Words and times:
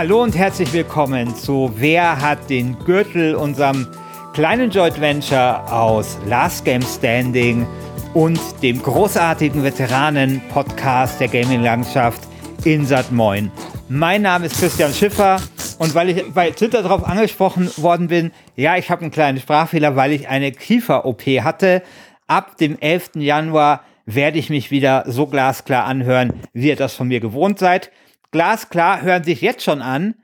Hallo 0.00 0.22
und 0.22 0.34
herzlich 0.34 0.72
willkommen 0.72 1.36
zu 1.36 1.70
Wer 1.76 2.22
hat 2.22 2.48
den 2.48 2.78
Gürtel, 2.86 3.34
unserem 3.34 3.86
kleinen 4.32 4.70
Joint 4.70 4.98
Venture 4.98 5.70
aus 5.70 6.16
Last 6.24 6.64
Game 6.64 6.80
Standing 6.80 7.66
und 8.14 8.40
dem 8.62 8.80
großartigen 8.80 9.62
Veteranen-Podcast 9.62 11.20
der 11.20 11.28
Gaming-Landschaft 11.28 12.22
Insat 12.64 13.12
Moin. 13.12 13.52
Mein 13.90 14.22
Name 14.22 14.46
ist 14.46 14.58
Christian 14.58 14.94
Schiffer 14.94 15.38
und 15.78 15.94
weil 15.94 16.08
ich 16.08 16.32
bei 16.32 16.50
Twitter 16.50 16.82
darauf 16.82 17.06
angesprochen 17.06 17.70
worden 17.76 18.08
bin, 18.08 18.30
ja, 18.56 18.78
ich 18.78 18.90
habe 18.90 19.02
einen 19.02 19.10
kleinen 19.10 19.38
Sprachfehler, 19.38 19.96
weil 19.96 20.12
ich 20.12 20.28
eine 20.28 20.50
Kiefer-OP 20.50 21.26
hatte. 21.42 21.82
Ab 22.26 22.56
dem 22.56 22.78
11. 22.78 23.16
Januar 23.16 23.84
werde 24.06 24.38
ich 24.38 24.48
mich 24.48 24.70
wieder 24.70 25.04
so 25.08 25.26
glasklar 25.26 25.84
anhören, 25.84 26.32
wie 26.54 26.68
ihr 26.68 26.76
das 26.76 26.94
von 26.94 27.08
mir 27.08 27.20
gewohnt 27.20 27.58
seid. 27.58 27.90
Glasklar 28.30 29.02
hören 29.02 29.24
sich 29.24 29.40
jetzt 29.40 29.64
schon 29.64 29.82
an 29.82 30.14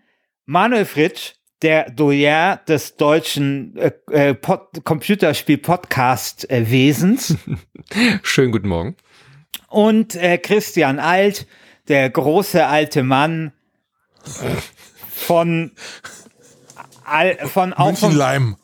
Manuel 0.45 0.85
Fritsch, 0.85 1.33
der 1.63 1.91
Doyen 1.91 2.61
des 2.69 2.97
deutschen 2.97 3.75
äh, 3.77 3.91
äh, 4.11 4.37
Computerspiel-Podcast-Wesens. 4.85 7.35
Schönen 8.23 8.53
guten 8.53 8.69
Morgen. 8.69 8.95
Und 9.69 10.15
äh, 10.15 10.39
Christian 10.39 11.01
Alt, 11.01 11.49
der 11.89 12.09
große 12.11 12.65
alte 12.67 13.03
Mann 13.03 13.53
von, 15.11 15.73
von 17.47 17.73
auch 17.73 17.97
von, 17.97 18.15
Leim. 18.15 18.57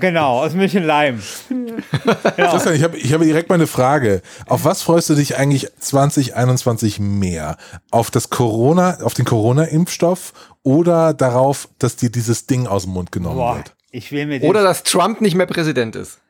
Genau, 0.00 0.40
aus 0.40 0.54
München 0.54 0.84
Leim. 0.84 1.20
genau. 1.48 2.50
Christian, 2.50 2.74
ich 2.74 2.82
habe 2.82 2.96
ich 2.96 3.12
hab 3.12 3.20
direkt 3.20 3.48
mal 3.48 3.54
eine 3.54 3.66
Frage. 3.66 4.22
Auf 4.46 4.64
was 4.64 4.82
freust 4.82 5.10
du 5.10 5.14
dich 5.14 5.36
eigentlich 5.36 5.68
2021 5.78 6.98
mehr? 6.98 7.56
Auf 7.90 8.10
das 8.10 8.30
Corona, 8.30 8.98
auf 9.02 9.14
den 9.14 9.24
Corona-Impfstoff 9.24 10.32
oder 10.62 11.14
darauf, 11.14 11.68
dass 11.78 11.96
dir 11.96 12.10
dieses 12.10 12.46
Ding 12.46 12.66
aus 12.66 12.84
dem 12.84 12.92
Mund 12.92 13.12
genommen 13.12 13.36
Boah, 13.36 13.56
wird? 13.56 13.74
Ich 13.92 14.10
will 14.12 14.26
mir 14.26 14.42
oder 14.42 14.62
dass 14.62 14.82
Trump 14.82 15.20
nicht 15.20 15.34
mehr 15.34 15.46
Präsident 15.46 15.96
ist. 15.96 16.20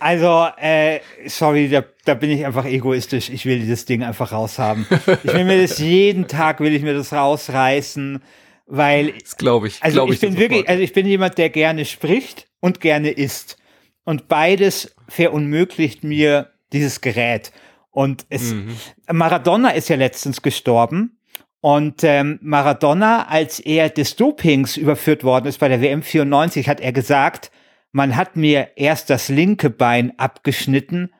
Also, 0.00 0.48
äh, 0.56 1.00
sorry, 1.26 1.68
da, 1.68 1.84
da 2.06 2.14
bin 2.14 2.30
ich 2.30 2.46
einfach 2.46 2.64
egoistisch. 2.64 3.28
Ich 3.28 3.44
will 3.44 3.60
dieses 3.60 3.84
Ding 3.84 4.02
einfach 4.02 4.32
raushaben. 4.32 4.86
Ich 5.22 5.34
will 5.34 5.44
mir 5.44 5.60
das 5.60 5.76
jeden 5.78 6.26
Tag, 6.26 6.60
will 6.60 6.74
ich 6.74 6.82
mir 6.82 6.94
das 6.94 7.12
rausreißen 7.12 8.22
weil 8.66 9.12
das 9.12 9.36
glaube 9.36 9.68
ich. 9.68 9.82
Also 9.82 9.96
glaub 9.96 10.08
ich, 10.08 10.14
ich 10.14 10.20
bin 10.20 10.38
wirklich, 10.38 10.68
also 10.68 10.82
ich 10.82 10.92
bin 10.92 11.06
jemand, 11.06 11.38
der 11.38 11.50
gerne 11.50 11.84
spricht 11.84 12.48
und 12.60 12.80
gerne 12.80 13.10
isst. 13.10 13.58
Und 14.04 14.28
beides 14.28 14.94
verunmöglicht 15.08 16.04
mir 16.04 16.52
dieses 16.72 17.00
Gerät. 17.00 17.52
Und 17.90 18.26
es, 18.30 18.54
mhm. 18.54 18.76
Maradona 19.10 19.70
ist 19.70 19.88
ja 19.88 19.96
letztens 19.96 20.42
gestorben. 20.42 21.18
Und 21.60 22.02
ähm, 22.02 22.40
Maradona, 22.42 23.28
als 23.28 23.60
er 23.60 23.88
des 23.88 24.16
Dopings 24.16 24.76
überführt 24.76 25.22
worden 25.22 25.46
ist 25.46 25.60
bei 25.60 25.68
der 25.68 25.80
WM 25.80 26.02
94, 26.02 26.68
hat 26.68 26.80
er 26.80 26.92
gesagt, 26.92 27.52
man 27.92 28.16
hat 28.16 28.36
mir 28.36 28.70
erst 28.76 29.10
das 29.10 29.28
linke 29.28 29.70
Bein 29.70 30.18
abgeschnitten 30.18 31.12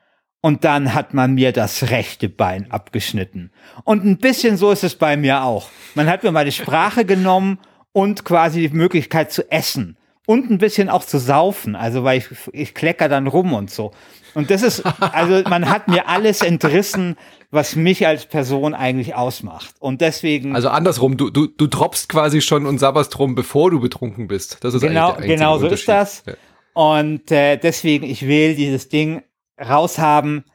und 0.43 0.65
dann 0.65 0.93
hat 0.93 1.13
man 1.13 1.35
mir 1.35 1.53
das 1.53 1.89
rechte 1.89 2.27
Bein 2.27 2.69
abgeschnitten. 2.69 3.49
Und 3.85 4.03
ein 4.03 4.17
bisschen 4.17 4.57
so 4.57 4.71
ist 4.71 4.83
es 4.83 4.95
bei 4.95 5.15
mir 5.15 5.43
auch. 5.43 5.69
Man 5.95 6.07
hat 6.07 6.23
mir 6.23 6.33
meine 6.33 6.51
Sprache 6.51 7.05
genommen 7.13 7.59
und 7.93 8.25
quasi 8.25 8.67
die 8.67 8.75
Möglichkeit 8.75 9.31
zu 9.31 9.49
essen 9.49 9.95
und 10.27 10.51
ein 10.51 10.57
bisschen 10.57 10.89
auch 10.89 11.05
zu 11.05 11.17
saufen, 11.17 11.77
also 11.77 12.03
weil 12.03 12.17
ich, 12.17 12.27
ich 12.51 12.73
klecker 12.73 13.07
dann 13.07 13.27
rum 13.27 13.53
und 13.53 13.71
so. 13.71 13.91
Und 14.33 14.51
das 14.51 14.63
ist, 14.63 14.83
also 14.99 15.47
man 15.49 15.69
hat 15.69 15.87
mir 15.87 16.09
alles 16.09 16.41
entrissen, 16.41 17.15
was 17.49 17.77
mich 17.77 18.05
als 18.05 18.25
Person 18.25 18.73
eigentlich 18.73 19.15
ausmacht. 19.15 19.75
Und 19.79 20.01
deswegen. 20.01 20.55
Also 20.55 20.67
andersrum, 20.67 21.15
du, 21.15 21.29
du, 21.29 21.47
du 21.47 21.67
droppst 21.67 22.09
quasi 22.09 22.41
schon 22.41 22.65
und 22.65 22.79
sabberst 22.79 23.17
rum, 23.17 23.33
bevor 23.35 23.71
du 23.71 23.79
betrunken 23.79 24.27
bist. 24.27 24.57
Das 24.61 24.73
ist 24.73 24.81
genau, 24.81 25.13
genau 25.13 25.57
so 25.57 25.67
ist 25.67 25.87
das. 25.87 26.23
Ja. 26.27 26.33
Und 26.73 27.31
äh, 27.31 27.55
deswegen, 27.55 28.03
ich 28.03 28.27
will 28.27 28.55
dieses 28.55 28.89
Ding 28.89 29.21
raushaben. 29.59 30.45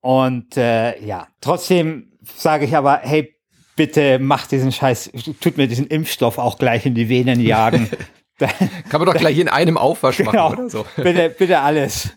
Und 0.00 0.56
äh, 0.56 1.00
ja, 1.04 1.28
trotzdem 1.40 2.12
sage 2.22 2.64
ich 2.64 2.76
aber, 2.76 3.00
hey, 3.02 3.34
bitte 3.76 4.18
mach 4.18 4.46
diesen 4.46 4.72
Scheiß, 4.72 5.10
tut 5.40 5.56
mir 5.56 5.68
diesen 5.68 5.86
Impfstoff 5.86 6.38
auch 6.38 6.58
gleich 6.58 6.86
in 6.86 6.94
die 6.94 7.08
Venen 7.08 7.40
jagen. 7.40 7.90
Kann 8.38 9.00
man 9.00 9.06
doch 9.06 9.14
gleich 9.14 9.38
in 9.38 9.48
einem 9.48 9.78
Aufwasch 9.78 10.18
genau, 10.18 10.32
machen 10.32 10.58
oder 10.58 10.70
so. 10.70 10.86
Bitte, 10.96 11.30
bitte 11.30 11.60
alles. 11.60 12.10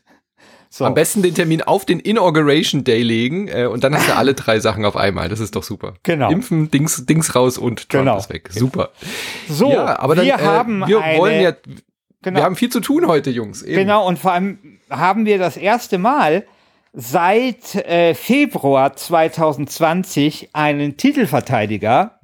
So. 0.72 0.85
Am 0.85 0.94
besten 0.94 1.24
den 1.24 1.34
Termin 1.34 1.63
auf 1.63 1.84
den 1.84 2.00
Inauguration 2.00 2.84
Day 2.84 3.02
legen 3.02 3.47
äh, 3.47 3.66
und 3.66 3.84
dann 3.84 3.96
hast 3.96 4.08
du 4.08 4.16
alle 4.16 4.35
drei 4.35 4.59
Sachen 4.59 4.85
auf 4.85 4.96
einmal. 4.96 5.28
Das 5.28 5.40
ist 5.40 5.56
doch 5.56 5.63
super. 5.63 5.96
Genau. 6.03 6.29
Impfen, 6.29 6.69
Dings, 6.69 7.08
Dings 7.08 7.34
raus 7.35 7.58
und 7.58 7.90
Trump 7.90 8.03
genau. 8.03 8.18
ist 8.18 8.29
weg. 8.29 8.50
Super. 8.52 8.91
So, 9.47 9.72
ja, 9.72 9.97
aber 9.97 10.13
dann, 10.13 10.25
wir 10.25 10.35
äh, 10.35 10.38
haben 10.38 10.88
wir 10.88 11.00
wollen 11.18 11.41
ja, 11.41 11.53
genau. 12.22 12.40
wir 12.40 12.44
haben 12.44 12.56
viel 12.56 12.69
zu 12.69 12.80
tun 12.80 13.07
heute, 13.07 13.30
Jungs. 13.30 13.63
Eben. 13.63 13.75
Genau 13.75 14.07
und 14.07 14.19
vor 14.19 14.34
allem 14.34 14.80
haben 14.90 15.25
wir 15.25 15.38
das 15.38 15.57
erste 15.57 15.97
Mal 15.97 16.46
seit 16.94 17.75
äh, 17.75 18.13
Februar 18.16 18.96
2020 18.96 20.50
einen 20.53 20.97
Titelverteidiger, 20.97 22.19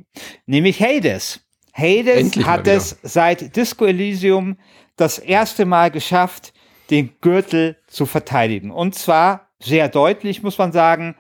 nämlich 0.46 0.82
Hades. 0.82 1.42
Hades 1.74 2.18
Endlich 2.18 2.46
hat 2.46 2.68
es 2.68 2.98
seit 3.04 3.56
Disco 3.56 3.86
Elysium 3.86 4.58
das 4.96 5.20
erste 5.20 5.66
Mal 5.66 5.92
geschafft, 5.92 6.54
den 6.90 7.12
Gürtel 7.22 7.78
zu 7.88 8.06
verteidigen. 8.06 8.72
Und 8.72 8.96
zwar 8.96 9.50
sehr 9.60 9.90
deutlich, 9.90 10.42
muss 10.42 10.58
man 10.58 10.72
sagen, 10.72 11.16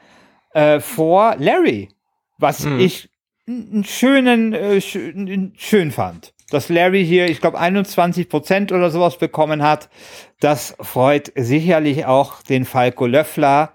äh, 0.53 0.79
vor 0.79 1.35
Larry, 1.37 1.89
was 2.37 2.63
hm. 2.63 2.79
ich 2.79 3.09
einen 3.47 3.83
schönen, 3.83 4.53
äh, 4.53 4.81
schön 4.81 5.91
fand 5.91 6.34
dass 6.49 6.69
Larry 6.69 7.05
hier, 7.05 7.27
ich 7.29 7.41
glaube, 7.41 7.59
21 7.59 8.29
Prozent 8.29 8.71
oder 8.71 8.91
sowas 8.91 9.17
bekommen 9.17 9.63
hat. 9.63 9.89
Das 10.39 10.75
freut 10.79 11.31
sicherlich 11.35 12.05
auch 12.05 12.41
den 12.43 12.65
Falco 12.65 13.05
Löffler, 13.05 13.73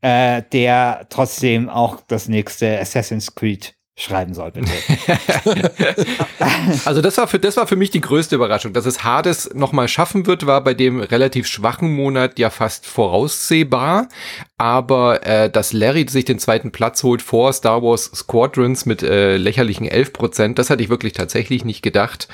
äh, 0.00 0.42
der 0.52 1.06
trotzdem 1.08 1.68
auch 1.68 2.00
das 2.06 2.28
nächste 2.28 2.78
Assassin's 2.78 3.34
Creed 3.34 3.74
schreiben 3.94 4.32
soll, 4.32 4.50
bitte. 4.50 4.70
also 6.84 7.02
das 7.02 7.18
war 7.18 7.28
für 7.28 7.38
das 7.38 7.56
war 7.58 7.66
für 7.66 7.76
mich 7.76 7.90
die 7.90 8.00
größte 8.00 8.34
Überraschung, 8.34 8.72
dass 8.72 8.86
es 8.86 9.04
Hades 9.04 9.50
noch 9.54 9.72
mal 9.72 9.86
schaffen 9.86 10.26
wird, 10.26 10.46
war 10.46 10.64
bei 10.64 10.72
dem 10.72 11.00
relativ 11.00 11.46
schwachen 11.46 11.92
Monat 11.92 12.38
ja 12.38 12.48
fast 12.48 12.86
voraussehbar, 12.86 14.08
aber 14.62 15.26
äh, 15.26 15.50
dass 15.50 15.72
Larry 15.72 16.06
sich 16.08 16.24
den 16.24 16.38
zweiten 16.38 16.70
Platz 16.70 17.02
holt 17.02 17.20
vor 17.20 17.52
Star 17.52 17.82
Wars 17.82 18.04
Squadrons 18.14 18.86
mit 18.86 19.02
äh, 19.02 19.36
lächerlichen 19.36 19.88
11 19.88 20.12
Prozent, 20.12 20.56
das 20.56 20.70
hatte 20.70 20.84
ich 20.84 20.88
wirklich 20.88 21.14
tatsächlich 21.14 21.64
nicht 21.64 21.82
gedacht. 21.82 22.28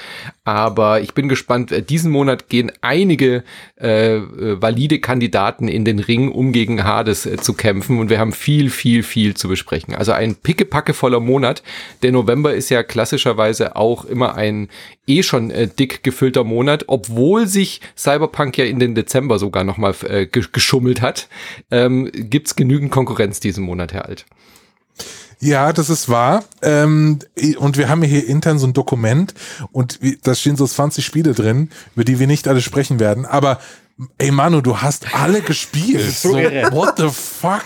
Aber 0.44 1.00
ich 1.00 1.14
bin 1.14 1.30
gespannt. 1.30 1.72
Äh, 1.72 1.82
diesen 1.82 2.12
Monat 2.12 2.50
gehen 2.50 2.70
einige 2.82 3.44
äh, 3.76 4.18
valide 4.20 4.98
Kandidaten 4.98 5.68
in 5.68 5.86
den 5.86 6.00
Ring, 6.00 6.30
um 6.30 6.52
gegen 6.52 6.84
Hades 6.84 7.24
äh, 7.24 7.38
zu 7.38 7.54
kämpfen. 7.54 7.98
Und 7.98 8.10
wir 8.10 8.18
haben 8.18 8.32
viel, 8.32 8.68
viel, 8.68 9.02
viel 9.04 9.34
zu 9.34 9.48
besprechen. 9.48 9.94
Also 9.94 10.12
ein 10.12 10.34
pickepacke 10.34 10.92
voller 10.92 11.20
Monat. 11.20 11.62
Der 12.02 12.12
November 12.12 12.52
ist 12.52 12.68
ja 12.68 12.82
klassischerweise 12.82 13.74
auch 13.74 14.04
immer 14.04 14.34
ein 14.34 14.68
eh 15.08 15.22
schon 15.22 15.50
äh, 15.50 15.68
dick 15.68 16.02
gefüllter 16.02 16.44
Monat, 16.44 16.84
obwohl 16.86 17.46
sich 17.46 17.80
Cyberpunk 17.96 18.58
ja 18.58 18.64
in 18.64 18.78
den 18.78 18.94
Dezember 18.94 19.38
sogar 19.38 19.64
nochmal 19.64 19.94
äh, 20.08 20.26
geschummelt 20.26 21.00
hat. 21.00 21.28
Ähm, 21.70 22.10
gibt's 22.12 22.56
genügend 22.56 22.90
Konkurrenz 22.90 23.40
diesen 23.40 23.64
Monat, 23.64 23.92
Herr 23.92 24.06
Alt. 24.06 24.26
Ja, 25.40 25.72
das 25.72 25.88
ist 25.88 26.08
wahr. 26.08 26.44
Ähm, 26.62 27.20
und 27.58 27.76
wir 27.76 27.88
haben 27.88 28.02
hier 28.02 28.26
intern 28.26 28.58
so 28.58 28.66
ein 28.66 28.72
Dokument 28.72 29.34
und 29.70 30.00
da 30.24 30.34
stehen 30.34 30.56
so 30.56 30.66
20 30.66 31.04
Spiele 31.04 31.32
drin, 31.32 31.70
über 31.94 32.04
die 32.04 32.18
wir 32.18 32.26
nicht 32.26 32.48
alle 32.48 32.60
sprechen 32.60 32.98
werden. 32.98 33.24
Aber 33.24 33.60
ey 34.18 34.30
Manu, 34.30 34.60
du 34.60 34.78
hast 34.78 35.14
alle 35.14 35.40
gespielt. 35.40 36.10
so, 36.10 36.30
what 36.30 36.94
the 36.98 37.08
fuck? 37.08 37.64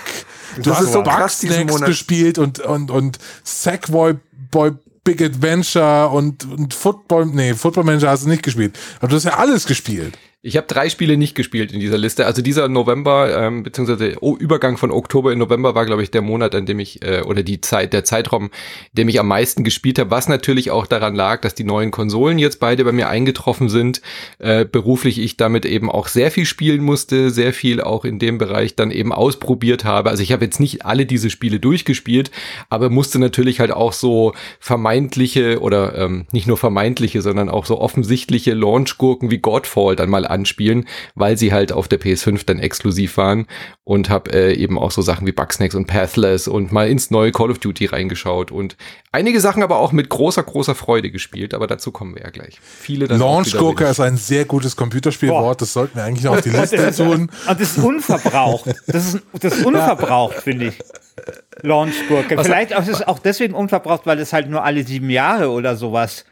Du 0.57 0.63
das 0.71 0.81
hast 0.81 0.93
so 0.93 1.03
Bugsnacks 1.03 1.81
gespielt 1.87 2.39
und, 2.39 2.61
und, 2.61 2.91
und 2.91 3.19
Sackboy 3.43 4.17
Boy 4.51 4.73
Big 5.05 5.21
Adventure 5.21 6.09
und, 6.11 6.45
und 6.45 6.75
Football, 6.75 7.27
nee, 7.27 7.55
Football 7.55 7.85
Manager 7.85 8.11
hast 8.11 8.25
du 8.25 8.29
nicht 8.29 8.43
gespielt. 8.43 8.79
Aber 8.99 9.09
du 9.09 9.17
hast 9.17 9.25
ja 9.25 9.37
alles 9.37 9.67
gespielt. 9.67 10.17
Ich 10.45 10.57
habe 10.57 10.67
drei 10.67 10.89
Spiele 10.89 11.17
nicht 11.17 11.37
gespielt 11.37 11.71
in 11.71 11.79
dieser 11.79 11.99
Liste. 11.99 12.27
Also 12.27 12.43
dieser 12.43 12.67
November, 12.67 13.33
ähm, 13.33 13.63
beziehungsweise 13.63 14.17
oh, 14.21 14.37
Übergang 14.37 14.77
von 14.77 14.91
Oktober 14.91 15.33
in 15.33 15.39
November 15.39 15.77
war, 15.77 15.87
glaube 15.87 16.03
ich, 16.03 16.11
der 16.11 16.21
Monat, 16.21 16.57
an 16.57 16.67
dem 16.67 16.81
ich, 16.81 17.01
äh, 17.05 17.23
oder 17.23 17.45
die 17.45 17.61
Zeit, 17.61 17.93
der 17.93 18.03
Zeitraum, 18.03 18.47
in 18.47 18.51
dem 18.95 19.09
ich 19.09 19.21
am 19.21 19.29
meisten 19.29 19.63
gespielt 19.63 20.01
habe, 20.01 20.11
was 20.11 20.29
natürlich 20.29 20.73
auch 20.73 20.89
daran 20.89 21.15
lag, 21.15 21.43
dass 21.43 21.55
die 21.55 21.63
neuen 21.63 21.93
Konsolen 21.93 22.41
jetzt 22.41 22.59
beide 22.59 22.85
bei 22.85 22.91
mir 22.91 23.09
eingetroffen 23.09 23.69
sind. 23.69 24.03
Äh, 24.41 24.65
beruflich 24.65 25.21
ich 25.21 25.37
damit 25.37 25.65
eben 25.65 25.89
auch 25.89 26.09
sehr 26.09 26.33
viel 26.33 26.45
spielen 26.45 26.83
musste, 26.83 27.31
sehr 27.31 27.53
viel 27.53 27.81
auch 27.81 28.05
in 28.05 28.19
dem 28.19 28.39
Bereich 28.39 28.75
dann 28.75 28.91
eben 28.91 29.13
ausprobiert 29.13 29.85
habe. 29.85 30.11
Also 30.11 30.25
ich 30.25 30.33
habe 30.33 30.45
jetzt 30.45 30.59
nicht 30.59 30.85
alle 30.85 31.07
diese 31.07 31.31
Spiele 31.31 31.61
durchgespielt, 31.61 32.33
aber 32.69 32.91
musste 32.91 33.21
natürlich 33.21 33.61
halt 33.61 33.71
auch 33.71 33.93
so 33.93 34.33
vermeintliche 34.59 35.61
oder 35.61 35.97
ähm, 35.97 36.27
nicht 36.33 36.49
nur 36.49 36.57
vermeintliche, 36.57 37.23
sondern 37.23 37.49
auch 37.49 37.65
so 37.65 37.81
offensichtliche 37.81 38.55
Launchgurken 38.55 39.31
wie 39.31 39.39
Godfall 39.39 39.95
dann 39.95 40.11
mal 40.11 40.32
anspielen, 40.33 40.87
weil 41.15 41.37
sie 41.37 41.53
halt 41.53 41.73
auf 41.73 41.89
der 41.89 42.01
PS5 42.01 42.45
dann 42.47 42.59
exklusiv 42.59 43.17
waren 43.17 43.47
und 43.85 44.11
habe 44.11 44.33
äh, 44.33 44.55
eben 44.55 44.79
auch 44.79 44.91
so 44.91 45.03
Sachen 45.03 45.27
wie 45.27 45.33
Bugsnacks 45.33 45.75
und 45.75 45.87
Pathless 45.87 46.49
und 46.49 46.73
mal 46.73 46.89
ins 46.89 47.11
neue 47.11 47.31
Call 47.31 47.51
of 47.51 47.59
Duty 47.59 47.87
reingeschaut 47.87 48.51
und 48.51 48.77
einige 49.13 49.41
Sachen 49.41 49.63
aber 49.63 49.79
auch 49.79 49.93
mit 49.93 50.09
großer, 50.09 50.43
großer 50.43 50.75
Freude 50.75 51.11
gespielt, 51.11 51.55
aber 51.55 51.67
dazu 51.67 51.93
kommen 51.93 52.15
wir 52.15 52.23
ja 52.23 52.31
gleich. 52.31 52.59
Viele 52.61 53.07
Launch 53.07 53.57
Gurker 53.57 53.91
ist 53.91 54.01
ein 54.01 54.17
sehr 54.17 54.45
gutes 54.45 54.77
Computerspielwort, 54.77 55.61
das 55.61 55.73
sollten 55.73 55.97
wir 55.97 56.05
eigentlich 56.05 56.25
noch 56.25 56.37
auf 56.37 56.43
die 56.43 56.51
Liste 56.51 56.93
tun. 56.93 57.31
Und 57.49 57.61
das 57.61 57.77
ist 57.77 57.79
unverbraucht. 57.79 58.67
Das 58.87 59.15
ist, 59.15 59.23
das 59.39 59.59
ist 59.59 59.65
unverbraucht, 59.67 60.37
finde 60.37 60.69
ich. 60.69 60.79
Launchgurke. 61.63 62.43
Vielleicht 62.43 62.73
ist 62.73 62.89
es 62.89 63.07
auch 63.07 63.19
deswegen 63.19 63.55
unverbraucht, 63.55 64.07
weil 64.07 64.19
es 64.19 64.33
halt 64.33 64.49
nur 64.49 64.65
alle 64.65 64.85
sieben 64.85 65.11
Jahre 65.11 65.51
oder 65.51 65.77
sowas 65.77 66.25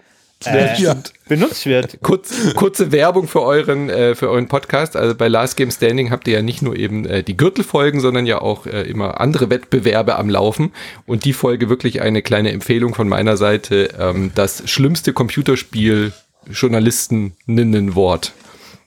äh, 0.47 0.81
ja. 0.81 0.97
benutzt 1.29 1.67
wird. 1.67 1.99
Kurz, 2.03 2.55
kurze 2.55 2.93
Werbung 2.93 3.29
für 3.29 3.43
euren, 3.43 3.91
äh, 3.91 4.15
für 4.15 4.31
euren 4.31 4.49
Podcast. 4.49 4.97
Also 4.97 5.15
bei 5.15 5.29
Last 5.29 5.57
Game 5.57 5.71
Standing 5.71 6.11
habt 6.11 6.27
ihr 6.29 6.35
ja 6.35 6.43
nicht 6.43 6.63
nur 6.63 6.77
eben 6.77 7.05
äh, 7.05 7.23
die 7.23 7.37
Gürtelfolgen, 7.37 8.01
sondern 8.01 8.27
ja 8.27 8.41
auch 8.41 8.67
äh, 8.67 8.83
immer 8.83 9.21
andere 9.21 9.51
Wettbewerbe 9.51 10.17
am 10.17 10.31
Laufen. 10.31 10.73
Und 11.07 11.25
die 11.25 11.33
Folge 11.33 11.69
wirklich 11.69 12.01
eine 12.01 12.23
kleine 12.23 12.53
Empfehlung 12.53 12.95
von 12.95 13.09
meiner 13.09 13.37
Seite. 13.37 13.91
Ähm, 13.99 14.33
das 14.35 14.69
schlimmste 14.71 15.13
Computerspiel 15.13 16.13
Journalistinnenwort. 16.51 18.33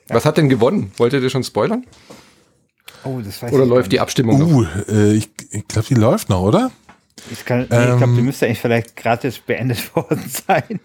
Was 0.08 0.26
hat 0.26 0.38
denn 0.38 0.50
gewonnen? 0.50 0.92
Wolltet 0.98 1.24
ihr 1.24 1.30
schon 1.30 1.44
spoilern? 1.44 1.86
Oh, 3.04 3.20
das 3.24 3.42
weiß 3.42 3.52
oder 3.52 3.66
läuft 3.66 3.92
die 3.92 4.00
Abstimmung 4.00 4.42
uh, 4.42 4.62
noch? 4.62 4.88
Äh, 4.88 5.14
ich, 5.14 5.30
ich 5.52 5.68
glaube, 5.68 5.88
die 5.88 5.96
läuft 5.96 6.30
noch, 6.30 6.42
oder? 6.42 6.72
Ich, 7.32 7.48
nee, 7.48 7.56
ähm, 7.56 7.92
ich 7.94 7.98
glaube, 7.98 8.14
die 8.16 8.22
müsste 8.22 8.46
eigentlich 8.46 8.60
vielleicht 8.60 8.96
gratis 8.96 9.40
beendet 9.40 9.96
worden 9.96 10.24
sein. 10.30 10.80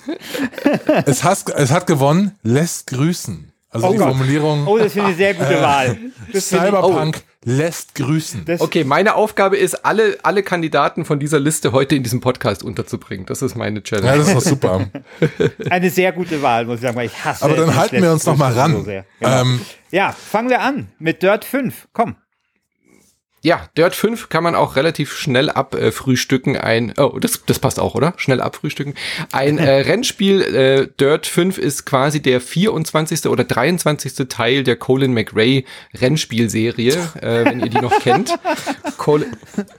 es, 1.07 1.25
hat, 1.25 1.45
es 1.55 1.71
hat 1.71 1.87
gewonnen, 1.87 2.37
lässt 2.43 2.89
grüßen. 2.89 3.53
Also 3.71 3.89
oh 3.89 3.93
die 3.93 3.99
Gott. 3.99 4.09
Formulierung. 4.09 4.67
Oh, 4.67 4.79
das 4.79 4.95
finde 4.95 5.11
ich 5.11 5.17
eine 5.17 5.17
sehr 5.17 5.35
gute 5.35 5.59
äh, 5.59 5.63
Wahl. 5.63 5.99
Das 6.33 6.49
Cyberpunk 6.49 7.19
oh. 7.19 7.33
lässt 7.45 7.95
grüßen. 7.97 8.47
Das 8.47 8.63
okay, 8.63 8.83
meine 8.83 9.15
Aufgabe 9.15 9.59
ist, 9.59 9.85
alle, 9.85 10.17
alle 10.23 10.43
Kandidaten 10.43 11.05
von 11.05 11.21
dieser 11.21 11.39
Liste 11.39 11.73
heute 11.73 11.95
in 11.95 12.03
diesem 12.03 12.21
Podcast 12.21 12.63
unterzubringen. 12.63 13.27
Das 13.27 13.43
ist 13.43 13.57
meine 13.57 13.83
Challenge. 13.83 14.09
Ja, 14.09 14.17
das 14.17 14.29
ist 14.29 14.37
doch 14.37 14.41
super. 14.41 14.87
eine 15.71 15.91
sehr 15.91 16.13
gute 16.13 16.41
Wahl, 16.41 16.65
muss 16.65 16.77
ich 16.77 16.81
sagen, 16.83 16.97
weil 16.97 17.07
ich 17.07 17.25
hasse 17.25 17.45
Aber 17.45 17.57
dann 17.57 17.77
halten 17.77 18.03
wir 18.03 18.11
uns 18.11 18.25
noch 18.25 18.39
mal 18.39 18.53
ran. 18.55 18.73
So 18.73 18.85
genau. 18.85 19.05
ähm, 19.21 19.61
ja, 19.91 20.13
fangen 20.13 20.49
wir 20.49 20.63
an 20.63 20.89
mit 20.99 21.23
Dirt 21.23 21.45
5. 21.45 21.89
Komm. 21.93 22.17
Ja, 23.41 23.69
Dirt 23.77 23.95
5 23.95 24.29
kann 24.31 24.43
man 24.43 24.57
auch 24.57 24.75
relativ 24.75 25.17
schnell 25.17 25.49
abfrühstücken. 25.49 26.57
Ein, 26.57 26.93
oh, 26.99 27.19
das, 27.21 27.45
das 27.47 27.61
passt 27.61 27.79
auch, 27.79 27.95
oder? 27.95 28.15
Schnell 28.17 28.41
abfrühstücken. 28.41 28.95
Ein 29.31 29.59
äh, 29.59 29.81
Rennspiel, 29.83 30.43
äh, 30.43 30.89
Dirt 30.99 31.27
5 31.27 31.57
ist 31.57 31.87
quasi 31.87 32.21
der 32.21 32.41
24. 32.41 33.27
oder 33.27 33.45
23. 33.45 34.29
Teil 34.29 34.65
der 34.65 34.75
Colin 34.77 35.15
McRae 35.15 35.65
Rennspielserie, 35.95 36.95
äh, 37.21 37.45
wenn 37.45 37.61
ihr 37.61 37.71
die 37.71 37.81
noch 37.81 38.01
kennt. 38.01 38.35
Col 38.97 39.25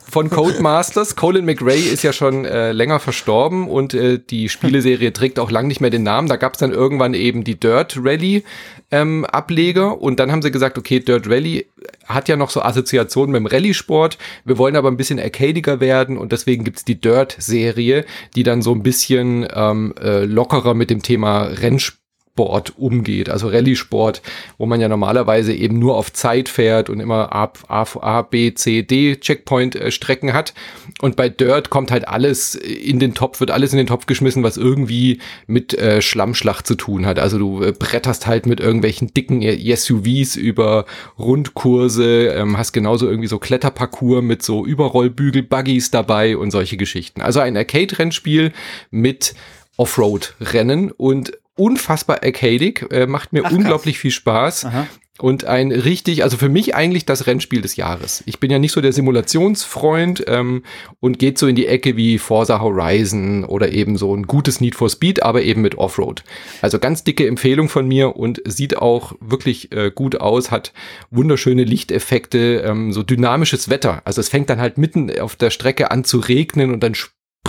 von 0.09 0.29
Codemasters. 0.29 1.17
Colin 1.17 1.45
McRae 1.45 1.79
ist 1.79 2.03
ja 2.03 2.13
schon 2.13 2.45
äh, 2.45 2.71
länger 2.71 3.00
verstorben 3.00 3.67
und 3.67 3.94
äh, 3.94 4.19
die 4.19 4.47
Spieleserie 4.47 5.11
trägt 5.11 5.38
auch 5.38 5.51
lang 5.51 5.67
nicht 5.67 5.81
mehr 5.81 5.89
den 5.89 6.03
Namen. 6.03 6.29
Da 6.29 6.38
gab 6.38 6.53
es 6.53 6.59
dann 6.59 6.71
irgendwann 6.71 7.13
eben 7.13 7.44
die 7.44 7.59
Dirt 7.59 7.97
Rally 8.01 8.44
ähm, 8.91 9.25
Ableger 9.25 10.01
und 10.01 10.19
dann 10.19 10.31
haben 10.31 10.41
sie 10.41 10.51
gesagt, 10.51 10.77
okay, 10.77 11.00
Dirt 11.00 11.29
Rally 11.29 11.67
hat 12.06 12.30
ja 12.30 12.36
noch 12.36 12.50
so 12.50 12.62
Assoziationen 12.62 13.31
mit 13.31 13.39
dem 13.39 13.45
Rallye-Sport. 13.45 14.18
Wir 14.45 14.57
wollen 14.57 14.75
aber 14.75 14.89
ein 14.89 14.97
bisschen 14.97 15.19
arcadiger 15.19 15.80
werden 15.80 16.18
und 16.18 16.31
deswegen 16.31 16.63
gibt's 16.63 16.86
die 16.86 17.00
Dirt-Serie, 17.00 18.06
die 18.36 18.44
dann 18.44 18.62
so 18.62 18.74
ein 18.74 18.83
bisschen 18.83 19.47
ähm, 19.53 19.94
äh, 20.01 20.25
lockerer 20.25 20.74
mit 20.74 20.89
dem 20.89 21.01
Thema 21.01 21.44
Rennsport 21.44 22.00
Sport 22.39 22.74
umgeht, 22.77 23.30
also 23.30 23.50
Rallye-Sport, 23.50 24.21
wo 24.57 24.65
man 24.65 24.80
ja 24.80 24.88
normalerweise 24.88 25.53
eben 25.53 25.77
nur 25.77 25.97
auf 25.97 26.13
Zeit 26.13 26.47
fährt 26.47 26.89
und 26.89 27.01
immer 27.01 27.36
A, 27.36 27.51
A, 27.68 27.86
A 28.00 28.21
B, 28.21 28.53
C, 28.53 28.81
D 28.81 29.18
Checkpoint-Strecken 29.18 30.31
hat. 30.31 30.53
Und 31.01 31.18
bei 31.18 31.27
Dirt 31.27 31.69
kommt 31.69 31.91
halt 31.91 32.07
alles 32.07 32.56
in 32.56 33.00
den 33.00 33.13
Topf, 33.13 33.41
wird 33.41 33.51
alles 33.51 33.74
in 33.74 33.77
den 33.77 33.88
Topf 33.88 34.06
geschmissen, 34.06 34.41
was 34.41 34.56
irgendwie 34.56 35.19
mit 35.47 35.74
äh, 35.74 36.01
Schlammschlacht 36.01 36.65
zu 36.65 36.75
tun 36.75 37.06
hat. 37.06 37.19
Also 37.19 37.38
du 37.38 37.62
äh, 37.62 37.74
bretterst 37.74 38.25
halt 38.25 38.45
mit 38.45 38.62
irgendwelchen 38.62 39.13
dicken 39.13 39.42
SUVs 39.42 40.38
über 40.38 40.85
Rundkurse, 41.18 42.27
ähm, 42.27 42.57
hast 42.57 42.71
genauso 42.71 43.06
irgendwie 43.06 43.27
so 43.27 43.38
Kletterparcours 43.38 44.24
mit 44.24 44.44
so 44.44 44.65
Überrollbügel-Buggies 44.65 45.92
dabei 45.92 46.38
und 46.38 46.51
solche 46.51 46.77
Geschichten. 46.77 47.21
Also 47.21 47.42
ein 47.42 47.57
Arcade-Rennspiel 47.57 48.53
mit 48.92 49.33
Offroad-Rennen 49.75 50.92
und 50.92 51.31
unfassbar 51.59 52.23
arcadig, 52.23 52.85
äh, 52.91 53.06
macht 53.06 53.33
mir 53.33 53.44
Ach, 53.45 53.51
unglaublich 53.51 53.95
krass. 53.95 54.01
viel 54.01 54.11
Spaß. 54.11 54.65
Aha. 54.65 54.88
Und 55.21 55.44
ein 55.44 55.73
richtig, 55.73 56.23
also 56.23 56.38
für 56.38 56.47
mich 56.47 56.75
eigentlich 56.75 57.06
das 57.06 57.27
Rennspiel 57.27 57.59
des 57.59 57.75
Jahres. 57.75 58.23
Ich 58.25 58.39
bin 58.39 58.50
ja 58.50 58.57
nicht 58.57 58.71
so 58.71 58.79
der 58.79 58.94
Simulationsfreund 58.94 60.23
ähm, 60.27 60.63
und 61.01 61.19
geht 61.19 61.38
so 61.38 61.45
in 61.47 61.57
die 61.57 61.67
Ecke 61.67 61.97
wie 61.97 62.17
Forza 62.19 62.61
Horizon 62.61 63.44
oder 63.44 63.73
eben 63.73 63.97
so 63.97 64.15
ein 64.15 64.23
gutes 64.23 64.61
Need 64.61 64.75
for 64.75 64.89
Speed, 64.89 65.21
aber 65.21 65.41
eben 65.41 65.61
mit 65.61 65.77
Offroad. 65.77 66.23
Also 66.61 66.79
ganz 66.79 67.03
dicke 67.03 67.27
Empfehlung 67.27 67.67
von 67.67 67.85
mir 67.85 68.15
und 68.15 68.41
sieht 68.45 68.77
auch 68.77 69.13
wirklich 69.19 69.73
äh, 69.73 69.91
gut 69.94 70.21
aus, 70.21 70.51
hat 70.51 70.71
wunderschöne 71.11 71.65
Lichteffekte, 71.65 72.63
ähm, 72.65 72.94
so 72.94 73.03
dynamisches 73.03 73.69
Wetter. 73.69 74.01
Also 74.06 74.21
es 74.21 74.29
fängt 74.29 74.50
dann 74.50 74.61
halt 74.61 74.77
mitten 74.77 75.19
auf 75.19 75.35
der 75.35 75.50
Strecke 75.50 75.91
an 75.91 76.06
zu 76.06 76.19
regnen 76.19 76.71
und 76.71 76.81
dann 76.81 76.95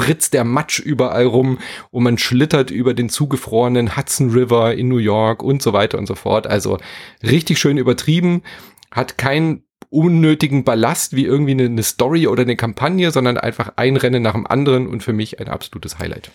spritzt 0.00 0.34
der 0.34 0.44
Matsch 0.44 0.78
überall 0.78 1.26
rum 1.26 1.58
und 1.90 2.02
man 2.02 2.18
schlittert 2.18 2.70
über 2.70 2.94
den 2.94 3.08
zugefrorenen 3.08 3.96
Hudson 3.96 4.30
River 4.30 4.74
in 4.74 4.88
New 4.88 4.98
York 4.98 5.42
und 5.42 5.62
so 5.62 5.72
weiter 5.72 5.98
und 5.98 6.06
so 6.06 6.14
fort. 6.14 6.46
Also 6.46 6.78
richtig 7.22 7.58
schön 7.58 7.76
übertrieben, 7.76 8.42
hat 8.90 9.18
keinen 9.18 9.64
unnötigen 9.90 10.64
Ballast 10.64 11.16
wie 11.16 11.24
irgendwie 11.24 11.52
eine, 11.52 11.64
eine 11.64 11.82
Story 11.82 12.28
oder 12.28 12.42
eine 12.42 12.56
Kampagne, 12.56 13.10
sondern 13.10 13.36
einfach 13.38 13.72
ein 13.76 13.96
Rennen 13.96 14.22
nach 14.22 14.32
dem 14.32 14.46
anderen 14.46 14.86
und 14.86 15.02
für 15.02 15.12
mich 15.12 15.40
ein 15.40 15.48
absolutes 15.48 15.98
Highlight. 15.98 16.30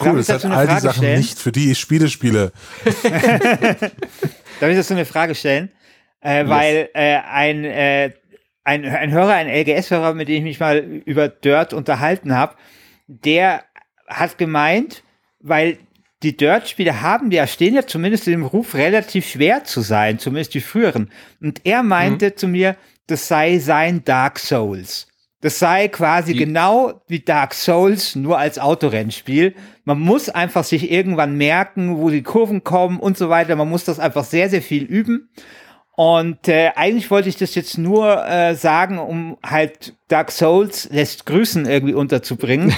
Cool, 0.00 0.16
das 0.16 0.28
hat 0.28 0.44
all 0.44 0.66
die 0.66 0.80
Sachen 0.80 1.02
stellen? 1.02 1.18
nicht, 1.18 1.38
für 1.38 1.50
die 1.50 1.72
ich 1.72 1.78
Spiele 1.78 2.08
spiele. 2.08 2.52
Darf 3.02 4.70
ich 4.70 4.76
das 4.76 4.88
so 4.88 4.94
eine 4.94 5.04
Frage 5.04 5.34
stellen? 5.34 5.70
Äh, 6.20 6.42
yes. 6.42 6.48
Weil 6.48 6.88
äh, 6.94 7.16
ein, 7.16 7.64
äh, 7.64 8.12
ein, 8.62 8.84
ein 8.84 9.10
Hörer, 9.10 9.32
ein 9.32 9.48
LGS-Hörer, 9.48 10.14
mit 10.14 10.28
dem 10.28 10.36
ich 10.36 10.42
mich 10.42 10.60
mal 10.60 10.78
über 10.78 11.28
Dirt 11.28 11.72
unterhalten 11.72 12.34
habe, 12.34 12.54
der 13.06 13.64
hat 14.08 14.38
gemeint, 14.38 15.02
weil 15.40 15.78
die 16.22 16.36
Dirt-Spiele 16.36 17.02
haben 17.02 17.30
ja, 17.30 17.46
stehen 17.46 17.74
ja 17.74 17.86
zumindest 17.86 18.26
im 18.28 18.44
Ruf, 18.44 18.74
relativ 18.74 19.28
schwer 19.28 19.64
zu 19.64 19.82
sein, 19.82 20.18
zumindest 20.18 20.54
die 20.54 20.60
früheren. 20.60 21.10
Und 21.40 21.60
er 21.64 21.82
meinte 21.82 22.30
mhm. 22.30 22.36
zu 22.36 22.48
mir, 22.48 22.76
das 23.06 23.28
sei 23.28 23.58
sein 23.58 24.04
Dark 24.04 24.38
Souls. 24.38 25.06
Das 25.42 25.58
sei 25.58 25.88
quasi 25.88 26.32
die 26.32 26.38
genau 26.38 27.02
wie 27.06 27.20
Dark 27.20 27.52
Souls, 27.52 28.16
nur 28.16 28.38
als 28.38 28.58
Autorennspiel. 28.58 29.54
Man 29.84 30.00
muss 30.00 30.30
einfach 30.30 30.64
sich 30.64 30.90
irgendwann 30.90 31.36
merken, 31.36 31.98
wo 31.98 32.08
die 32.08 32.22
Kurven 32.22 32.64
kommen 32.64 32.98
und 32.98 33.18
so 33.18 33.28
weiter. 33.28 33.54
Man 33.54 33.68
muss 33.68 33.84
das 33.84 33.98
einfach 33.98 34.24
sehr, 34.24 34.48
sehr 34.48 34.62
viel 34.62 34.84
üben. 34.84 35.28
Und 35.96 36.48
äh, 36.48 36.70
eigentlich 36.74 37.10
wollte 37.12 37.28
ich 37.28 37.36
das 37.36 37.54
jetzt 37.54 37.78
nur 37.78 38.26
äh, 38.26 38.56
sagen, 38.56 38.98
um 38.98 39.38
halt 39.44 39.94
Dark 40.08 40.32
Souls 40.32 40.88
lässt 40.90 41.24
Grüßen 41.24 41.66
irgendwie 41.66 41.94
unterzubringen. 41.94 42.74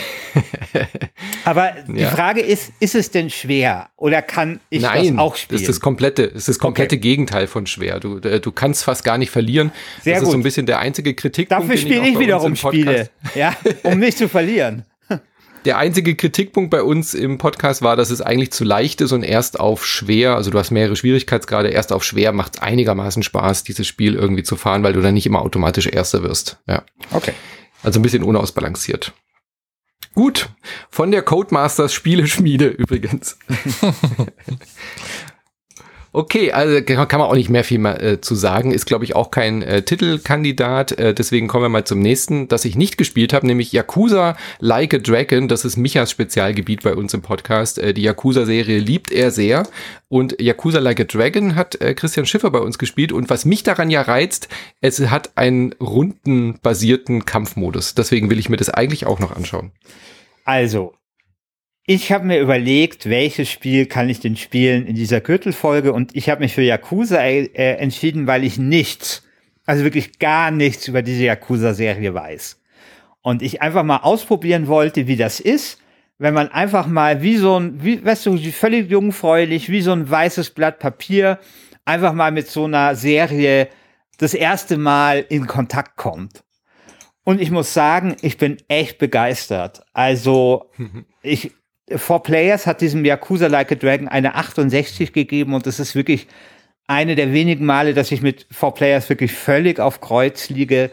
Aber 1.45 1.73
die 1.89 2.01
ja. 2.01 2.11
Frage 2.11 2.43
ist, 2.43 2.73
ist 2.79 2.95
es 2.95 3.11
denn 3.11 3.31
schwer 3.31 3.89
oder 3.97 4.21
kann 4.21 4.61
ich 4.69 4.83
Nein, 4.83 5.17
das 5.17 5.19
auch 5.19 5.37
spielen? 5.37 5.57
Das 5.57 5.63
ist 5.63 5.69
das 5.69 5.81
komplette, 5.81 6.25
ist 6.25 6.49
das 6.49 6.59
komplette 6.59 6.97
okay. 6.97 7.03
Gegenteil 7.03 7.47
von 7.47 7.67
schwer. 7.67 8.01
Du, 8.01 8.19
äh, 8.19 8.39
du 8.39 8.53
kannst 8.53 8.85
fast 8.85 9.03
gar 9.03 9.17
nicht 9.17 9.31
verlieren. 9.31 9.73
Sehr 10.03 10.15
das 10.15 10.21
gut. 10.21 10.29
ist 10.29 10.33
so 10.33 10.39
ein 10.39 10.43
bisschen 10.43 10.67
der 10.67 10.81
einzige 10.81 11.15
Kritikpunkt. 11.15 11.63
Dafür 11.63 11.79
spiele 11.79 12.03
ich, 12.03 12.15
ich 12.15 12.19
wiederum 12.19 12.55
Spiele, 12.55 13.09
ja, 13.35 13.57
um 13.83 13.99
nicht 13.99 14.19
zu 14.19 14.29
verlieren. 14.29 14.85
Der 15.67 15.79
einzige 15.79 16.15
Kritikpunkt 16.15 16.71
bei 16.71 16.81
uns 16.81 17.13
im 17.13 17.39
Podcast 17.39 17.83
war, 17.83 17.97
dass 17.97 18.11
es 18.11 18.21
eigentlich 18.21 18.53
zu 18.53 18.63
leicht 18.63 19.01
ist 19.01 19.11
und 19.11 19.25
erst 19.25 19.59
auf 19.59 19.85
schwer, 19.85 20.37
also 20.37 20.53
du 20.53 20.61
hast 20.61 20.71
mehrere 20.71 20.95
Schwierigkeitsgrade, 20.95 21.71
erst 21.71 21.93
auf 21.93 22.05
schwer 22.05 22.33
macht 22.33 22.55
es 22.55 22.63
einigermaßen 22.63 23.25
Spaß, 23.25 23.65
dieses 23.65 23.85
Spiel 23.89 24.15
irgendwie 24.15 24.45
zu 24.45 24.55
fahren, 24.55 24.85
weil 24.85 24.93
du 24.93 25.01
dann 25.01 25.15
nicht 25.15 25.27
immer 25.27 25.43
automatisch 25.43 25.89
Erster 25.89 26.23
wirst. 26.23 26.59
Ja. 26.69 26.85
Okay. 27.11 27.33
Also 27.83 27.99
ein 27.99 28.03
bisschen 28.05 28.23
unausbalanciert. 28.23 29.13
Gut, 30.15 30.51
von 30.89 31.11
der 31.11 31.23
Codemasters 31.23 31.93
Spieleschmiede 31.93 32.67
übrigens. 32.79 33.37
Okay, 36.17 36.51
also 36.51 36.81
kann 36.83 37.21
man 37.21 37.29
auch 37.29 37.35
nicht 37.35 37.51
mehr 37.51 37.63
viel 37.63 37.79
mehr, 37.79 38.03
äh, 38.03 38.21
zu 38.23 38.35
sagen. 38.35 38.71
Ist, 38.71 38.87
glaube 38.87 39.05
ich, 39.05 39.15
auch 39.15 39.31
kein 39.31 39.61
äh, 39.61 39.83
Titelkandidat. 39.83 40.93
Äh, 40.93 41.13
deswegen 41.13 41.47
kommen 41.47 41.65
wir 41.65 41.69
mal 41.69 41.85
zum 41.85 41.99
nächsten, 42.01 42.49
das 42.49 42.65
ich 42.65 42.75
nicht 42.75 42.97
gespielt 42.97 43.35
habe, 43.35 43.47
nämlich 43.47 43.71
Yakuza 43.71 44.35
Like 44.59 44.95
a 44.95 44.99
Dragon. 44.99 45.47
Das 45.47 45.67
ist 45.67 45.77
Michas 45.77 46.11
Spezialgebiet 46.11 46.85
bei 46.85 46.95
uns 46.95 47.13
im 47.13 47.21
Podcast. 47.21 47.79
Äh, 47.79 47.93
die 47.93 48.01
Yakuza-Serie 48.01 48.79
liebt 48.79 49.13
er 49.13 49.31
sehr. 49.31 49.69
Und 50.09 50.41
Yakuza 50.41 50.79
Like 50.79 51.01
a 51.01 51.05
Dragon 51.05 51.55
hat 51.55 51.79
äh, 51.83 51.93
Christian 51.93 52.25
Schiffer 52.25 52.51
bei 52.51 52.61
uns 52.61 52.79
gespielt. 52.79 53.13
Und 53.13 53.29
was 53.29 53.45
mich 53.45 53.63
daran 53.63 53.91
ja 53.91 54.01
reizt, 54.01 54.49
es 54.81 54.99
hat 55.11 55.37
einen 55.37 55.75
rundenbasierten 55.75 57.27
Kampfmodus. 57.27 57.95
Deswegen 57.95 58.31
will 58.31 58.39
ich 58.39 58.49
mir 58.49 58.57
das 58.57 58.71
eigentlich 58.71 59.05
auch 59.05 59.19
noch 59.19 59.37
anschauen. 59.37 59.71
Also, 60.47 60.95
ich 61.87 62.11
habe 62.11 62.27
mir 62.27 62.41
überlegt, 62.41 63.09
welches 63.09 63.49
Spiel 63.49 63.87
kann 63.87 64.09
ich 64.09 64.19
denn 64.19 64.37
spielen 64.37 64.87
in 64.87 64.97
dieser 64.97 65.21
Gürtelfolge 65.21 65.93
und 65.93 66.17
ich 66.17 66.29
habe 66.29 66.41
mich 66.41 66.53
für 66.53 66.63
Yakuza 66.63 67.21
äh, 67.23 67.47
entschieden, 67.77 68.27
weil 68.27 68.43
ich 68.43 68.59
nichts, 68.59 69.23
also 69.67 69.85
wirklich 69.85 70.19
gar 70.19 70.51
nichts 70.51 70.89
über 70.89 71.03
diese 71.03 71.25
Yakuza-Serie 71.25 72.13
weiß. 72.13 72.61
Und 73.23 73.41
ich 73.41 73.63
einfach 73.63 73.85
mal 73.85 73.99
ausprobieren 73.99 74.67
wollte, 74.67 75.07
wie 75.07 75.17
das 75.17 75.39
ist, 75.39 75.81
wenn 76.19 76.35
man 76.35 76.49
einfach 76.49 76.89
mal 76.89 77.23
wie 77.23 77.37
so 77.37 77.59
ein, 77.59 77.83
wie, 77.85 78.05
weißt 78.05 78.27
du, 78.27 78.39
völlig 78.51 78.91
jungfräulich, 78.91 79.71
wie 79.71 79.83
so 79.83 79.93
ein 79.93 80.11
weißes 80.11 80.51
Blatt 80.51 80.81
Papier, 80.81 81.39
einfach 81.85 82.15
mal 82.15 82.33
mit 82.33 82.49
so 82.49 82.65
einer 82.65 82.97
Serie 82.97 83.69
das 84.19 84.35
erste 84.35 84.77
Mal 84.77 85.25
in 85.29 85.47
Kontakt 85.47 85.97
kommt. 85.97 86.43
Und 87.23 87.41
ich 87.41 87.51
muss 87.51 87.75
sagen, 87.75 88.17
ich 88.23 88.39
bin 88.39 88.57
echt 88.69 88.99
begeistert. 88.99 89.85
Also, 89.93 90.71
ich, 91.23 91.53
Four 91.95 92.23
Players 92.23 92.67
hat 92.67 92.81
diesem 92.81 93.05
Yakuza 93.05 93.47
Like 93.47 93.73
a 93.73 93.75
Dragon 93.77 94.09
eine 94.09 94.35
68 94.35 95.13
gegeben 95.13 95.55
und 95.55 95.67
das 95.67 95.79
ist 95.79 95.95
wirklich 95.95 96.27
eine 96.89 97.15
der 97.15 97.33
wenigen 97.33 97.65
Male, 97.65 97.95
dass 97.95 98.13
ich 98.13 98.23
mit 98.23 98.47
Four 98.51 98.75
Players 98.75 99.09
wirklich 99.09 99.33
völlig 99.33 99.81
auf 99.81 100.01
Kreuz 100.01 100.49
liege. 100.49 100.91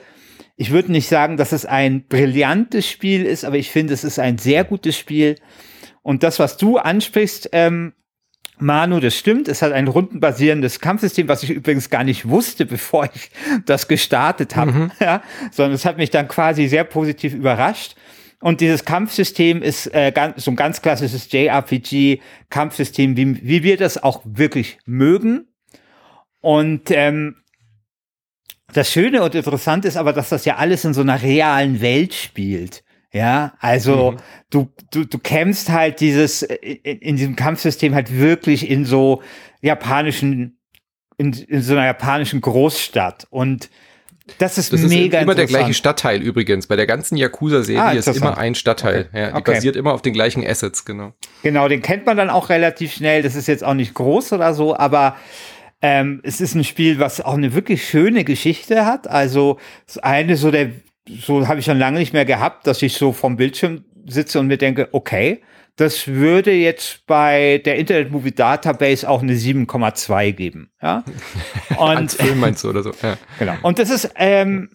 Ich 0.55 0.71
würde 0.71 0.91
nicht 0.91 1.07
sagen, 1.07 1.37
dass 1.37 1.51
es 1.51 1.65
ein 1.65 2.07
brillantes 2.07 2.87
Spiel 2.87 3.25
ist, 3.25 3.43
aber 3.43 3.57
ich 3.57 3.71
finde, 3.71 3.93
es 3.93 4.03
ist 4.03 4.19
ein 4.19 4.37
sehr 4.37 4.63
gutes 4.63 4.97
Spiel. 4.97 5.35
Und 6.03 6.21
das, 6.21 6.37
was 6.37 6.57
du 6.57 6.77
ansprichst, 6.77 7.49
ähm, 7.53 7.93
Manu, 8.59 8.99
das 8.99 9.15
stimmt. 9.15 9.47
Es 9.47 9.61
hat 9.61 9.71
ein 9.71 9.87
rundenbasierendes 9.87 10.79
Kampfsystem, 10.79 11.27
was 11.27 11.43
ich 11.43 11.49
übrigens 11.49 11.89
gar 11.89 12.03
nicht 12.03 12.27
wusste, 12.27 12.65
bevor 12.67 13.09
ich 13.13 13.31
das 13.65 13.87
gestartet 13.87 14.55
habe. 14.55 14.71
Mhm. 14.71 14.91
Ja, 14.99 15.23
sondern 15.51 15.73
es 15.73 15.85
hat 15.85 15.97
mich 15.97 16.11
dann 16.11 16.27
quasi 16.27 16.67
sehr 16.67 16.83
positiv 16.83 17.33
überrascht. 17.33 17.95
Und 18.43 18.59
dieses 18.59 18.83
Kampfsystem 18.83 19.61
ist 19.61 19.87
äh, 19.95 20.11
ganz, 20.11 20.43
so 20.43 20.51
ein 20.51 20.57
ganz 20.57 20.81
klassisches 20.81 21.31
JRPG-Kampfsystem, 21.31 23.15
wie, 23.15 23.41
wie 23.41 23.63
wir 23.63 23.77
das 23.77 24.03
auch 24.03 24.21
wirklich 24.25 24.79
mögen. 24.85 25.47
Und 26.41 26.91
ähm, 26.91 27.37
das 28.73 28.91
Schöne 28.91 29.23
und 29.23 29.33
Interessante 29.33 29.87
ist 29.87 29.95
aber, 29.95 30.11
dass 30.11 30.27
das 30.27 30.43
ja 30.43 30.57
alles 30.57 30.83
in 30.83 30.93
so 30.93 30.99
einer 30.99 31.21
realen 31.21 31.79
Welt 31.79 32.13
spielt. 32.13 32.83
Ja, 33.13 33.53
also 33.59 34.11
mhm. 34.11 34.17
du, 34.49 34.69
du, 34.91 35.05
du 35.05 35.19
kämpfst 35.19 35.69
halt 35.69 36.01
dieses, 36.01 36.41
in, 36.41 36.97
in 36.99 37.15
diesem 37.15 37.37
Kampfsystem 37.37 37.95
halt 37.95 38.11
wirklich 38.11 38.69
in 38.69 38.83
so 38.83 39.23
japanischen, 39.61 40.59
in, 41.15 41.31
in 41.31 41.61
so 41.61 41.75
einer 41.75 41.85
japanischen 41.85 42.41
Großstadt. 42.41 43.25
Und 43.29 43.69
das 44.37 44.57
ist 44.57 44.71
das 44.71 44.81
mega 44.81 45.19
ist 45.19 45.23
immer 45.23 45.35
der 45.35 45.47
gleiche 45.47 45.73
Stadtteil 45.73 46.21
übrigens. 46.21 46.67
Bei 46.67 46.77
der 46.77 46.87
ganzen 46.87 47.17
Yakuza-Serie 47.17 47.81
ah, 47.81 47.91
ist 47.91 48.07
immer 48.07 48.37
ein 48.37 48.55
Stadtteil. 48.55 49.07
Okay. 49.09 49.19
Ja, 49.19 49.27
die 49.31 49.35
okay. 49.35 49.53
basiert 49.53 49.75
immer 49.75 49.93
auf 49.93 50.01
den 50.01 50.13
gleichen 50.13 50.45
Assets, 50.45 50.85
genau. 50.85 51.13
Genau, 51.41 51.67
den 51.67 51.81
kennt 51.81 52.05
man 52.05 52.15
dann 52.15 52.29
auch 52.29 52.49
relativ 52.49 52.93
schnell. 52.93 53.21
Das 53.21 53.35
ist 53.35 53.47
jetzt 53.47 53.63
auch 53.63 53.73
nicht 53.73 53.93
groß 53.93 54.31
oder 54.33 54.53
so, 54.53 54.77
aber 54.77 55.17
ähm, 55.81 56.21
es 56.23 56.39
ist 56.39 56.55
ein 56.55 56.63
Spiel, 56.63 56.99
was 56.99 57.19
auch 57.19 57.33
eine 57.33 57.53
wirklich 57.53 57.85
schöne 57.85 58.23
Geschichte 58.23 58.85
hat. 58.85 59.09
Also 59.09 59.59
eine 60.01 60.37
so 60.37 60.51
der, 60.51 60.71
so 61.05 61.47
habe 61.49 61.59
ich 61.59 61.65
schon 61.65 61.77
lange 61.77 61.99
nicht 61.99 62.13
mehr 62.13 62.25
gehabt, 62.25 62.65
dass 62.65 62.81
ich 62.81 62.93
so 62.93 63.11
vom 63.11 63.35
Bildschirm 63.35 63.83
sitze 64.05 64.39
und 64.39 64.47
mir 64.47 64.57
denke, 64.57 64.87
okay, 64.93 65.41
das 65.75 66.07
würde 66.07 66.51
jetzt 66.51 67.05
bei 67.07 67.61
der 67.65 67.77
Internet 67.77 68.11
Movie 68.11 68.31
Database 68.31 69.09
auch 69.09 69.21
eine 69.21 69.33
7,2 69.33 70.31
geben. 70.31 70.69
Ja? 70.81 71.03
Und, 71.77 71.79
Als 71.79 72.15
Film 72.15 72.39
meinst 72.39 72.63
du 72.63 72.69
oder 72.69 72.83
so. 72.83 72.91
Ja. 73.01 73.17
Genau. 73.39 73.55
Und 73.63 73.79
das 73.79 73.89
ist, 73.89 74.11
ähm, 74.15 74.69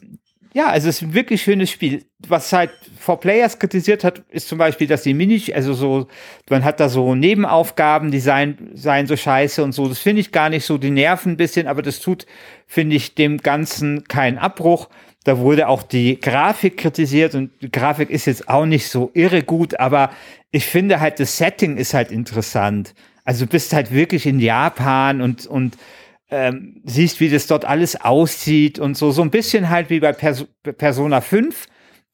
ja, 0.55 0.67
also 0.67 0.89
es 0.89 0.97
ist 0.97 1.03
ein 1.03 1.15
wirklich 1.15 1.43
schönes 1.43 1.71
Spiel. 1.71 2.05
Was 2.27 2.53
halt 2.53 2.71
For 2.99 3.21
Players 3.21 3.61
kritisiert 3.61 4.03
hat, 4.03 4.25
ist 4.31 4.49
zum 4.49 4.59
Beispiel, 4.59 4.89
dass 4.89 5.03
die 5.05 5.15
Mini, 5.15 5.41
also 5.55 5.73
so, 5.73 6.09
man 6.51 6.65
hat 6.65 6.81
da 6.81 6.89
so 6.89 7.15
Nebenaufgaben, 7.15 8.11
die 8.11 8.19
seien, 8.19 8.71
seien 8.75 9.07
so 9.07 9.17
scheiße 9.17 9.63
und 9.63 9.73
so. 9.73 9.89
Das 9.89 10.01
finde 10.01 10.21
ich 10.21 10.33
gar 10.33 10.49
nicht 10.51 10.65
so, 10.65 10.79
die 10.79 10.91
nerven 10.91 11.33
ein 11.33 11.37
bisschen, 11.37 11.69
aber 11.69 11.83
das 11.83 12.01
tut, 12.01 12.27
finde 12.67 12.97
ich, 12.97 13.15
dem 13.15 13.39
Ganzen 13.39 14.05
keinen 14.09 14.39
Abbruch. 14.39 14.89
Da 15.25 15.39
wurde 15.39 15.69
auch 15.69 15.83
die 15.83 16.21
Grafik 16.21 16.79
kritisiert 16.79 17.35
und 17.35 17.51
die 17.61 17.71
Grafik 17.71 18.11
ist 18.11 18.27
jetzt 18.27 18.49
auch 18.49 18.67
nicht 18.67 18.89
so 18.89 19.11
irre 19.15 19.43
gut, 19.43 19.79
aber 19.79 20.11
ich 20.51 20.65
finde 20.65 21.01
halt, 21.01 21.21
das 21.21 21.37
Setting 21.37 21.77
ist 21.77 21.93
halt 21.95 22.11
interessant. 22.11 22.95
Also 23.25 23.45
du 23.45 23.51
bist 23.51 23.73
halt 23.73 23.93
wirklich 23.93 24.25
in 24.27 24.41
Japan 24.41 25.21
und, 25.21 25.47
und 25.47 25.77
ähm, 26.31 26.81
siehst, 26.85 27.21
wie 27.21 27.29
das 27.29 27.47
dort 27.47 27.65
alles 27.65 28.01
aussieht 28.01 28.79
und 28.79 28.97
so. 28.97 29.11
So 29.11 29.23
ein 29.23 29.31
bisschen 29.31 29.69
halt 29.71 29.91
wie 29.91 30.01
bei 30.01 30.13
Pers 30.13 30.47
Persona 30.63 31.21
5, 31.21 31.67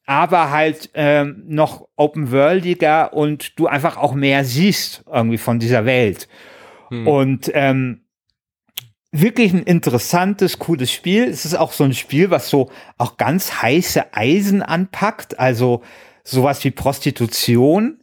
aber 0.05 0.51
halt 0.51 0.89
ähm, 0.93 1.43
noch 1.47 1.87
open-worldiger 1.95 3.13
und 3.13 3.57
du 3.59 3.67
einfach 3.67 3.97
auch 3.97 4.13
mehr 4.13 4.43
siehst 4.43 5.03
irgendwie 5.11 5.37
von 5.37 5.59
dieser 5.59 5.85
Welt. 5.85 6.27
Hm. 6.89 7.07
Und 7.07 7.51
ähm, 7.53 8.04
wirklich 9.21 9.53
ein 9.53 9.63
interessantes, 9.63 10.59
cooles 10.59 10.91
Spiel. 10.91 11.23
Es 11.23 11.45
ist 11.45 11.55
auch 11.55 11.71
so 11.71 11.83
ein 11.83 11.93
Spiel, 11.93 12.29
was 12.29 12.49
so 12.49 12.69
auch 12.97 13.17
ganz 13.17 13.61
heiße 13.61 14.13
Eisen 14.13 14.61
anpackt, 14.61 15.39
also 15.39 15.81
sowas 16.23 16.63
wie 16.63 16.71
Prostitution. 16.71 17.99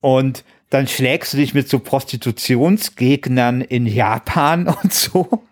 Und 0.00 0.44
dann 0.70 0.88
schlägst 0.88 1.32
du 1.32 1.36
dich 1.36 1.54
mit 1.54 1.68
so 1.68 1.78
Prostitutionsgegnern 1.78 3.60
in 3.60 3.86
Japan 3.86 4.68
und 4.82 4.92
so. 4.92 5.44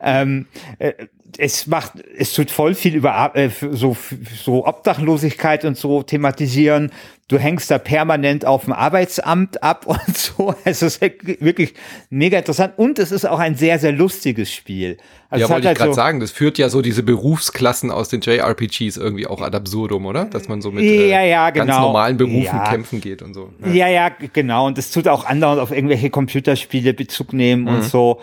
ähm, 0.00 0.46
äh, 0.78 0.92
es 1.40 1.66
macht, 1.66 1.92
es 2.16 2.34
tut 2.34 2.50
voll 2.50 2.74
viel 2.74 2.94
über 2.94 3.32
äh, 3.34 3.48
so, 3.72 3.96
so 4.44 4.66
Obdachlosigkeit 4.66 5.64
und 5.64 5.76
so 5.76 6.02
thematisieren. 6.02 6.92
Du 7.28 7.38
hängst 7.38 7.70
da 7.70 7.78
permanent 7.78 8.44
auf 8.44 8.64
dem 8.64 8.74
Arbeitsamt 8.74 9.62
ab 9.62 9.86
und 9.86 10.16
so. 10.16 10.54
Es 10.64 10.82
ist 10.82 11.00
wirklich 11.00 11.74
mega 12.10 12.38
interessant 12.38 12.74
und 12.76 12.98
es 12.98 13.10
ist 13.10 13.24
auch 13.24 13.38
ein 13.38 13.54
sehr, 13.54 13.78
sehr 13.78 13.92
lustiges 13.92 14.52
Spiel. 14.52 14.98
Also 15.30 15.44
ja, 15.44 15.48
wollte 15.48 15.68
halt 15.68 15.76
ich 15.76 15.78
gerade 15.78 15.92
so 15.92 15.96
sagen, 15.96 16.20
das 16.20 16.30
führt 16.30 16.58
ja 16.58 16.68
so 16.68 16.82
diese 16.82 17.02
Berufsklassen 17.02 17.90
aus 17.90 18.10
den 18.10 18.20
JRPGs 18.20 18.98
irgendwie 18.98 19.26
auch 19.26 19.40
ad 19.40 19.56
absurdum, 19.56 20.04
oder? 20.04 20.26
Dass 20.26 20.48
man 20.48 20.60
so 20.60 20.70
mit 20.70 20.84
ja, 20.84 21.22
ja, 21.22 21.48
äh, 21.48 21.52
genau. 21.52 21.66
ganz 21.66 21.78
normalen 21.78 22.16
Berufen 22.18 22.42
ja. 22.42 22.68
kämpfen 22.68 23.00
geht 23.00 23.22
und 23.22 23.32
so. 23.32 23.50
Ja. 23.64 23.72
ja, 23.72 23.88
ja, 23.88 24.08
genau. 24.32 24.66
Und 24.66 24.76
es 24.76 24.90
tut 24.90 25.08
auch 25.08 25.24
andauernd 25.24 25.60
auf 25.60 25.70
irgendwelche 25.70 26.10
Computerspiele 26.10 26.92
Bezug 26.92 27.32
nehmen 27.32 27.62
mhm. 27.62 27.68
und 27.68 27.84
so. 27.84 28.20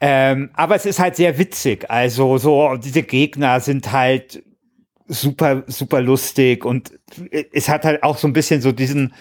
Ähm, 0.00 0.50
aber 0.54 0.74
es 0.74 0.86
ist 0.86 0.98
halt 0.98 1.16
sehr 1.16 1.38
witzig. 1.38 1.90
Also 1.90 2.38
so 2.38 2.76
diese 2.76 3.02
Gegner 3.02 3.60
sind 3.60 3.92
halt 3.92 4.42
super, 5.06 5.64
super 5.66 6.00
lustig 6.00 6.64
und 6.64 6.92
es 7.52 7.68
hat 7.68 7.84
halt 7.84 8.02
auch 8.02 8.16
so 8.16 8.26
ein 8.26 8.32
bisschen 8.32 8.60
so 8.60 8.72
diesen 8.72 9.14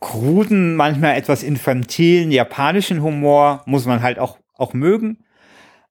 kruden, 0.00 0.76
manchmal 0.76 1.16
etwas 1.16 1.42
infantilen 1.42 2.30
japanischen 2.30 3.02
Humor, 3.02 3.62
muss 3.66 3.86
man 3.86 4.02
halt 4.02 4.18
auch, 4.18 4.38
auch 4.54 4.74
mögen. 4.74 5.24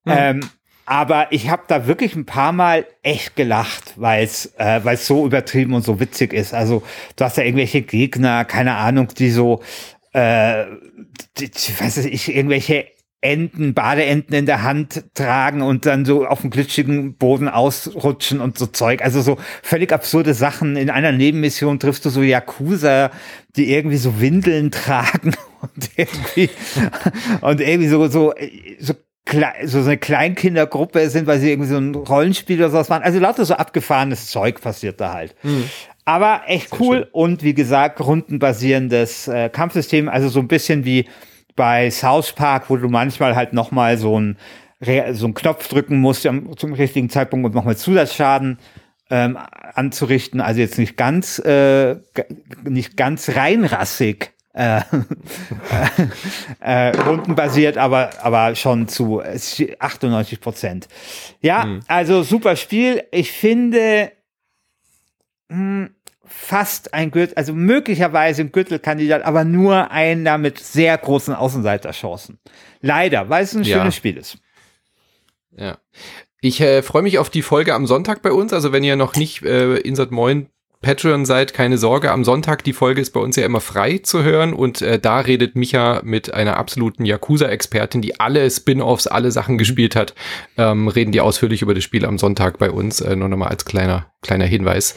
Mhm. 0.04 0.12
Ähm, 0.16 0.40
aber 0.86 1.28
ich 1.30 1.48
habe 1.48 1.62
da 1.66 1.86
wirklich 1.86 2.14
ein 2.14 2.26
paar 2.26 2.52
Mal 2.52 2.86
echt 3.02 3.36
gelacht, 3.36 3.94
weil 3.96 4.22
es 4.22 4.54
äh, 4.58 4.84
weil's 4.84 5.06
so 5.06 5.24
übertrieben 5.26 5.72
und 5.72 5.82
so 5.82 5.98
witzig 5.98 6.32
ist. 6.32 6.52
Also 6.52 6.82
du 7.16 7.24
hast 7.24 7.38
da 7.38 7.42
irgendwelche 7.42 7.82
Gegner, 7.82 8.44
keine 8.44 8.76
Ahnung, 8.76 9.08
die 9.16 9.30
so, 9.30 9.62
äh, 10.12 10.66
die, 11.38 11.50
weiß 11.80 12.04
ich, 12.04 12.34
irgendwelche 12.34 12.86
Enten, 13.24 13.72
Badeenten 13.72 14.34
in 14.34 14.44
der 14.44 14.62
Hand 14.62 15.04
tragen 15.14 15.62
und 15.62 15.86
dann 15.86 16.04
so 16.04 16.26
auf 16.26 16.42
dem 16.42 16.50
glitschigen 16.50 17.14
Boden 17.14 17.48
ausrutschen 17.48 18.40
und 18.42 18.58
so 18.58 18.66
Zeug. 18.66 19.02
Also 19.02 19.22
so 19.22 19.38
völlig 19.62 19.92
absurde 19.92 20.34
Sachen. 20.34 20.76
In 20.76 20.90
einer 20.90 21.10
Nebenmission 21.10 21.80
triffst 21.80 22.04
du 22.04 22.10
so 22.10 22.20
Yakuza, 22.20 23.10
die 23.56 23.72
irgendwie 23.72 23.96
so 23.96 24.20
Windeln 24.20 24.70
tragen 24.70 25.34
und 25.62 25.90
irgendwie, 25.96 26.50
und 27.40 27.60
irgendwie 27.62 27.88
so, 27.88 28.06
so, 28.08 28.34
so 28.78 28.94
so 29.64 29.78
eine 29.78 29.96
Kleinkindergruppe 29.96 31.08
sind, 31.08 31.26
weil 31.26 31.38
sie 31.40 31.50
irgendwie 31.50 31.70
so 31.70 31.78
ein 31.78 31.94
Rollenspiel 31.94 32.58
oder 32.58 32.70
sowas 32.70 32.90
waren. 32.90 33.02
Also 33.02 33.18
lauter 33.18 33.46
so 33.46 33.54
abgefahrenes 33.54 34.26
Zeug 34.26 34.60
passiert 34.60 35.00
da 35.00 35.14
halt. 35.14 35.34
Mhm. 35.42 35.64
Aber 36.04 36.42
echt 36.46 36.68
Sehr 36.68 36.80
cool 36.80 36.96
schön. 36.98 37.06
und 37.12 37.42
wie 37.42 37.54
gesagt, 37.54 38.00
rundenbasierendes 38.02 39.28
äh, 39.28 39.48
Kampfsystem, 39.48 40.10
also 40.10 40.28
so 40.28 40.40
ein 40.40 40.48
bisschen 40.48 40.84
wie 40.84 41.06
bei 41.56 41.90
South 41.90 42.32
Park, 42.32 42.68
wo 42.68 42.76
du 42.76 42.88
manchmal 42.88 43.36
halt 43.36 43.52
nochmal 43.52 43.96
so 43.98 44.18
ein 44.18 44.36
so 45.12 45.26
einen 45.26 45.34
Knopf 45.34 45.68
drücken 45.68 45.98
musst 46.00 46.26
um, 46.26 46.56
zum 46.58 46.74
richtigen 46.74 47.08
Zeitpunkt, 47.08 47.46
um 47.46 47.52
nochmal 47.52 47.76
Zusatzschaden 47.76 48.58
ähm, 49.10 49.38
anzurichten. 49.74 50.40
Also 50.40 50.60
jetzt 50.60 50.78
nicht 50.78 50.96
ganz, 50.96 51.38
äh, 51.38 51.96
nicht 52.64 52.96
ganz 52.96 53.30
reinrassig 53.30 54.32
äh, 54.54 54.82
äh, 56.60 56.96
rundenbasiert, 56.96 57.76
aber, 57.76 58.10
aber 58.22 58.54
schon 58.54 58.86
zu 58.86 59.20
98 59.20 60.40
Prozent. 60.40 60.86
Ja, 61.40 61.64
mhm. 61.64 61.80
also 61.88 62.22
super 62.22 62.54
Spiel. 62.54 63.02
Ich 63.10 63.32
finde, 63.32 64.12
mh, 65.48 65.56
hm, 65.56 65.93
fast 66.26 66.94
ein 66.94 67.10
Gürtel, 67.10 67.34
also 67.36 67.52
möglicherweise 67.52 68.42
ein 68.42 68.52
Gürtelkandidat, 68.52 69.22
aber 69.24 69.44
nur 69.44 69.90
einer 69.90 70.38
mit 70.38 70.58
sehr 70.58 70.96
großen 70.96 71.34
Außenseiterchancen. 71.34 72.38
Leider, 72.80 73.28
weil 73.28 73.44
es 73.44 73.54
ein 73.54 73.64
ja. 73.64 73.78
schönes 73.78 73.96
Spiel 73.96 74.16
ist. 74.16 74.38
Ja. 75.56 75.78
Ich 76.40 76.60
äh, 76.60 76.82
freue 76.82 77.02
mich 77.02 77.18
auf 77.18 77.30
die 77.30 77.42
Folge 77.42 77.74
am 77.74 77.86
Sonntag 77.86 78.20
bei 78.20 78.32
uns. 78.32 78.52
Also 78.52 78.72
wenn 78.72 78.84
ihr 78.84 78.96
noch 78.96 79.16
nicht 79.16 79.42
äh, 79.42 79.76
Insert 79.76 80.10
Moin 80.10 80.48
Patreon 80.84 81.24
seid, 81.24 81.54
keine 81.54 81.78
Sorge, 81.78 82.12
am 82.12 82.24
Sonntag, 82.24 82.62
die 82.62 82.74
Folge 82.74 83.00
ist 83.00 83.12
bei 83.12 83.20
uns 83.20 83.36
ja 83.36 83.46
immer 83.46 83.62
frei 83.62 83.98
zu 84.02 84.22
hören 84.22 84.52
und 84.52 84.82
äh, 84.82 84.98
da 84.98 85.20
redet 85.20 85.56
Micha 85.56 86.02
mit 86.04 86.34
einer 86.34 86.58
absoluten 86.58 87.06
Yakuza-Expertin, 87.06 88.02
die 88.02 88.20
alle 88.20 88.48
Spin-Offs, 88.50 89.06
alle 89.06 89.30
Sachen 89.30 89.54
mhm. 89.54 89.58
gespielt 89.58 89.96
hat, 89.96 90.14
ähm, 90.58 90.88
reden 90.88 91.10
die 91.10 91.22
ausführlich 91.22 91.62
über 91.62 91.74
das 91.74 91.82
Spiel 91.82 92.04
am 92.04 92.18
Sonntag 92.18 92.58
bei 92.58 92.70
uns, 92.70 93.00
äh, 93.00 93.16
nur 93.16 93.30
nochmal 93.30 93.48
als 93.48 93.64
kleiner, 93.64 94.06
kleiner 94.20 94.44
Hinweis. 94.44 94.94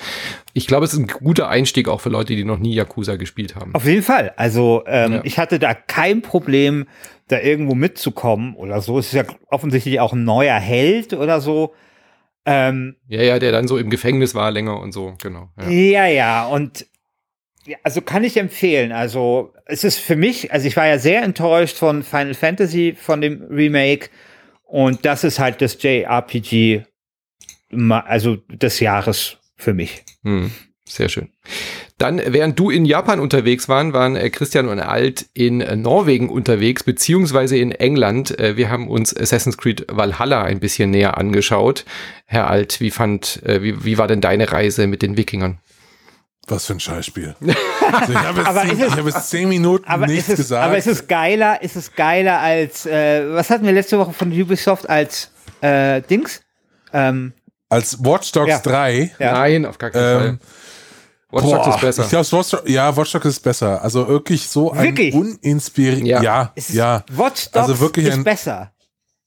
Ich 0.52 0.68
glaube, 0.68 0.84
es 0.84 0.94
ist 0.94 1.00
ein 1.00 1.08
guter 1.08 1.48
Einstieg 1.48 1.88
auch 1.88 2.02
für 2.02 2.10
Leute, 2.10 2.36
die 2.36 2.44
noch 2.44 2.60
nie 2.60 2.74
Yakuza 2.74 3.16
gespielt 3.16 3.56
haben. 3.56 3.74
Auf 3.74 3.86
jeden 3.86 4.04
Fall. 4.04 4.34
Also 4.36 4.84
ähm, 4.88 5.14
ja. 5.14 5.22
ich 5.24 5.40
hatte 5.40 5.58
da 5.58 5.74
kein 5.74 6.22
Problem, 6.22 6.86
da 7.30 7.40
irgendwo 7.40 7.76
mitzukommen 7.76 8.56
oder 8.56 8.82
so. 8.82 9.00
Es 9.00 9.08
ist 9.08 9.14
ja 9.14 9.24
offensichtlich 9.50 10.00
auch 10.02 10.14
ein 10.14 10.26
neuer 10.26 10.60
Held 10.60 11.14
oder 11.14 11.40
so. 11.40 11.74
Ähm, 12.50 12.96
ja, 13.10 13.22
ja, 13.22 13.40
der 13.40 13.52
dann 13.52 13.68
so 13.68 13.78
im 13.78 13.90
Gefängnis 13.90 14.34
war 14.34 14.52
länger 14.52 14.80
und 14.80 14.94
so, 14.94 15.16
genau. 15.22 15.50
Ja, 15.60 15.70
ja, 15.70 16.06
ja 16.08 16.48
und 16.48 16.88
also 17.84 18.02
kann 18.02 18.24
ich 18.24 18.38
empfehlen. 18.38 18.94
Also 18.94 19.54
es 19.66 19.84
ist 19.84 20.00
für 20.00 20.16
mich, 20.16 20.54
also 20.54 20.66
ich 20.66 20.78
war 20.78 20.88
ja 20.88 20.98
sehr 20.98 21.24
enttäuscht 21.24 21.76
von 21.76 22.04
Final 22.04 22.34
Fantasy, 22.34 22.96
von 22.98 23.20
dem 23.20 23.44
Remake. 23.50 24.10
Und 24.64 25.06
das 25.06 25.24
ist 25.24 25.40
halt 25.40 25.62
das 25.62 25.82
JRPG, 25.82 26.84
also 27.90 28.38
des 28.48 28.80
Jahres 28.80 29.38
für 29.56 29.74
mich. 29.74 30.04
Hm, 30.24 30.52
sehr 30.90 31.10
schön. 31.10 31.30
Dann, 31.98 32.22
während 32.26 32.60
du 32.60 32.70
in 32.70 32.86
Japan 32.86 33.20
unterwegs 33.20 33.68
waren, 33.70 33.94
waren 33.94 34.16
äh, 34.16 34.30
Christian 34.30 34.68
und 34.68 34.80
Alt 34.80 35.26
in 35.34 35.62
äh, 35.62 35.76
Norwegen 35.76 36.30
unterwegs, 36.30 36.84
beziehungsweise 36.84 37.58
in 37.58 37.72
England. 37.72 38.40
Äh, 38.40 38.56
wir 38.56 38.70
haben 38.70 38.88
uns 38.88 39.16
Assassin's 39.16 39.58
Creed 39.58 39.86
Valhalla 39.90 40.44
ein 40.44 40.60
bisschen 40.60 40.92
näher 40.92 41.18
angeschaut. 41.18 41.86
Herr 42.26 42.50
Alt, 42.50 42.82
wie 42.82 42.92
fand, 42.92 43.42
wie, 43.46 43.86
wie 43.86 43.98
war 43.98 44.08
denn 44.08 44.20
deine 44.20 44.52
Reise 44.52 44.86
mit 44.86 45.02
den 45.02 45.16
Wikingern? 45.16 45.60
Was 46.48 46.66
für 46.66 46.74
ein 46.74 46.80
Scheißspiel. 46.80 47.36
Also 47.90 48.12
ich 48.12 48.20
habe 48.20 48.42
jetzt, 48.68 48.98
hab 48.98 49.06
jetzt, 49.06 49.30
zehn 49.30 49.48
Minuten 49.48 49.88
aber 49.88 50.08
nichts 50.08 50.28
es, 50.28 50.36
gesagt. 50.36 50.66
Aber 50.66 50.78
ist 50.78 50.88
es 50.88 51.08
geiler, 51.08 51.62
ist 51.62 51.78
es 51.78 51.96
geiler 51.96 52.40
als, 52.40 52.86
äh, 52.86 53.34
was 53.34 53.50
hatten 53.50 53.66
wir 53.66 53.72
letzte 53.72 53.98
Woche 53.98 54.12
von 54.12 54.30
Ubisoft 54.30 54.90
als 54.90 55.32
äh, 55.62 56.02
Dings? 56.02 56.42
Ähm, 56.92 57.32
als 57.70 58.04
Watch 58.04 58.34
Dogs 58.34 58.50
ja. 58.50 58.60
3. 58.60 59.12
Ja. 59.20 59.32
Nein, 59.32 59.66
auf 59.66 59.78
gar 59.78 59.92
keinen 59.92 60.04
ähm, 60.04 60.20
Fall. 60.20 60.40
Watch 61.30 61.44
Dogs 61.44 61.68
ist 61.68 61.82
besser. 61.82 62.04
Ich 62.04 62.10
glaube, 62.10 62.32
Watch 62.32 62.70
ja, 62.70 62.96
Watch 62.96 63.12
Dogs 63.12 63.26
ist 63.26 63.44
besser. 63.44 63.82
Also 63.84 64.08
wirklich 64.08 64.48
so 64.48 64.72
ein 64.72 64.96
uninspirierend. 65.14 66.08
Ja, 66.08 66.22
ja. 66.22 66.54
ja. 66.70 67.04
Watch 67.10 67.52
Dogs 67.52 67.70
also 67.70 67.80
wirklich 67.80 68.08
ist 68.08 68.24
besser. 68.24 68.72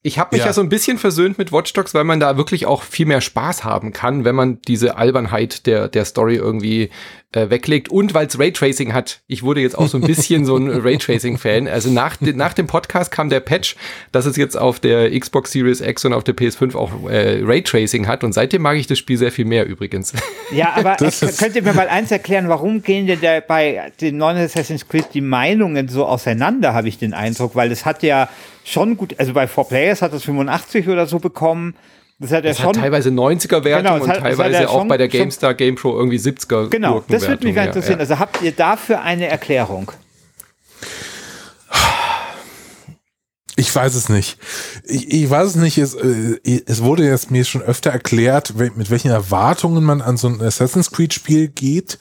Ich 0.03 0.19
habe 0.19 0.35
mich 0.35 0.41
ja. 0.41 0.47
ja. 0.47 0.53
so 0.55 0.63
ein 0.63 0.71
bisschen 0.71 0.97
versöhnt 0.97 1.37
mit 1.37 1.53
Watch 1.53 1.75
Dogs, 1.75 1.93
weil 1.93 2.05
man 2.05 2.21
da 2.21 2.39
wirklich 2.39 2.65
auch 2.65 2.83
viel 2.83 3.05
mehr 3.05 3.21
Spaß 3.21 3.65
haben 3.65 3.93
kann, 3.93 4.25
wenn 4.25 4.35
man 4.35 4.63
diese 4.63 4.97
Albernheit 4.97 5.67
der, 5.67 5.89
der 5.89 6.07
Story 6.07 6.37
irgendwie 6.37 6.91
äh, 7.33 7.49
weglegt 7.49 7.89
und 7.89 8.13
weil 8.13 8.27
es 8.27 8.39
Raytracing 8.39 8.93
hat. 8.93 9.21
Ich 9.29 9.43
wurde 9.43 9.61
jetzt 9.61 9.79
auch 9.79 9.87
so 9.87 9.99
ein 9.99 10.03
bisschen 10.03 10.45
so 10.45 10.57
ein 10.57 10.69
Raytracing-Fan. 10.83 11.69
Also 11.69 11.91
nach, 11.91 12.21
nach 12.21 12.55
dem 12.55 12.67
Podcast 12.67 13.13
kam 13.13 13.31
der 13.31 13.41
Patch, 13.41 13.77
dass 14.11 14.27
es 14.27 14.37
jetzt 14.37 14.57
auf 14.57 14.81
der 14.81 15.17
Xbox 15.19 15.53
Series 15.53 15.81
X 15.81 16.05
und 16.05 16.13
auf 16.13 16.25
der 16.25 16.37
PS5 16.37 16.75
auch 16.77 17.09
äh, 17.09 17.41
Raytracing 17.43 18.09
hat 18.09 18.25
und 18.25 18.33
seitdem 18.33 18.63
mag 18.63 18.77
ich 18.77 18.87
das 18.87 18.99
Spiel 18.99 19.17
sehr 19.17 19.31
viel 19.33 19.45
mehr 19.45 19.67
übrigens. 19.67 20.13
Ja, 20.53 20.73
aber 20.75 20.97
könnt 20.97 21.55
ihr 21.55 21.63
mir 21.63 21.75
mal 21.75 21.87
eins 21.87 22.11
erklären, 22.11 22.49
warum 22.49 22.83
gehen 22.83 23.07
denn 23.07 23.21
da 23.21 23.39
bei 23.39 23.93
den 24.01 24.17
neuen 24.17 24.37
Assassin's 24.37 24.89
Creed 24.89 25.07
die 25.15 25.21
Meinungen 25.21 25.87
so 25.87 26.05
auseinander, 26.07 26.75
habe 26.75 26.89
ich 26.89 26.99
den 26.99 27.15
Eindruck, 27.15 27.55
weil 27.55 27.71
es 27.71 27.85
hat 27.85 28.03
ja 28.03 28.29
schon 28.65 28.97
gut, 28.97 29.15
also 29.19 29.33
bei 29.33 29.45
4Players 29.45 30.03
hat 30.03 30.13
es 30.13 30.25
85 30.25 30.89
oder 30.89 31.07
so 31.07 31.21
bekommen. 31.21 31.77
Das 32.21 32.33
hat 32.33 32.45
ja 32.45 32.55
schon. 32.55 32.69
Hat 32.69 32.77
teilweise 32.77 33.09
90er 33.09 33.65
Wertung 33.65 33.95
genau, 33.95 34.05
und 34.05 34.09
hat, 34.09 34.21
teilweise 34.21 34.69
auch 34.69 34.87
bei 34.87 34.99
der 34.99 35.09
GameStar 35.09 35.55
Game 35.55 35.75
Pro 35.75 35.97
irgendwie 35.97 36.19
70er. 36.19 36.69
Genau, 36.69 37.03
das 37.09 37.27
würde 37.27 37.47
mich 37.47 37.57
ja, 37.57 37.65
interessieren. 37.65 37.95
Ja. 37.95 38.01
Also 38.01 38.19
habt 38.19 38.43
ihr 38.43 38.53
dafür 38.53 39.01
eine 39.01 39.27
Erklärung? 39.27 39.91
Ich 43.57 43.75
weiß 43.75 43.95
es 43.95 44.09
nicht. 44.09 44.39
Ich, 44.85 45.11
ich 45.13 45.29
weiß 45.29 45.49
es 45.49 45.55
nicht. 45.57 45.79
Es, 45.79 45.95
äh, 45.95 46.39
es, 46.67 46.83
wurde 46.83 47.05
jetzt 47.05 47.31
mir 47.31 47.45
schon 47.45 47.63
öfter 47.63 47.91
erklärt, 47.91 48.55
mit 48.57 48.91
welchen 48.91 49.11
Erwartungen 49.11 49.83
man 49.83 50.03
an 50.03 50.17
so 50.17 50.29
ein 50.29 50.41
Assassin's 50.43 50.91
Creed 50.91 51.15
Spiel 51.15 51.49
geht. 51.49 51.99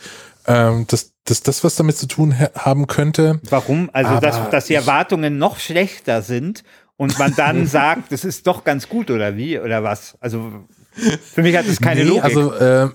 Ähm, 0.47 0.85
dass, 0.87 1.11
dass 1.25 1.43
das 1.43 1.63
was 1.63 1.75
damit 1.75 1.97
zu 1.97 2.07
tun 2.07 2.33
haben 2.55 2.87
könnte. 2.87 3.39
Warum? 3.49 3.89
Also, 3.93 4.19
dass, 4.19 4.49
dass 4.49 4.65
die 4.65 4.73
Erwartungen 4.73 5.37
noch 5.37 5.59
schlechter 5.59 6.21
sind 6.21 6.63
und 6.99 7.17
man 7.17 7.33
dann 7.35 7.65
sagt, 7.67 8.11
das 8.11 8.25
ist 8.25 8.45
doch 8.45 8.63
ganz 8.63 8.89
gut 8.89 9.09
oder 9.09 9.37
wie 9.37 9.57
oder 9.57 9.83
was? 9.83 10.17
Also 10.19 10.51
für 11.33 11.41
mich 11.41 11.55
hat 11.55 11.65
es 11.65 11.79
keine 11.79 12.03
nee, 12.03 12.09
Logik. 12.09 12.23
Also, 12.25 12.53
äh, 12.53 12.89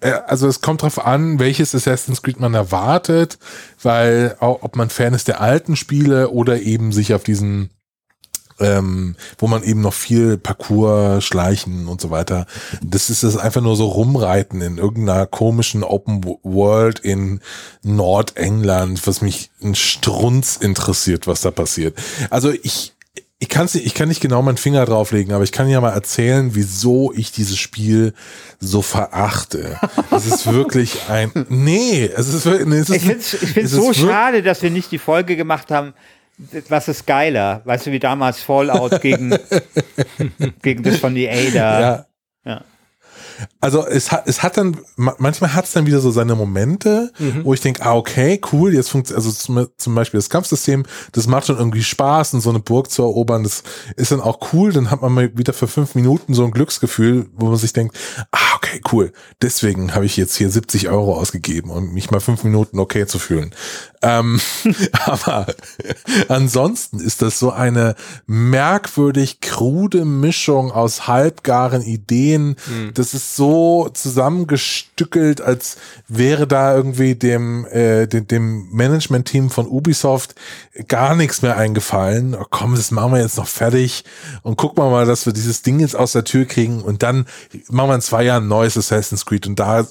äh, 0.00 0.12
also 0.26 0.46
es 0.46 0.60
kommt 0.60 0.82
drauf 0.82 1.04
an, 1.04 1.40
welches 1.40 1.74
Assassin's 1.74 2.22
Creed 2.22 2.38
man 2.38 2.54
erwartet, 2.54 3.38
weil 3.82 4.36
auch, 4.38 4.62
ob 4.62 4.76
man 4.76 4.90
Fan 4.90 5.12
ist 5.12 5.26
der 5.26 5.40
alten 5.40 5.74
Spiele 5.74 6.30
oder 6.30 6.62
eben 6.62 6.92
sich 6.92 7.12
auf 7.12 7.24
diesen 7.24 7.70
ähm, 8.60 9.16
wo 9.38 9.46
man 9.46 9.62
eben 9.62 9.80
noch 9.80 9.94
viel 9.94 10.36
Parcours, 10.36 11.24
Schleichen 11.24 11.88
und 11.88 12.00
so 12.00 12.10
weiter. 12.10 12.46
Das 12.82 13.08
ist 13.08 13.22
das 13.22 13.38
einfach 13.38 13.62
nur 13.62 13.74
so 13.74 13.86
rumreiten 13.86 14.60
in 14.60 14.76
irgendeiner 14.76 15.26
komischen 15.26 15.82
Open 15.82 16.22
World 16.42 16.98
in 17.00 17.40
Nordengland, 17.82 19.06
was 19.06 19.22
mich 19.22 19.50
ein 19.62 19.74
Strunz 19.74 20.56
interessiert, 20.56 21.26
was 21.26 21.40
da 21.40 21.50
passiert. 21.50 21.96
Also 22.28 22.52
ich 22.62 22.92
ich, 23.42 23.48
kann's, 23.48 23.74
ich 23.74 23.94
kann 23.94 24.08
nicht 24.08 24.20
genau 24.20 24.42
meinen 24.42 24.58
Finger 24.58 24.84
drauflegen, 24.84 25.32
aber 25.32 25.42
ich 25.44 25.50
kann 25.50 25.66
ja 25.68 25.80
mal 25.80 25.92
erzählen, 25.92 26.54
wieso 26.54 27.10
ich 27.14 27.32
dieses 27.32 27.58
Spiel 27.58 28.12
so 28.58 28.82
verachte. 28.82 29.78
es 30.10 30.26
ist 30.26 30.52
wirklich 30.52 31.08
ein. 31.08 31.32
Nee, 31.48 32.04
es 32.14 32.28
ist 32.28 32.44
wirklich. 32.44 32.68
Nee, 32.68 32.76
es 32.76 32.90
ist, 32.90 32.96
ich 32.96 33.02
finde 33.02 33.18
es 33.18 33.42
ich 33.42 33.50
find's 33.50 33.72
so 33.72 33.94
schade, 33.94 34.42
dass 34.42 34.62
wir 34.62 34.70
nicht 34.70 34.92
die 34.92 34.98
Folge 34.98 35.36
gemacht 35.36 35.70
haben. 35.70 35.94
Was 36.68 36.88
ist 36.88 37.06
geiler? 37.06 37.62
Weißt 37.64 37.86
du, 37.86 37.92
wie 37.92 37.98
damals 37.98 38.42
Fallout 38.42 39.00
gegen, 39.00 39.34
gegen 40.62 40.82
das 40.82 40.98
von 40.98 41.16
EA 41.16 41.50
da. 41.50 41.50
Ja. 41.52 41.80
ja 41.80 42.06
also 43.60 43.86
es 43.86 44.10
hat, 44.10 44.26
es 44.26 44.42
hat 44.42 44.56
dann, 44.56 44.76
manchmal 44.96 45.54
hat 45.54 45.64
es 45.64 45.72
dann 45.72 45.86
wieder 45.86 46.00
so 46.00 46.10
seine 46.10 46.34
Momente, 46.34 47.12
mhm. 47.18 47.44
wo 47.44 47.54
ich 47.54 47.60
denke, 47.60 47.84
ah, 47.84 47.94
okay, 47.94 48.40
cool, 48.52 48.74
jetzt 48.74 48.90
funktioniert, 48.90 49.24
also 49.24 49.32
zum, 49.32 49.68
zum 49.76 49.94
Beispiel 49.94 50.18
das 50.18 50.30
Kampfsystem, 50.30 50.84
das 51.12 51.26
macht 51.26 51.46
schon 51.46 51.58
irgendwie 51.58 51.82
Spaß 51.82 52.34
und 52.34 52.40
so 52.40 52.50
eine 52.50 52.60
Burg 52.60 52.90
zu 52.90 53.02
erobern, 53.02 53.42
das 53.42 53.62
ist 53.96 54.12
dann 54.12 54.20
auch 54.20 54.52
cool, 54.52 54.72
dann 54.72 54.90
hat 54.90 55.02
man 55.02 55.12
mal 55.12 55.36
wieder 55.36 55.52
für 55.52 55.68
fünf 55.68 55.94
Minuten 55.94 56.34
so 56.34 56.44
ein 56.44 56.50
Glücksgefühl, 56.50 57.28
wo 57.34 57.46
man 57.46 57.56
sich 57.56 57.72
denkt, 57.72 57.96
ah, 58.32 58.56
okay, 58.56 58.80
cool, 58.92 59.12
deswegen 59.42 59.94
habe 59.94 60.06
ich 60.06 60.16
jetzt 60.16 60.36
hier 60.36 60.50
70 60.50 60.88
Euro 60.88 61.14
ausgegeben, 61.16 61.70
um 61.70 61.92
mich 61.92 62.10
mal 62.10 62.20
fünf 62.20 62.44
Minuten 62.44 62.78
okay 62.78 63.06
zu 63.06 63.18
fühlen. 63.18 63.54
Ähm, 64.02 64.40
aber 65.04 65.46
ansonsten 66.28 67.00
ist 67.00 67.22
das 67.22 67.38
so 67.38 67.50
eine 67.50 67.94
merkwürdig 68.26 69.40
krude 69.40 70.04
Mischung 70.04 70.72
aus 70.72 71.06
halbgaren 71.06 71.82
Ideen. 71.82 72.56
Mhm. 72.66 72.92
Das 72.94 73.14
ist 73.14 73.29
so 73.36 73.88
zusammengestückelt, 73.92 75.40
als 75.40 75.76
wäre 76.08 76.46
da 76.46 76.74
irgendwie 76.74 77.14
dem, 77.14 77.66
äh, 77.66 78.06
dem, 78.06 78.26
dem 78.26 78.68
Management-Team 78.70 79.50
von 79.50 79.66
Ubisoft 79.66 80.34
gar 80.88 81.14
nichts 81.14 81.42
mehr 81.42 81.56
eingefallen. 81.56 82.34
Oh, 82.34 82.46
komm, 82.48 82.74
das 82.74 82.90
machen 82.90 83.12
wir 83.12 83.20
jetzt 83.20 83.36
noch 83.36 83.48
fertig 83.48 84.04
und 84.42 84.56
gucken 84.56 84.82
wir 84.82 84.90
mal, 84.90 85.06
dass 85.06 85.26
wir 85.26 85.32
dieses 85.32 85.62
Ding 85.62 85.80
jetzt 85.80 85.96
aus 85.96 86.12
der 86.12 86.24
Tür 86.24 86.44
kriegen 86.44 86.82
und 86.82 87.02
dann 87.02 87.26
machen 87.68 87.90
wir 87.90 87.94
in 87.94 88.00
zwei 88.00 88.24
Jahren 88.24 88.44
ein 88.44 88.48
neues 88.48 88.76
Assassin's 88.76 89.26
Creed 89.26 89.46
und 89.46 89.58
da 89.58 89.86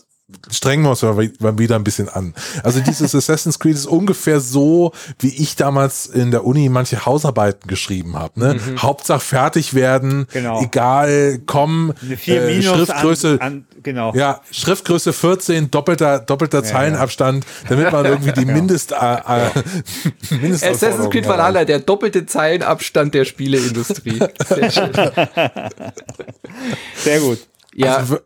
strengen 0.52 0.84
wir 0.84 0.92
uns 0.92 1.02
mal 1.02 1.58
wieder 1.58 1.76
ein 1.76 1.84
bisschen 1.84 2.10
an. 2.10 2.34
Also 2.64 2.80
dieses 2.80 3.14
Assassin's 3.16 3.60
Creed 3.60 3.76
ist 3.76 3.86
ungefähr 3.86 4.40
so, 4.40 4.92
wie 5.20 5.30
ich 5.30 5.56
damals 5.56 6.06
in 6.08 6.32
der 6.32 6.46
Uni 6.46 6.70
manche 6.70 7.06
Hausarbeiten 7.06 7.68
geschrieben 7.68 8.18
habe. 8.18 8.40
Ne? 8.40 8.54
Mhm. 8.56 8.82
Hauptsache 8.82 9.20
fertig 9.20 9.74
werden, 9.74 10.28
genau. 10.32 10.62
egal, 10.62 11.40
komm, 11.46 11.94
äh, 12.10 12.62
Schriftgröße, 12.62 13.38
an, 13.40 13.40
an, 13.40 13.66
genau. 13.84 14.14
ja, 14.14 14.42
Schriftgröße 14.52 15.14
14, 15.14 15.72
doppelter, 15.72 16.20
doppelter 16.20 16.60
ja, 16.60 16.64
Zeilenabstand, 16.64 17.46
damit 17.68 17.92
man 17.92 18.06
irgendwie 18.06 18.32
die. 18.32 18.46
Mindest, 18.50 18.92
äh, 18.92 18.96
äh, 18.96 19.50
Mindest 20.32 20.64
Assassin's 20.64 21.10
Creed 21.10 21.28
Valhalla, 21.28 21.66
der 21.66 21.80
doppelte 21.80 22.26
Zeilenabstand 22.26 23.14
der 23.14 23.26
Spieleindustrie. 23.26 24.20
Sehr 24.48 24.72
schön. 24.72 24.92
Sehr 26.96 27.20
gut. 27.20 27.40
Ja. 27.76 27.98
Also, 27.98 28.18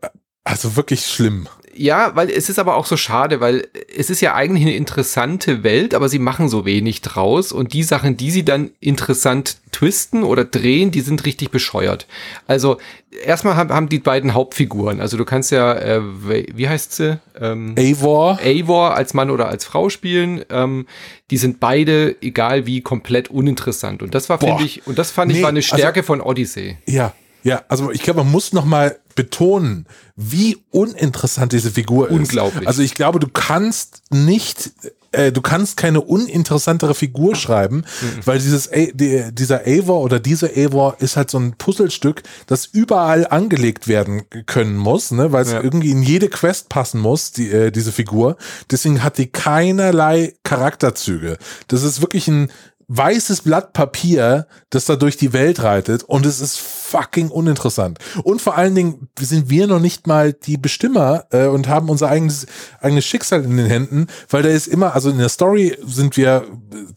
also 0.46 0.76
wirklich 0.76 1.06
schlimm 1.06 1.48
ja, 1.76 2.16
weil 2.16 2.30
es 2.30 2.50
ist 2.50 2.60
aber 2.60 2.76
auch 2.76 2.86
so 2.86 2.98
schade, 2.98 3.40
weil 3.40 3.68
es 3.96 4.10
ist 4.10 4.22
ja 4.22 4.36
eigentlich 4.36 4.64
eine 4.64 4.76
interessante 4.76 5.64
Welt, 5.64 5.94
aber 5.94 6.10
sie 6.10 6.20
machen 6.20 6.50
so 6.50 6.66
wenig 6.66 7.02
draus 7.02 7.52
und 7.52 7.74
die 7.74 7.84
Sachen, 7.84 8.18
die 8.18 8.32
sie 8.32 8.46
dann 8.46 8.72
interessant 8.80 9.58
twisten 9.72 10.24
oder 10.24 10.46
drehen, 10.46 10.92
die 10.92 11.02
sind 11.02 11.26
richtig 11.26 11.52
bescheuert. 11.52 12.08
Also 12.48 12.78
erstmal 13.26 13.56
haben, 13.56 13.72
haben 13.72 13.90
die 13.90 14.00
beiden 14.00 14.34
Hauptfiguren, 14.34 15.02
also 15.02 15.18
du 15.18 15.26
kannst 15.26 15.52
ja, 15.52 15.74
äh, 15.74 16.02
wie 16.04 16.70
heißt 16.70 16.94
sie? 16.94 17.20
Ähm, 17.40 17.76
Eivor. 17.78 18.40
Eivor 18.44 18.96
als 18.96 19.14
Mann 19.14 19.30
oder 19.30 19.48
als 19.48 19.66
Frau 19.66 19.90
spielen. 19.90 20.46
Ähm, 20.50 20.86
die 21.32 21.38
sind 21.38 21.60
beide, 21.60 22.16
egal 22.22 22.68
wie, 22.68 22.82
komplett 22.82 23.30
uninteressant. 23.30 24.04
Und 24.04 24.14
das 24.14 24.30
war, 24.30 24.40
finde 24.40 24.64
ich, 24.64 24.86
und 24.86 25.00
das 25.00 25.10
fand 25.12 25.32
nee, 25.32 25.38
ich 25.38 25.44
war 25.44 25.50
eine 25.50 25.60
also 25.60 25.76
Stärke 25.76 26.02
also, 26.02 26.08
von 26.08 26.22
Odyssey. 26.22 26.78
Ja, 26.86 27.14
Ja, 27.44 27.64
also 27.68 27.92
ich 27.92 28.02
glaube, 28.02 28.24
man 28.24 28.32
muss 28.32 28.54
noch 28.54 28.66
mal 28.66 28.98
betonen, 29.16 29.86
wie 30.16 30.58
uninteressant 30.72 31.52
diese 31.52 31.72
Figur 31.72 32.10
ist. 32.10 32.14
Unglaublich. 32.14 32.68
Also 32.68 32.82
ich 32.82 32.96
glaube, 32.96 33.20
du 33.20 33.28
kannst 33.28 34.02
nicht 34.10 34.72
äh, 35.14 35.32
du 35.32 35.42
kannst 35.42 35.78
keine 35.78 36.02
uninteressantere 36.02 36.96
Figur 36.96 37.36
schreiben, 37.36 37.78
mhm. 37.78 38.20
weil 38.26 38.40
dieses 38.40 38.70
die, 38.70 39.32
dieser 39.32 39.66
Eivor 39.66 40.02
oder 40.02 40.20
diese 40.20 40.56
Eivor 40.56 40.98
ist 41.00 41.16
halt 41.16 41.30
so 41.30 41.38
ein 41.38 41.54
Puzzlestück, 41.58 42.24
das 42.48 42.66
überall 42.66 43.28
angelegt 43.28 43.88
werden 43.88 44.24
können 44.46 44.76
muss, 44.76 45.12
ne, 45.12 45.32
weil 45.32 45.44
es 45.44 45.52
ja. 45.52 45.62
irgendwie 45.62 45.92
in 45.92 46.02
jede 46.02 46.30
Quest 46.30 46.70
passen 46.70 47.00
muss, 47.00 47.32
die, 47.32 47.50
äh, 47.52 47.72
diese 47.72 47.92
Figur. 47.92 48.38
Deswegen 48.72 49.04
hat 49.04 49.18
die 49.18 49.28
keinerlei 49.28 50.34
Charakterzüge. 50.44 51.38
Das 51.68 51.84
ist 51.84 52.02
wirklich 52.02 52.28
ein 52.28 52.50
weißes 52.96 53.42
Blatt 53.42 53.74
Papier, 53.74 54.48
das 54.70 54.86
da 54.86 54.96
durch 54.96 55.18
die 55.18 55.34
Welt 55.34 55.64
reitet 55.64 56.04
und 56.04 56.26
es 56.26 56.40
ist 56.40 56.60
fucking 56.60 57.30
uninteressant. 57.30 57.98
Und 58.24 58.40
vor 58.40 58.56
allen 58.56 58.76
Dingen 58.76 59.08
sind 59.20 59.50
wir 59.50 59.66
noch 59.66 59.80
nicht 59.80 60.06
mal 60.06 60.32
die 60.32 60.58
Bestimmer 60.58 61.26
äh, 61.32 61.48
und 61.48 61.68
haben 61.68 61.90
unser 61.90 62.10
eigenes, 62.10 62.46
eigenes 62.82 63.06
Schicksal 63.06 63.44
in 63.44 63.58
den 63.58 63.66
Händen, 63.66 64.08
weil 64.30 64.44
da 64.44 64.50
ist 64.50 64.68
immer, 64.68 64.94
also 64.94 65.10
in 65.10 65.18
der 65.18 65.30
Story 65.30 65.76
sind 65.84 66.18
wir 66.18 66.46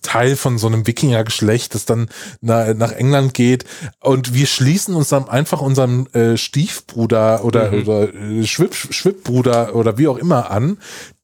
Teil 0.02 0.36
von 0.36 0.58
so 0.58 0.66
einem 0.66 0.86
Wikingergeschlecht, 0.86 1.74
das 1.74 1.86
dann 1.86 2.08
na, 2.42 2.74
nach 2.74 2.92
England 2.92 3.32
geht 3.32 3.64
und 4.00 4.34
wir 4.34 4.46
schließen 4.46 4.94
uns 4.94 5.08
dann 5.08 5.30
einfach 5.30 5.62
unserem 5.62 6.08
äh, 6.12 6.36
Stiefbruder 6.36 7.42
oder, 7.42 7.72
mhm. 7.72 7.82
oder 7.82 8.14
äh, 8.14 8.46
Schwipp, 8.46 8.74
Schwippbruder 8.74 9.74
oder 9.74 9.96
wie 9.96 10.08
auch 10.08 10.18
immer 10.18 10.50
an, 10.50 10.76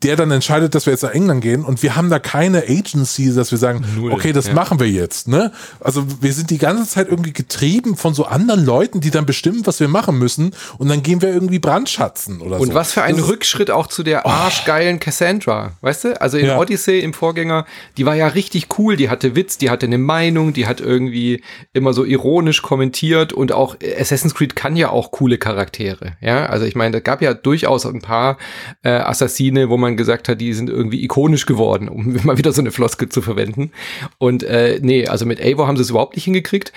der 0.02 0.16
dann 0.16 0.30
entscheidet, 0.30 0.74
dass 0.74 0.86
wir 0.86 0.92
jetzt 0.92 1.02
nach 1.02 1.12
England 1.12 1.42
gehen 1.42 1.64
und 1.64 1.82
wir 1.82 1.94
haben 1.94 2.10
da 2.10 2.18
keine 2.18 2.64
Agency, 2.68 3.34
dass 3.34 3.50
wir 3.50 3.58
sagen, 3.58 3.84
Null, 3.96 4.12
okay, 4.12 4.32
das 4.32 4.46
ja. 4.46 4.54
Machen 4.62 4.78
wir 4.78 4.88
jetzt. 4.88 5.26
Ne? 5.26 5.50
Also 5.80 6.04
wir 6.20 6.32
sind 6.32 6.50
die 6.50 6.58
ganze 6.58 6.88
Zeit 6.88 7.08
irgendwie 7.08 7.32
getrieben 7.32 7.96
von 7.96 8.14
so 8.14 8.26
anderen 8.26 8.64
Leuten, 8.64 9.00
die 9.00 9.10
dann 9.10 9.26
bestimmen, 9.26 9.66
was 9.66 9.80
wir 9.80 9.88
machen 9.88 10.20
müssen 10.20 10.54
und 10.78 10.88
dann 10.88 11.02
gehen 11.02 11.20
wir 11.20 11.30
irgendwie 11.30 11.58
brandschatzen 11.58 12.40
oder 12.40 12.60
und 12.60 12.62
so. 12.62 12.68
Und 12.68 12.74
was 12.74 12.92
für 12.92 13.02
ein 13.02 13.16
das 13.16 13.26
Rückschritt 13.26 13.72
auch 13.72 13.88
zu 13.88 14.04
der 14.04 14.22
oh. 14.24 14.28
arschgeilen 14.28 15.00
Cassandra, 15.00 15.72
weißt 15.80 16.04
du? 16.04 16.20
Also 16.20 16.38
in 16.38 16.46
ja. 16.46 16.58
Odyssey, 16.58 17.00
im 17.00 17.12
Vorgänger, 17.12 17.66
die 17.96 18.06
war 18.06 18.14
ja 18.14 18.28
richtig 18.28 18.78
cool, 18.78 18.94
die 18.96 19.10
hatte 19.10 19.34
Witz, 19.34 19.58
die 19.58 19.68
hatte 19.68 19.86
eine 19.86 19.98
Meinung, 19.98 20.52
die 20.52 20.68
hat 20.68 20.80
irgendwie 20.80 21.42
immer 21.72 21.92
so 21.92 22.04
ironisch 22.04 22.62
kommentiert 22.62 23.32
und 23.32 23.50
auch 23.50 23.74
Assassin's 23.98 24.32
Creed 24.32 24.54
kann 24.54 24.76
ja 24.76 24.90
auch 24.90 25.10
coole 25.10 25.38
Charaktere, 25.38 26.12
ja? 26.20 26.46
Also 26.46 26.66
ich 26.66 26.76
meine, 26.76 26.92
da 26.92 27.00
gab 27.00 27.20
ja 27.20 27.34
durchaus 27.34 27.84
ein 27.84 28.00
paar 28.00 28.38
äh, 28.84 28.90
Assassine, 28.90 29.70
wo 29.70 29.76
man 29.76 29.96
gesagt 29.96 30.28
hat, 30.28 30.40
die 30.40 30.54
sind 30.54 30.70
irgendwie 30.70 31.02
ikonisch 31.02 31.46
geworden, 31.46 31.88
um 31.88 32.16
mal 32.22 32.38
wieder 32.38 32.52
so 32.52 32.60
eine 32.60 32.70
Floskel 32.70 33.08
zu 33.08 33.22
verwenden. 33.22 33.72
Und 34.18 34.41
äh, 34.42 34.78
nee, 34.82 35.06
also 35.06 35.26
mit 35.26 35.40
Eivor 35.40 35.66
haben 35.66 35.76
sie 35.76 35.82
es 35.82 35.90
überhaupt 35.90 36.16
nicht 36.16 36.24
hingekriegt. 36.24 36.72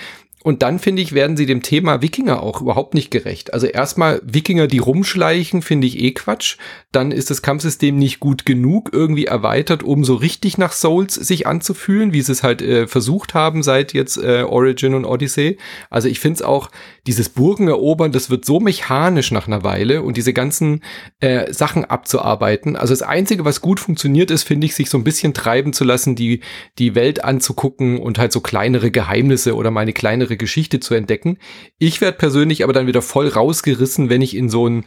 Und 0.46 0.62
dann, 0.62 0.78
finde 0.78 1.02
ich, 1.02 1.12
werden 1.12 1.36
sie 1.36 1.44
dem 1.44 1.60
Thema 1.60 2.02
Wikinger 2.02 2.40
auch 2.40 2.60
überhaupt 2.60 2.94
nicht 2.94 3.10
gerecht. 3.10 3.52
Also 3.52 3.66
erstmal 3.66 4.20
Wikinger, 4.24 4.68
die 4.68 4.78
rumschleichen, 4.78 5.60
finde 5.60 5.88
ich 5.88 5.98
eh 5.98 6.12
Quatsch. 6.12 6.56
Dann 6.92 7.10
ist 7.10 7.30
das 7.30 7.42
Kampfsystem 7.42 7.98
nicht 7.98 8.20
gut 8.20 8.46
genug 8.46 8.90
irgendwie 8.92 9.24
erweitert, 9.24 9.82
um 9.82 10.04
so 10.04 10.14
richtig 10.14 10.56
nach 10.56 10.70
Souls 10.70 11.14
sich 11.14 11.48
anzufühlen, 11.48 12.12
wie 12.12 12.22
sie 12.22 12.30
es 12.30 12.44
halt 12.44 12.62
äh, 12.62 12.86
versucht 12.86 13.34
haben 13.34 13.64
seit 13.64 13.92
jetzt 13.92 14.18
äh, 14.18 14.44
Origin 14.44 14.94
und 14.94 15.04
Odyssey. 15.04 15.58
Also 15.90 16.06
ich 16.06 16.20
finde 16.20 16.36
es 16.36 16.42
auch, 16.42 16.70
dieses 17.06 17.28
Burgen 17.28 17.68
erobern, 17.68 18.12
das 18.12 18.30
wird 18.30 18.44
so 18.44 18.60
mechanisch 18.60 19.30
nach 19.30 19.46
einer 19.46 19.62
Weile 19.62 20.02
und 20.02 20.16
diese 20.16 20.32
ganzen 20.32 20.82
äh, 21.20 21.52
Sachen 21.52 21.84
abzuarbeiten. 21.84 22.76
Also 22.76 22.92
das 22.92 23.02
Einzige, 23.02 23.44
was 23.44 23.60
gut 23.60 23.80
funktioniert, 23.80 24.30
ist, 24.30 24.42
finde 24.42 24.66
ich, 24.66 24.74
sich 24.74 24.90
so 24.90 24.98
ein 24.98 25.04
bisschen 25.04 25.34
treiben 25.34 25.72
zu 25.72 25.84
lassen, 25.84 26.16
die, 26.16 26.40
die 26.78 26.94
Welt 26.94 27.24
anzugucken 27.24 27.98
und 27.98 28.18
halt 28.18 28.32
so 28.32 28.40
kleinere 28.40 28.90
Geheimnisse 28.90 29.54
oder 29.54 29.70
meine 29.70 29.92
kleinere 29.92 30.36
Geschichte 30.36 30.80
zu 30.80 30.94
entdecken. 30.94 31.38
Ich 31.78 32.00
werde 32.00 32.18
persönlich 32.18 32.64
aber 32.64 32.72
dann 32.72 32.86
wieder 32.86 33.02
voll 33.02 33.28
rausgerissen, 33.28 34.10
wenn 34.10 34.22
ich 34.22 34.36
in 34.36 34.48
so 34.48 34.68
ein, 34.68 34.84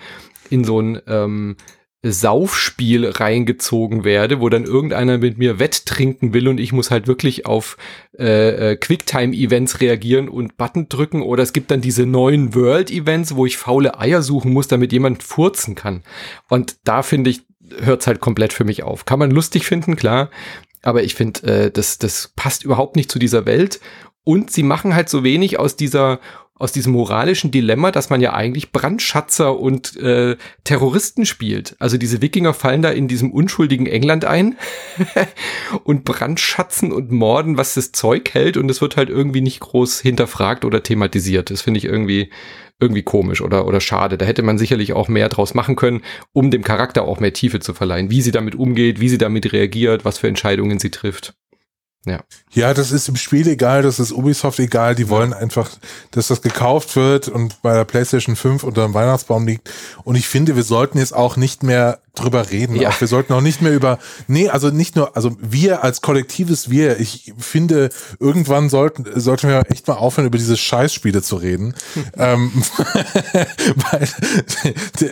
in 0.49 0.63
so 0.63 0.81
ein, 0.81 1.01
ähm, 1.07 1.55
Saufspiel 2.01 3.09
reingezogen 3.09 4.05
werde, 4.05 4.39
wo 4.39 4.47
dann 4.47 4.63
irgendeiner 4.63 5.17
mit 5.17 5.37
mir 5.37 5.59
wetttrinken 5.59 6.33
will 6.33 6.47
und 6.47 6.57
ich 6.57 6.71
muss 6.71 6.91
halt 6.91 7.07
wirklich 7.07 7.45
auf 7.45 7.75
äh, 8.17 8.71
äh, 8.71 8.75
Quicktime-Events 8.77 9.81
reagieren 9.81 10.29
und 10.29 10.55
Button 10.55 10.87
drücken 10.87 11.21
oder 11.21 11.43
es 11.43 11.51
gibt 11.51 11.71
dann 11.71 11.81
diese 11.81 12.05
neuen 12.05 12.55
World-Events, 12.55 13.35
wo 13.35 13.45
ich 13.45 13.57
faule 13.57 13.99
Eier 13.99 14.21
suchen 14.21 14.53
muss, 14.53 14.69
damit 14.69 14.93
jemand 14.93 15.23
furzen 15.23 15.75
kann. 15.75 16.03
Und 16.47 16.77
da 16.85 17.03
finde 17.03 17.31
ich, 17.31 17.41
hört's 17.81 18.07
halt 18.07 18.21
komplett 18.21 18.53
für 18.53 18.63
mich 18.63 18.83
auf. 18.83 19.03
Kann 19.03 19.19
man 19.19 19.31
lustig 19.31 19.65
finden, 19.65 19.97
klar, 19.97 20.29
aber 20.81 21.03
ich 21.03 21.15
finde, 21.15 21.43
äh, 21.43 21.71
das, 21.71 21.97
das 21.97 22.31
passt 22.33 22.63
überhaupt 22.63 22.95
nicht 22.95 23.11
zu 23.11 23.19
dieser 23.19 23.45
Welt 23.45 23.81
und 24.23 24.51
sie 24.51 24.63
machen 24.63 24.95
halt 24.95 25.09
so 25.09 25.25
wenig 25.25 25.59
aus 25.59 25.75
dieser 25.75 26.19
aus 26.59 26.73
diesem 26.73 26.93
moralischen 26.93 27.51
Dilemma, 27.51 27.91
dass 27.91 28.09
man 28.09 28.21
ja 28.21 28.33
eigentlich 28.33 28.71
Brandschatzer 28.71 29.57
und 29.57 29.95
äh, 29.97 30.35
Terroristen 30.65 31.25
spielt. 31.25 31.75
Also 31.79 31.97
diese 31.97 32.21
Wikinger 32.21 32.53
fallen 32.53 32.81
da 32.81 32.89
in 32.91 33.07
diesem 33.07 33.31
unschuldigen 33.31 33.87
England 33.87 34.25
ein 34.25 34.57
und 35.83 36.03
brandschatzen 36.03 36.91
und 36.91 37.11
morden, 37.11 37.57
was 37.57 37.73
das 37.73 37.93
Zeug 37.93 38.33
hält 38.33 38.57
und 38.57 38.69
es 38.69 38.81
wird 38.81 38.97
halt 38.97 39.09
irgendwie 39.09 39.41
nicht 39.41 39.61
groß 39.61 40.01
hinterfragt 40.01 40.65
oder 40.65 40.83
thematisiert. 40.83 41.49
Das 41.49 41.61
finde 41.61 41.79
ich 41.79 41.85
irgendwie 41.85 42.29
irgendwie 42.79 43.03
komisch 43.03 43.41
oder 43.41 43.65
oder 43.65 43.81
schade. 43.81 44.17
Da 44.17 44.25
hätte 44.25 44.41
man 44.41 44.57
sicherlich 44.57 44.93
auch 44.93 45.07
mehr 45.07 45.29
draus 45.29 45.53
machen 45.53 45.75
können, 45.75 46.01
um 46.33 46.51
dem 46.51 46.63
Charakter 46.63 47.03
auch 47.03 47.19
mehr 47.19 47.33
Tiefe 47.33 47.59
zu 47.59 47.73
verleihen, 47.73 48.09
wie 48.09 48.21
sie 48.21 48.31
damit 48.31 48.55
umgeht, 48.55 48.99
wie 48.99 49.09
sie 49.09 49.17
damit 49.17 49.51
reagiert, 49.51 50.05
was 50.05 50.17
für 50.17 50.27
Entscheidungen 50.27 50.79
sie 50.79 50.91
trifft. 50.91 51.35
Ja. 52.05 52.21
Ja, 52.51 52.73
das 52.73 52.91
ist 52.91 53.09
im 53.09 53.17
Spiel 53.17 53.47
egal, 53.47 53.81
das 53.81 53.99
ist 53.99 54.11
Ubisoft 54.11 54.59
egal. 54.59 54.95
Die 54.95 55.09
wollen 55.09 55.33
einfach, 55.33 55.69
dass 56.11 56.27
das 56.27 56.41
gekauft 56.41 56.95
wird 56.95 57.27
und 57.27 57.61
bei 57.61 57.73
der 57.73 57.85
PlayStation 57.85 58.35
5 58.35 58.63
unter 58.63 58.83
dem 58.83 58.93
Weihnachtsbaum 58.93 59.45
liegt. 59.45 59.69
Und 60.03 60.15
ich 60.15 60.27
finde, 60.27 60.55
wir 60.55 60.63
sollten 60.63 60.97
jetzt 60.97 61.13
auch 61.13 61.35
nicht 61.35 61.63
mehr 61.63 61.99
drüber 62.21 62.49
reden. 62.49 62.75
Ja. 62.75 62.89
Auch 62.89 63.01
wir 63.01 63.07
sollten 63.07 63.33
auch 63.33 63.41
nicht 63.41 63.61
mehr 63.61 63.73
über, 63.73 63.99
nee, 64.27 64.49
also 64.49 64.69
nicht 64.69 64.95
nur, 64.95 65.15
also 65.15 65.35
wir 65.39 65.83
als 65.83 66.01
kollektives 66.01 66.69
Wir, 66.69 66.99
ich 66.99 67.33
finde, 67.37 67.89
irgendwann 68.19 68.69
sollten, 68.69 69.05
sollten 69.19 69.47
wir 69.47 69.63
echt 69.69 69.87
mal 69.87 69.95
aufhören, 69.95 70.27
über 70.27 70.37
diese 70.37 70.57
Scheißspiele 70.57 71.21
zu 71.21 71.37
reden. 71.37 71.73
ähm, 72.17 72.51
weil, 73.91 74.07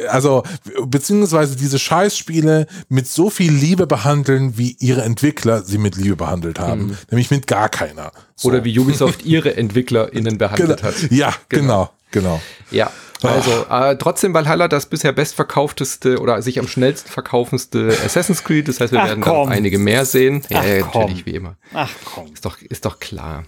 also, 0.10 0.43
beziehungsweise 0.86 1.56
diese 1.56 1.80
Scheißspiele 1.80 2.67
mit 2.89 3.08
so 3.08 3.30
viel 3.30 3.52
Liebe 3.52 3.88
behandeln, 3.88 4.58
wie 4.58 4.76
ihre 4.80 5.02
Entwickler 5.02 5.63
sie 5.63 5.78
mit 5.78 5.96
Liebe 5.96 6.15
behandelt 6.15 6.60
haben. 6.60 6.88
Mhm. 6.88 6.98
Nämlich 7.12 7.32
mit 7.32 7.48
gar 7.48 7.70
keiner. 7.70 8.12
So. 8.36 8.50
Oder 8.50 8.63
wie 8.63 8.78
Ubisoft 8.78 9.26
ihre 9.26 9.56
EntwicklerInnen 9.58 10.38
behandelt 10.38 10.82
genau. 10.82 10.89
hat. 10.89 11.12
Ja, 11.12 11.34
genau, 11.50 11.89
genau. 12.12 12.39
genau. 12.39 12.41
Ja, 12.72 12.91
also 13.23 13.65
äh, 13.69 13.97
trotzdem 13.97 14.34
Valhalla 14.34 14.67
das 14.67 14.86
bisher 14.86 15.12
bestverkaufteste 15.12 16.19
oder 16.19 16.41
sich 16.41 16.60
am 16.60 16.67
schnellsten 16.67 17.10
verkaufendste 17.10 17.97
Assassin's 18.06 18.43
Creed. 18.43 18.67
Das 18.67 18.80
heißt, 18.80 18.93
wir 18.93 19.01
Ach, 19.01 19.08
werden 19.08 19.21
komm. 19.21 19.49
dann 19.49 19.58
einige 19.58 19.80
mehr 19.80 20.06
sehen. 20.06 20.43
Ach, 20.53 20.63
ja, 20.63 20.86
natürlich 20.86 21.25
wie 21.25 21.32
immer. 21.32 21.58
Ach 21.73 21.91
komm. 22.06 22.32
Ist 22.34 22.45
doch, 22.45 22.62
ist 22.62 22.86
doch 22.86 22.99
klar. 22.99 23.43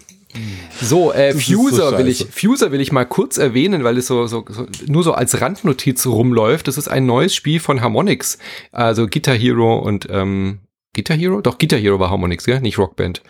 So, 0.79 1.11
äh, 1.11 1.33
Fuser 1.33 1.91
so 1.91 1.97
will 1.97 2.07
ich, 2.07 2.27
Fuser 2.31 2.71
will 2.71 2.81
ich 2.81 2.91
mal 2.91 3.05
kurz 3.05 3.37
erwähnen, 3.37 3.83
weil 3.83 3.97
es 3.97 4.07
so, 4.07 4.27
so, 4.27 4.45
so 4.47 4.67
nur 4.85 5.03
so 5.03 5.13
als 5.13 5.41
Randnotiz 5.41 6.05
rumläuft. 6.05 6.67
Das 6.67 6.77
ist 6.77 6.87
ein 6.87 7.05
neues 7.05 7.33
Spiel 7.33 7.59
von 7.59 7.81
Harmonix, 7.81 8.37
also 8.71 9.07
Guitar 9.07 9.35
Hero 9.35 9.79
und 9.79 10.07
ähm, 10.09 10.59
Guitar 10.93 11.17
Hero? 11.17 11.41
Doch 11.41 11.57
Guitar 11.57 11.79
Hero 11.79 11.99
war 11.99 12.09
Harmonix, 12.09 12.45
gell? 12.45 12.61
Nicht 12.61 12.77
Rockband. 12.77 13.21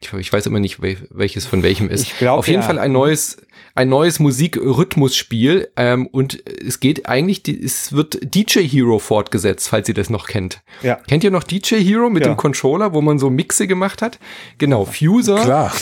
Ich, 0.00 0.12
ich 0.12 0.32
weiß 0.32 0.46
immer 0.46 0.60
nicht, 0.60 0.80
welches 0.82 1.46
von 1.46 1.62
welchem 1.62 1.88
ist. 1.88 2.02
Ich 2.02 2.18
glaub, 2.18 2.38
Auf 2.38 2.48
jeden 2.48 2.60
ja. 2.60 2.66
Fall 2.66 2.78
ein 2.78 2.92
neues 2.92 3.38
ein 3.76 3.90
neues 3.90 4.18
Musikrhythmusspiel 4.18 5.68
ähm, 5.76 6.06
und 6.06 6.42
es 6.66 6.80
geht 6.80 7.08
eigentlich, 7.08 7.46
es 7.46 7.92
wird 7.92 8.18
DJ 8.22 8.60
Hero 8.60 8.98
fortgesetzt, 8.98 9.68
falls 9.68 9.86
ihr 9.88 9.94
das 9.94 10.08
noch 10.08 10.26
kennt. 10.26 10.62
Ja. 10.82 10.94
Kennt 11.06 11.22
ihr 11.24 11.30
noch 11.30 11.42
DJ 11.42 11.76
Hero 11.76 12.08
mit 12.08 12.24
ja. 12.24 12.32
dem 12.32 12.38
Controller, 12.38 12.94
wo 12.94 13.02
man 13.02 13.18
so 13.18 13.28
Mixe 13.28 13.66
gemacht 13.66 14.00
hat? 14.00 14.18
Genau, 14.56 14.86
Fuser. 14.86 15.36
Klar. 15.36 15.72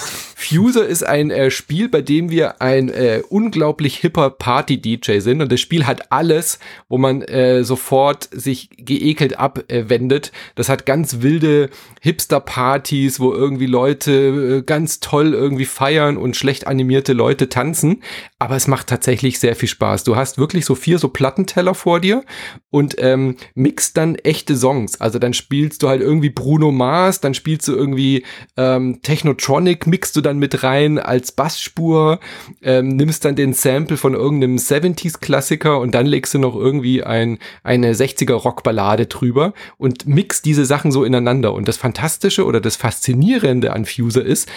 Fuser 0.44 0.86
ist 0.86 1.04
ein 1.04 1.30
äh, 1.30 1.50
Spiel, 1.50 1.88
bei 1.88 2.02
dem 2.02 2.30
wir 2.30 2.60
ein 2.60 2.88
äh, 2.88 3.22
unglaublich 3.28 3.96
hipper 3.96 4.30
Party-DJ 4.30 5.18
sind 5.18 5.40
und 5.40 5.50
das 5.50 5.60
Spiel 5.60 5.86
hat 5.86 6.12
alles, 6.12 6.58
wo 6.88 6.98
man 6.98 7.22
äh, 7.22 7.64
sofort 7.64 8.28
sich 8.32 8.70
geekelt 8.76 9.38
abwendet. 9.38 10.32
das 10.54 10.68
hat 10.68 10.86
ganz 10.86 11.20
wilde 11.20 11.70
Hipster-Partys, 12.00 13.20
wo 13.20 13.32
irgendwie 13.32 13.66
Leute 13.66 14.58
äh, 14.58 14.62
ganz 14.62 15.00
toll 15.00 15.34
irgendwie 15.34 15.64
feiern 15.64 16.16
und 16.16 16.36
schlecht 16.36 16.66
animierte 16.66 17.12
Leute 17.12 17.48
tanzen 17.48 18.02
aber 18.44 18.56
es 18.56 18.68
macht 18.68 18.88
tatsächlich 18.88 19.38
sehr 19.38 19.56
viel 19.56 19.70
Spaß. 19.70 20.04
Du 20.04 20.16
hast 20.16 20.36
wirklich 20.36 20.66
so 20.66 20.74
vier 20.74 20.98
so 20.98 21.08
Plattenteller 21.08 21.74
vor 21.74 21.98
dir 21.98 22.24
und 22.68 22.94
ähm, 22.98 23.36
mixt 23.54 23.96
dann 23.96 24.16
echte 24.16 24.54
Songs. 24.54 25.00
Also 25.00 25.18
dann 25.18 25.32
spielst 25.32 25.82
du 25.82 25.88
halt 25.88 26.02
irgendwie 26.02 26.28
Bruno 26.28 26.70
Mars, 26.70 27.22
dann 27.22 27.32
spielst 27.32 27.68
du 27.68 27.72
irgendwie 27.72 28.22
ähm, 28.58 29.00
Technotronic, 29.00 29.86
mixt 29.86 30.14
du 30.14 30.20
dann 30.20 30.33
mit 30.38 30.62
rein 30.62 30.98
als 30.98 31.32
Bassspur, 31.32 32.20
ähm, 32.62 32.88
nimmst 32.88 33.24
dann 33.24 33.36
den 33.36 33.52
Sample 33.52 33.96
von 33.96 34.14
irgendeinem 34.14 34.56
70s 34.56 35.20
Klassiker 35.20 35.80
und 35.80 35.94
dann 35.94 36.06
legst 36.06 36.34
du 36.34 36.38
noch 36.38 36.54
irgendwie 36.56 37.02
ein, 37.02 37.38
eine 37.62 37.92
60er 37.92 38.34
Rockballade 38.34 39.06
drüber 39.06 39.54
und 39.78 40.06
mixt 40.06 40.44
diese 40.44 40.64
Sachen 40.64 40.92
so 40.92 41.04
ineinander. 41.04 41.54
Und 41.54 41.68
das 41.68 41.76
Fantastische 41.76 42.44
oder 42.44 42.60
das 42.60 42.76
Faszinierende 42.76 43.72
an 43.72 43.84
Fuser 43.84 44.24
ist, 44.24 44.48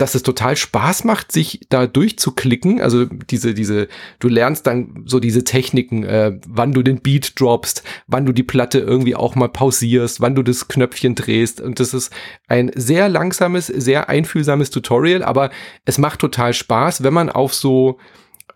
dass 0.00 0.14
es 0.14 0.22
total 0.22 0.56
Spaß 0.56 1.04
macht, 1.04 1.30
sich 1.30 1.60
da 1.68 1.86
durchzuklicken. 1.86 2.80
Also 2.80 3.04
diese, 3.04 3.52
diese, 3.52 3.88
du 4.18 4.28
lernst 4.28 4.66
dann 4.66 5.04
so 5.04 5.20
diese 5.20 5.44
Techniken, 5.44 6.04
äh, 6.04 6.38
wann 6.48 6.72
du 6.72 6.82
den 6.82 7.00
Beat 7.00 7.38
droppst, 7.38 7.82
wann 8.06 8.24
du 8.24 8.32
die 8.32 8.42
Platte 8.42 8.78
irgendwie 8.78 9.14
auch 9.14 9.34
mal 9.34 9.50
pausierst, 9.50 10.22
wann 10.22 10.34
du 10.34 10.42
das 10.42 10.68
Knöpfchen 10.68 11.14
drehst. 11.14 11.60
Und 11.60 11.80
das 11.80 11.92
ist 11.92 12.10
ein 12.48 12.70
sehr 12.74 13.10
langsames, 13.10 13.66
sehr 13.66 14.08
einfühlsames 14.08 14.70
Tutorial, 14.70 15.22
aber 15.22 15.50
es 15.84 15.98
macht 15.98 16.20
total 16.20 16.54
Spaß, 16.54 17.02
wenn 17.02 17.12
man 17.12 17.28
auf 17.28 17.52
so 17.52 17.98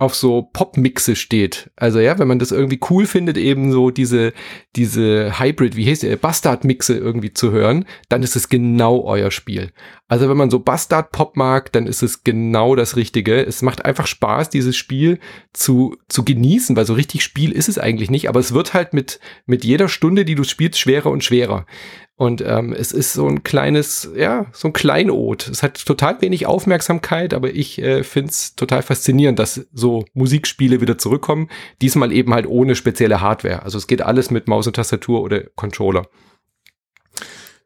auf 0.05 0.15
so 0.15 0.43
Pop-Mixe 0.53 1.17
steht. 1.17 1.71
Also 1.77 1.99
ja, 1.99 2.19
wenn 2.19 2.29
man 2.29 2.39
das 2.39 2.53
irgendwie 2.53 2.79
cool 2.91 3.07
findet, 3.07 3.39
eben 3.39 3.73
so 3.73 3.91
diese, 3.91 4.33
diese 4.77 5.41
Hybrid, 5.41 5.77
wie 5.77 5.91
heißt 5.91 6.03
der, 6.03 6.17
Bastard-Mixe 6.17 6.97
irgendwie 6.97 7.33
zu 7.33 7.51
hören, 7.51 7.87
dann 8.09 8.23
ist 8.23 8.37
es 8.37 8.49
genau 8.49 9.03
euer 9.03 9.31
Spiel. 9.31 9.73
Also 10.07 10.29
wenn 10.29 10.37
man 10.37 10.51
so 10.51 10.59
Bastard-Pop 10.59 11.37
mag, 11.37 11.73
dann 11.73 11.87
ist 11.87 12.03
es 12.03 12.23
genau 12.23 12.77
das 12.77 12.97
Richtige. 12.97 13.45
Es 13.45 13.63
macht 13.63 13.85
einfach 13.85 14.07
Spaß, 14.07 14.51
dieses 14.51 14.77
Spiel 14.77 15.19
zu, 15.53 15.97
zu 16.09 16.25
genießen, 16.25 16.77
weil 16.77 16.85
so 16.85 16.95
richtig 16.95 17.25
Spiel 17.25 17.51
ist 17.51 17.69
es 17.69 17.79
eigentlich 17.79 18.11
nicht, 18.11 18.29
aber 18.29 18.41
es 18.41 18.53
wird 18.53 18.75
halt 18.75 18.93
mit, 18.93 19.19
mit 19.47 19.65
jeder 19.65 19.89
Stunde, 19.89 20.25
die 20.25 20.35
du 20.35 20.45
spielst, 20.45 20.79
schwerer 20.79 21.11
und 21.11 21.25
schwerer. 21.25 21.67
Und 22.17 22.43
ähm, 22.47 22.73
es 22.73 22.93
ist 22.93 23.13
so 23.13 23.27
ein 23.27 23.43
kleines, 23.43 24.09
ja, 24.15 24.47
so 24.53 24.69
ein 24.69 24.73
Kleinod. 24.73 25.49
Es 25.49 25.65
hat 25.65 25.85
total 25.85 26.21
wenig 26.23 26.47
Aufmerksamkeit, 26.47 27.35
aber 27.35 27.51
ich 27.51 27.81
äh, 27.83 28.05
finde 28.05 28.31
es 28.31 28.55
total 28.55 28.83
faszinierend, 28.83 29.41
dass 29.41 29.67
so 29.73 30.05
Musikspiele 30.15 30.81
wieder 30.81 30.97
zurückkommen. 30.97 31.49
Diesmal 31.83 32.13
eben 32.13 32.33
halt 32.33 32.47
ohne 32.47 32.77
spezielle 32.77 33.21
Hardware. 33.21 33.65
Also 33.65 33.79
es 33.79 33.89
geht 33.89 34.01
alles 34.01 34.31
mit 34.31 34.47
Maus 34.47 34.69
und 34.69 34.77
Tastatur 34.77 35.23
oder 35.23 35.43
Controller. 35.57 36.07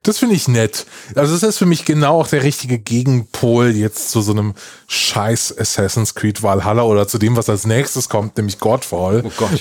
Das 0.08 0.16
finde 0.16 0.36
ich 0.36 0.48
nett. 0.48 0.86
Also 1.16 1.34
das 1.34 1.42
ist 1.42 1.58
für 1.58 1.66
mich 1.66 1.84
genau 1.84 2.18
auch 2.18 2.28
der 2.28 2.42
richtige 2.42 2.78
Gegenpol 2.78 3.76
jetzt 3.76 4.10
zu 4.10 4.22
so 4.22 4.32
einem 4.32 4.54
scheiß 4.86 5.58
Assassin's 5.58 6.14
Creed 6.14 6.42
Valhalla 6.42 6.84
oder 6.84 7.06
zu 7.06 7.18
dem, 7.18 7.36
was 7.36 7.50
als 7.50 7.66
nächstes 7.66 8.08
kommt, 8.08 8.38
nämlich 8.38 8.58
Godfall. 8.58 9.22
Oh 9.26 9.30
Gott. 9.36 9.60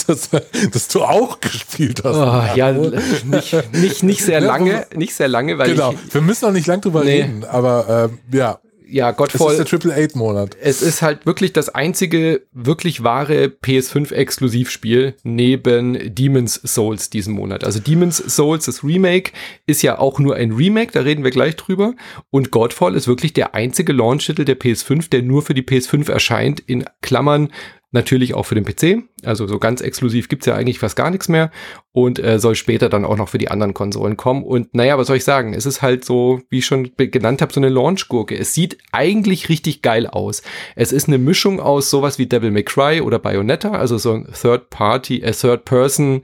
das, 0.06 0.30
das 0.72 0.88
du 0.88 1.04
auch 1.04 1.40
gespielt 1.40 2.00
hast. 2.02 2.16
Oh, 2.16 2.56
ja, 2.56 2.72
nicht, 2.72 3.74
nicht, 3.74 4.02
nicht 4.02 4.24
sehr 4.24 4.40
lange, 4.40 4.86
nicht 4.94 5.14
sehr 5.14 5.28
lange, 5.28 5.58
weil 5.58 5.72
Genau, 5.72 5.92
ich, 5.92 6.14
wir 6.14 6.22
müssen 6.22 6.46
auch 6.46 6.52
nicht 6.52 6.66
lang 6.66 6.80
drüber 6.80 7.04
nee. 7.04 7.20
reden, 7.20 7.44
aber 7.44 8.08
äh, 8.32 8.34
ja 8.34 8.58
ja, 8.88 9.10
Godfall. 9.10 9.48
Es 9.48 9.52
ist 9.52 9.58
der 9.58 9.66
Triple 9.66 9.94
Eight 9.94 10.16
Monat. 10.16 10.56
Es 10.60 10.82
ist 10.82 11.02
halt 11.02 11.26
wirklich 11.26 11.52
das 11.52 11.68
einzige 11.68 12.42
wirklich 12.52 13.02
wahre 13.02 13.46
PS5 13.46 14.12
Exklusivspiel 14.12 15.14
neben 15.22 16.14
Demon's 16.14 16.54
Souls 16.64 17.10
diesen 17.10 17.34
Monat. 17.34 17.64
Also 17.64 17.80
Demon's 17.80 18.16
Souls, 18.16 18.66
das 18.66 18.84
Remake, 18.84 19.32
ist 19.66 19.82
ja 19.82 19.98
auch 19.98 20.18
nur 20.18 20.36
ein 20.36 20.52
Remake, 20.52 20.92
da 20.92 21.00
reden 21.00 21.24
wir 21.24 21.30
gleich 21.30 21.56
drüber. 21.56 21.94
Und 22.30 22.50
Godfall 22.50 22.94
ist 22.94 23.08
wirklich 23.08 23.32
der 23.32 23.54
einzige 23.54 23.92
Launch-Titel 23.92 24.44
der 24.44 24.58
PS5, 24.58 25.10
der 25.10 25.22
nur 25.22 25.42
für 25.42 25.54
die 25.54 25.62
PS5 25.62 26.10
erscheint, 26.10 26.60
in 26.60 26.84
Klammern 27.02 27.50
Natürlich 27.96 28.34
auch 28.34 28.42
für 28.42 28.54
den 28.54 28.66
PC. 28.66 29.04
Also 29.24 29.46
so 29.46 29.58
ganz 29.58 29.80
exklusiv 29.80 30.28
gibt's 30.28 30.44
ja 30.44 30.54
eigentlich 30.54 30.78
fast 30.78 30.96
gar 30.96 31.10
nichts 31.10 31.30
mehr 31.30 31.50
und 31.92 32.18
äh, 32.18 32.38
soll 32.38 32.54
später 32.54 32.90
dann 32.90 33.06
auch 33.06 33.16
noch 33.16 33.30
für 33.30 33.38
die 33.38 33.48
anderen 33.48 33.72
Konsolen 33.72 34.18
kommen. 34.18 34.44
Und 34.44 34.74
naja, 34.74 34.98
was 34.98 35.06
soll 35.06 35.16
ich 35.16 35.24
sagen? 35.24 35.54
Es 35.54 35.64
ist 35.64 35.80
halt 35.80 36.04
so, 36.04 36.42
wie 36.50 36.58
ich 36.58 36.66
schon 36.66 36.90
genannt 36.94 37.40
habe, 37.40 37.54
so 37.54 37.58
eine 37.58 37.70
Launch-Gurke. 37.70 38.36
Es 38.36 38.52
sieht 38.52 38.76
eigentlich 38.92 39.48
richtig 39.48 39.80
geil 39.80 40.06
aus. 40.06 40.42
Es 40.74 40.92
ist 40.92 41.08
eine 41.08 41.16
Mischung 41.16 41.58
aus 41.58 41.88
sowas 41.88 42.18
wie 42.18 42.26
Devil 42.26 42.50
May 42.50 42.64
Cry 42.64 43.00
oder 43.00 43.18
Bayonetta, 43.18 43.70
also 43.70 43.96
so 43.96 44.12
ein 44.12 44.28
Third-Party, 44.30 45.22
äh, 45.22 45.32
Third-Person 45.32 46.20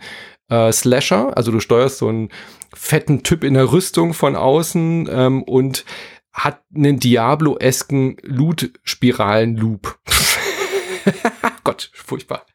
äh, 0.50 0.72
Slasher. 0.72 1.34
Also 1.34 1.52
du 1.52 1.60
steuerst 1.60 1.96
so 1.96 2.08
einen 2.08 2.28
fetten 2.74 3.22
Typ 3.22 3.44
in 3.44 3.54
der 3.54 3.72
Rüstung 3.72 4.12
von 4.12 4.36
außen 4.36 5.08
ähm, 5.10 5.42
und 5.42 5.86
hat 6.34 6.60
einen 6.74 7.00
Diablo-esken 7.00 8.18
Loot-Spiralen-Loop. 8.24 9.98
Gott, 11.64 11.90
furchtbar. 11.94 12.46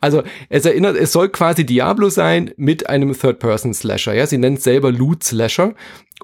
Also 0.00 0.22
es 0.48 0.64
erinnert, 0.64 0.96
es 0.96 1.12
soll 1.12 1.28
quasi 1.28 1.64
Diablo 1.64 2.08
sein 2.08 2.52
mit 2.56 2.88
einem 2.88 3.18
Third-Person-Slasher. 3.18 4.14
Ja, 4.14 4.26
sie 4.26 4.38
nennt 4.38 4.58
es 4.58 4.64
selber 4.64 4.90
Loot-Slasher. 4.90 5.74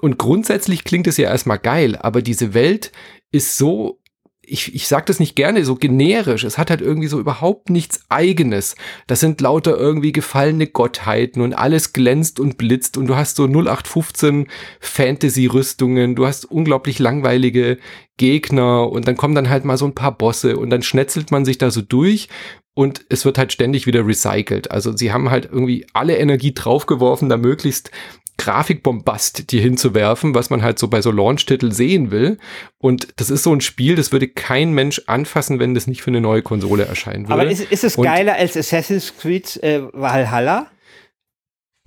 Und 0.01 0.17
grundsätzlich 0.17 0.83
klingt 0.83 1.07
es 1.07 1.17
ja 1.17 1.29
erstmal 1.29 1.59
geil, 1.59 1.95
aber 1.95 2.21
diese 2.21 2.53
Welt 2.53 2.91
ist 3.31 3.57
so 3.57 3.99
ich, 4.47 4.73
ich 4.73 4.87
sag 4.87 5.05
das 5.05 5.19
nicht 5.19 5.35
gerne, 5.35 5.65
so 5.65 5.75
generisch. 5.75 6.43
Es 6.43 6.57
hat 6.57 6.69
halt 6.69 6.81
irgendwie 6.81 7.07
so 7.07 7.19
überhaupt 7.19 7.69
nichts 7.69 8.01
Eigenes. 8.09 8.75
Das 9.05 9.19
sind 9.19 9.41
lauter 9.41 9.77
irgendwie 9.77 10.13
gefallene 10.13 10.67
Gottheiten 10.67 11.41
und 11.41 11.53
alles 11.53 11.91
glänzt 11.93 12.39
und 12.39 12.57
blitzt 12.57 12.97
und 12.97 13.07
du 13.07 13.15
hast 13.15 13.35
so 13.35 13.43
0815 13.43 14.47
Fantasy-Rüstungen, 14.79 16.15
du 16.15 16.25
hast 16.25 16.45
unglaublich 16.45 16.99
langweilige 16.99 17.77
Gegner 18.15 18.89
und 18.89 19.07
dann 19.07 19.17
kommen 19.17 19.35
dann 19.35 19.49
halt 19.49 19.65
mal 19.65 19.77
so 19.77 19.85
ein 19.85 19.95
paar 19.95 20.17
Bosse 20.17 20.57
und 20.57 20.69
dann 20.69 20.81
schnetzelt 20.81 21.29
man 21.29 21.45
sich 21.45 21.57
da 21.57 21.69
so 21.69 21.81
durch 21.81 22.29
und 22.73 23.05
es 23.09 23.25
wird 23.25 23.37
halt 23.37 23.51
ständig 23.51 23.85
wieder 23.85 24.07
recycelt. 24.07 24.71
Also 24.71 24.95
sie 24.95 25.11
haben 25.11 25.29
halt 25.29 25.45
irgendwie 25.51 25.85
alle 25.93 26.17
Energie 26.17 26.53
draufgeworfen, 26.53 27.27
da 27.27 27.35
möglichst 27.35 27.91
Grafikbombast 28.37 29.51
dir 29.51 29.61
hinzuwerfen, 29.61 30.35
was 30.35 30.49
man 30.49 30.61
halt 30.61 30.79
so 30.79 30.87
bei 30.87 31.01
so 31.01 31.11
Launch-Titeln 31.11 31.71
sehen 31.71 32.11
will. 32.11 32.37
Und 32.77 33.07
das 33.17 33.29
ist 33.29 33.43
so 33.43 33.53
ein 33.53 33.61
Spiel, 33.61 33.95
das 33.95 34.11
würde 34.11 34.27
kein 34.27 34.73
Mensch 34.73 35.01
anfassen, 35.07 35.59
wenn 35.59 35.73
das 35.73 35.87
nicht 35.87 36.01
für 36.01 36.11
eine 36.11 36.21
neue 36.21 36.41
Konsole 36.43 36.85
erscheinen 36.85 37.27
würde. 37.27 37.33
Aber 37.33 37.49
ist, 37.49 37.61
ist 37.71 37.83
es 37.83 37.97
geiler 37.97 38.35
als 38.35 38.55
Assassin's 38.55 39.13
Creed 39.17 39.61
äh, 39.63 39.81
Valhalla? 39.91 40.67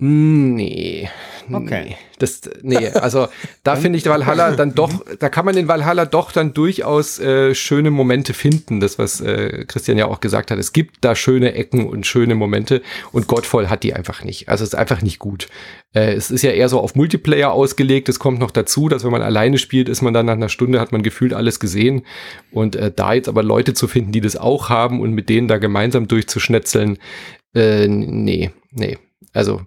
Nee. 0.03 1.07
Okay. 1.53 1.83
Nee. 1.89 1.97
Das, 2.17 2.41
nee, 2.63 2.87
also 2.87 3.27
da 3.63 3.75
finde 3.75 3.99
ich 3.99 4.05
Valhalla 4.07 4.55
dann 4.55 4.73
doch, 4.75 4.91
da 5.19 5.29
kann 5.29 5.45
man 5.45 5.55
in 5.55 5.67
Valhalla 5.67 6.05
doch 6.05 6.31
dann 6.31 6.55
durchaus 6.55 7.19
äh, 7.19 7.53
schöne 7.53 7.91
Momente 7.91 8.33
finden. 8.33 8.79
Das, 8.79 8.97
was 8.97 9.21
äh, 9.21 9.63
Christian 9.67 9.99
ja 9.99 10.07
auch 10.07 10.19
gesagt 10.19 10.49
hat. 10.49 10.57
Es 10.57 10.73
gibt 10.73 10.97
da 11.01 11.13
schöne 11.13 11.53
Ecken 11.53 11.87
und 11.87 12.07
schöne 12.07 12.33
Momente 12.33 12.81
und 13.11 13.27
Godfall 13.27 13.69
hat 13.69 13.83
die 13.83 13.93
einfach 13.93 14.23
nicht. 14.23 14.49
Also 14.49 14.63
es 14.63 14.69
ist 14.69 14.75
einfach 14.75 15.03
nicht 15.03 15.19
gut. 15.19 15.49
Äh, 15.93 16.13
es 16.13 16.31
ist 16.31 16.41
ja 16.41 16.49
eher 16.49 16.67
so 16.67 16.79
auf 16.79 16.95
Multiplayer 16.95 17.51
ausgelegt. 17.51 18.09
Es 18.09 18.17
kommt 18.17 18.39
noch 18.39 18.51
dazu, 18.51 18.89
dass 18.89 19.03
wenn 19.03 19.11
man 19.11 19.21
alleine 19.21 19.59
spielt, 19.59 19.87
ist 19.87 20.01
man 20.01 20.15
dann 20.15 20.25
nach 20.25 20.33
einer 20.33 20.49
Stunde, 20.49 20.79
hat 20.79 20.91
man 20.91 21.03
gefühlt 21.03 21.35
alles 21.35 21.59
gesehen. 21.59 22.07
Und 22.51 22.75
äh, 22.75 22.91
da 22.91 23.13
jetzt 23.13 23.29
aber 23.29 23.43
Leute 23.43 23.75
zu 23.75 23.87
finden, 23.87 24.11
die 24.11 24.21
das 24.21 24.35
auch 24.35 24.69
haben 24.69 24.99
und 24.99 25.11
mit 25.11 25.29
denen 25.29 25.47
da 25.47 25.59
gemeinsam 25.59 26.07
durchzuschnetzeln, 26.07 26.97
äh, 27.53 27.87
nee, 27.87 28.49
nee. 28.71 28.97
Also 29.33 29.61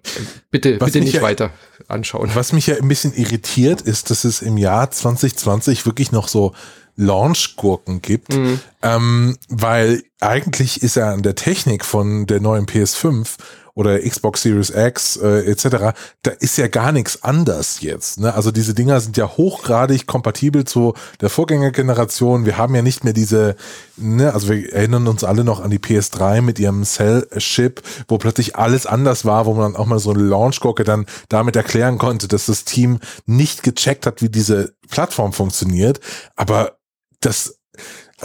bitte, 0.51 0.79
was 0.79 0.91
bitte 0.91 1.03
nicht 1.03 1.15
ja, 1.15 1.21
weiter 1.21 1.51
anschauen. 1.87 2.29
Was 2.33 2.53
mich 2.53 2.67
ja 2.67 2.75
ein 2.75 2.87
bisschen 2.87 3.13
irritiert, 3.13 3.81
ist, 3.81 4.11
dass 4.11 4.23
es 4.23 4.41
im 4.41 4.57
Jahr 4.57 4.91
2020 4.91 5.85
wirklich 5.85 6.11
noch 6.11 6.27
so 6.27 6.53
Launch-Gurken 6.97 8.01
gibt, 8.01 8.33
mhm. 8.33 8.59
ähm, 8.81 9.37
weil 9.49 10.03
eigentlich 10.21 10.81
ist 10.81 10.97
er 10.97 11.07
an 11.07 11.23
der 11.23 11.35
Technik 11.35 11.83
von 11.83 12.25
der 12.25 12.39
neuen 12.39 12.67
PS5 12.67 13.35
oder 13.75 13.99
Xbox 13.99 14.41
Series 14.41 14.69
X 14.69 15.17
äh, 15.17 15.51
etc., 15.51 15.93
da 16.23 16.31
ist 16.39 16.57
ja 16.57 16.67
gar 16.67 16.93
nichts 16.93 17.23
anders 17.23 17.81
jetzt. 17.81 18.19
Ne? 18.19 18.33
Also 18.33 18.51
diese 18.51 18.73
Dinger 18.73 19.01
sind 19.01 19.17
ja 19.17 19.27
hochgradig 19.27 20.07
kompatibel 20.07 20.63
zu 20.63 20.93
der 21.19 21.29
Vorgängergeneration. 21.29 22.45
Wir 22.45 22.57
haben 22.57 22.73
ja 22.73 22.81
nicht 22.81 23.03
mehr 23.03 23.13
diese, 23.13 23.57
ne, 23.97 24.33
also 24.33 24.49
wir 24.49 24.73
erinnern 24.73 25.07
uns 25.07 25.25
alle 25.25 25.43
noch 25.43 25.59
an 25.59 25.71
die 25.71 25.79
PS3 25.79 26.41
mit 26.41 26.57
ihrem 26.57 26.85
Cell-Chip, 26.85 27.81
wo 28.07 28.17
plötzlich 28.17 28.55
alles 28.55 28.85
anders 28.85 29.25
war, 29.25 29.45
wo 29.45 29.53
man 29.53 29.75
auch 29.75 29.85
mal 29.85 29.99
so 29.99 30.11
eine 30.11 30.23
Launch-Gurke 30.23 30.85
dann 30.85 31.05
damit 31.27 31.57
erklären 31.57 31.97
konnte, 31.97 32.29
dass 32.29 32.45
das 32.45 32.63
Team 32.63 32.99
nicht 33.25 33.61
gecheckt 33.61 34.05
hat, 34.05 34.21
wie 34.21 34.29
diese 34.29 34.73
Plattform 34.89 35.33
funktioniert. 35.33 35.99
Aber 36.37 36.77
das 37.19 37.59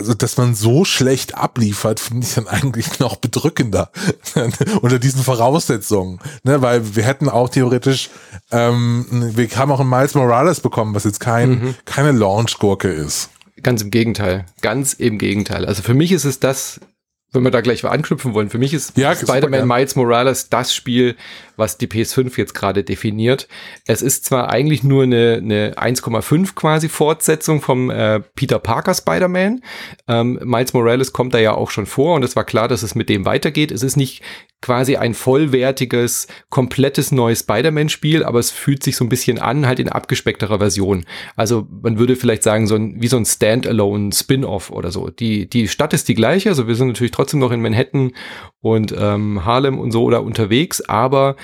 also, 0.00 0.14
dass 0.14 0.38
man 0.38 0.54
so 0.54 0.86
schlecht 0.86 1.34
abliefert, 1.34 2.00
finde 2.00 2.26
ich 2.26 2.34
dann 2.34 2.48
eigentlich 2.48 2.98
noch 3.00 3.16
bedrückender 3.16 3.90
unter 4.80 4.98
diesen 4.98 5.22
Voraussetzungen. 5.22 6.20
Ne, 6.42 6.62
weil 6.62 6.96
wir 6.96 7.04
hätten 7.04 7.28
auch 7.28 7.50
theoretisch, 7.50 8.08
ähm, 8.50 9.06
wir 9.10 9.46
haben 9.50 9.70
auch 9.70 9.80
ein 9.80 9.88
Miles 9.88 10.14
Morales 10.14 10.60
bekommen, 10.60 10.94
was 10.94 11.04
jetzt 11.04 11.20
kein, 11.20 11.50
mhm. 11.50 11.74
keine 11.84 12.12
Launch-Gurke 12.12 12.88
ist. 12.88 13.28
Ganz 13.62 13.82
im 13.82 13.90
Gegenteil. 13.90 14.46
Ganz 14.62 14.94
im 14.94 15.18
Gegenteil. 15.18 15.66
Also 15.66 15.82
für 15.82 15.92
mich 15.92 16.12
ist 16.12 16.24
es 16.24 16.40
das, 16.40 16.80
wenn 17.32 17.44
wir 17.44 17.50
da 17.50 17.60
gleich 17.60 17.84
anknüpfen 17.84 18.34
wollen, 18.34 18.50
für 18.50 18.58
mich 18.58 18.74
ist 18.74 18.96
ja, 18.96 19.14
Spider-Man 19.14 19.66
Miles 19.66 19.94
Morales 19.94 20.48
das 20.48 20.74
Spiel, 20.74 21.16
was 21.56 21.78
die 21.78 21.86
PS5 21.86 22.36
jetzt 22.36 22.54
gerade 22.54 22.82
definiert. 22.82 23.46
Es 23.86 24.02
ist 24.02 24.24
zwar 24.24 24.50
eigentlich 24.50 24.82
nur 24.82 25.04
eine, 25.04 25.40
eine 25.42 25.74
1,5 25.74 26.54
quasi 26.54 26.88
Fortsetzung 26.88 27.60
vom 27.60 27.90
äh, 27.90 28.20
Peter 28.34 28.58
Parker 28.58 28.94
Spider-Man. 28.94 29.62
Ähm, 30.08 30.40
Miles 30.42 30.72
Morales 30.72 31.12
kommt 31.12 31.34
da 31.34 31.38
ja 31.38 31.54
auch 31.54 31.70
schon 31.70 31.86
vor 31.86 32.16
und 32.16 32.24
es 32.24 32.34
war 32.34 32.44
klar, 32.44 32.66
dass 32.66 32.82
es 32.82 32.94
mit 32.94 33.08
dem 33.08 33.24
weitergeht. 33.24 33.70
Es 33.70 33.82
ist 33.82 33.96
nicht 33.96 34.22
quasi 34.62 34.96
ein 34.96 35.14
vollwertiges, 35.14 36.27
komplettes 36.51 37.12
neues 37.12 37.40
Spider-Man-Spiel, 37.40 38.25
aber 38.25 38.38
es 38.38 38.51
fühlt 38.51 38.83
sich 38.83 38.96
so 38.96 39.05
ein 39.05 39.09
bisschen 39.09 39.38
an, 39.38 39.66
halt 39.66 39.81
in 39.81 39.88
abgespeckterer 39.88 40.59
Version. 40.59 41.05
Also 41.37 41.66
man 41.83 41.99
würde 41.99 42.16
vielleicht 42.16 42.42
sagen, 42.42 42.66
so 42.66 42.75
ein, 42.75 43.01
wie 43.01 43.09
so 43.09 43.16
ein 43.16 43.25
Standalone 43.25 44.12
Spin-off 44.12 44.70
oder 44.70 44.90
so. 44.90 45.09
Die, 45.09 45.49
die 45.49 45.68
Stadt 45.68 45.92
ist 45.92 46.09
die 46.09 46.14
gleiche, 46.14 46.51
also 46.51 46.68
wir 46.68 46.75
sind 46.75 46.88
natürlich 46.88 47.12
trotzdem 47.12 47.40
noch 47.40 47.53
in 47.53 47.62
Manhattan 47.62 48.12
und 48.61 48.94
ähm, 48.96 49.44
Harlem 49.44 49.79
und 49.79 49.92
so 49.92 50.05
oder 50.05 50.23
unterwegs, 50.23 50.81
aber 50.83 51.37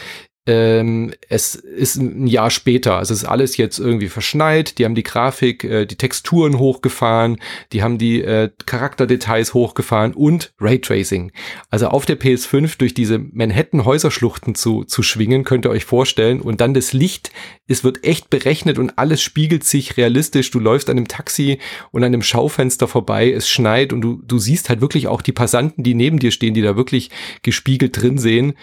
ähm, 0.47 1.13
es 1.29 1.57
ist 1.57 1.97
ein 1.97 2.29
Jahr 2.29 2.51
später, 2.51 2.97
also 2.97 3.13
es 3.13 3.23
ist 3.23 3.29
alles 3.29 3.57
jetzt 3.57 3.81
irgendwie 3.81 4.09
verschneit, 4.09 4.79
die 4.79 4.85
haben 4.85 4.95
die 4.95 5.03
Grafik, 5.03 5.65
äh, 5.65 5.87
die 5.87 5.97
Texturen 5.97 6.59
hochgefahren, 6.59 7.39
die 7.73 7.83
haben 7.83 7.99
die 7.99 8.23
äh, 8.23 8.51
Charakterdetails 8.65 9.55
hochgefahren 9.55 10.15
und 10.15 10.53
Raytracing. 10.61 11.33
Also 11.71 11.89
auf 11.89 12.07
der 12.07 12.19
PS5 12.19 12.79
durch 12.79 12.95
diese 12.95 13.19
Manhattan-Häuserschluchten 13.19 14.55
zu, 14.55 14.85
zu 14.85 15.03
schwingen, 15.03 15.43
könnt 15.43 15.67
ihr 15.67 15.71
euch 15.71 15.85
vorstellen. 15.85 16.41
Und 16.41 16.61
dann 16.61 16.75
das 16.75 16.93
Licht, 16.93 17.33
es 17.67 17.83
wird 17.83 18.05
echt 18.05 18.31
berechnet 18.31 18.79
und 18.79 18.99
alles 18.99 19.23
spiegelt 19.23 19.65
sich 19.65 19.97
realistisch. 19.97 20.53
Du 20.53 20.61
läufst 20.61 20.89
an 20.89 20.97
einem 20.97 21.09
Taxi 21.09 21.59
und 21.91 22.05
an 22.05 22.15
einem 22.15 22.23
Schaufenster 22.23 22.87
vorbei, 22.87 23.33
es 23.33 23.49
schneit 23.49 23.93
und 23.93 24.01
du, 24.01 24.23
du 24.25 24.39
siehst 24.39 24.69
halt 24.69 24.81
wirklich 24.81 25.09
auch 25.09 25.23
die 25.23 25.33
Passanten, 25.33 25.83
die 25.83 25.95
neben 25.95 26.21
dir 26.21 26.31
stehen, 26.31 26.55
die 26.55 26.63
da 26.63 26.77
wirklich 26.77 27.11
gespiegelt 27.43 28.01
drin 28.01 28.19
sehen 28.19 28.55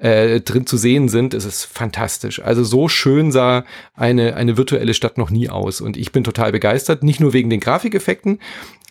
äh, 0.00 0.40
drin 0.40 0.66
zu 0.66 0.76
sehen 0.76 1.08
sind, 1.08 1.34
ist 1.34 1.44
es 1.44 1.64
fantastisch. 1.64 2.42
Also 2.42 2.64
so 2.64 2.88
schön 2.88 3.30
sah 3.30 3.64
eine, 3.94 4.34
eine 4.34 4.56
virtuelle 4.56 4.94
Stadt 4.94 5.18
noch 5.18 5.30
nie 5.30 5.48
aus. 5.48 5.80
Und 5.80 5.96
ich 5.96 6.10
bin 6.10 6.24
total 6.24 6.52
begeistert, 6.52 7.02
nicht 7.02 7.20
nur 7.20 7.32
wegen 7.32 7.50
den 7.50 7.60
Grafikeffekten, 7.60 8.38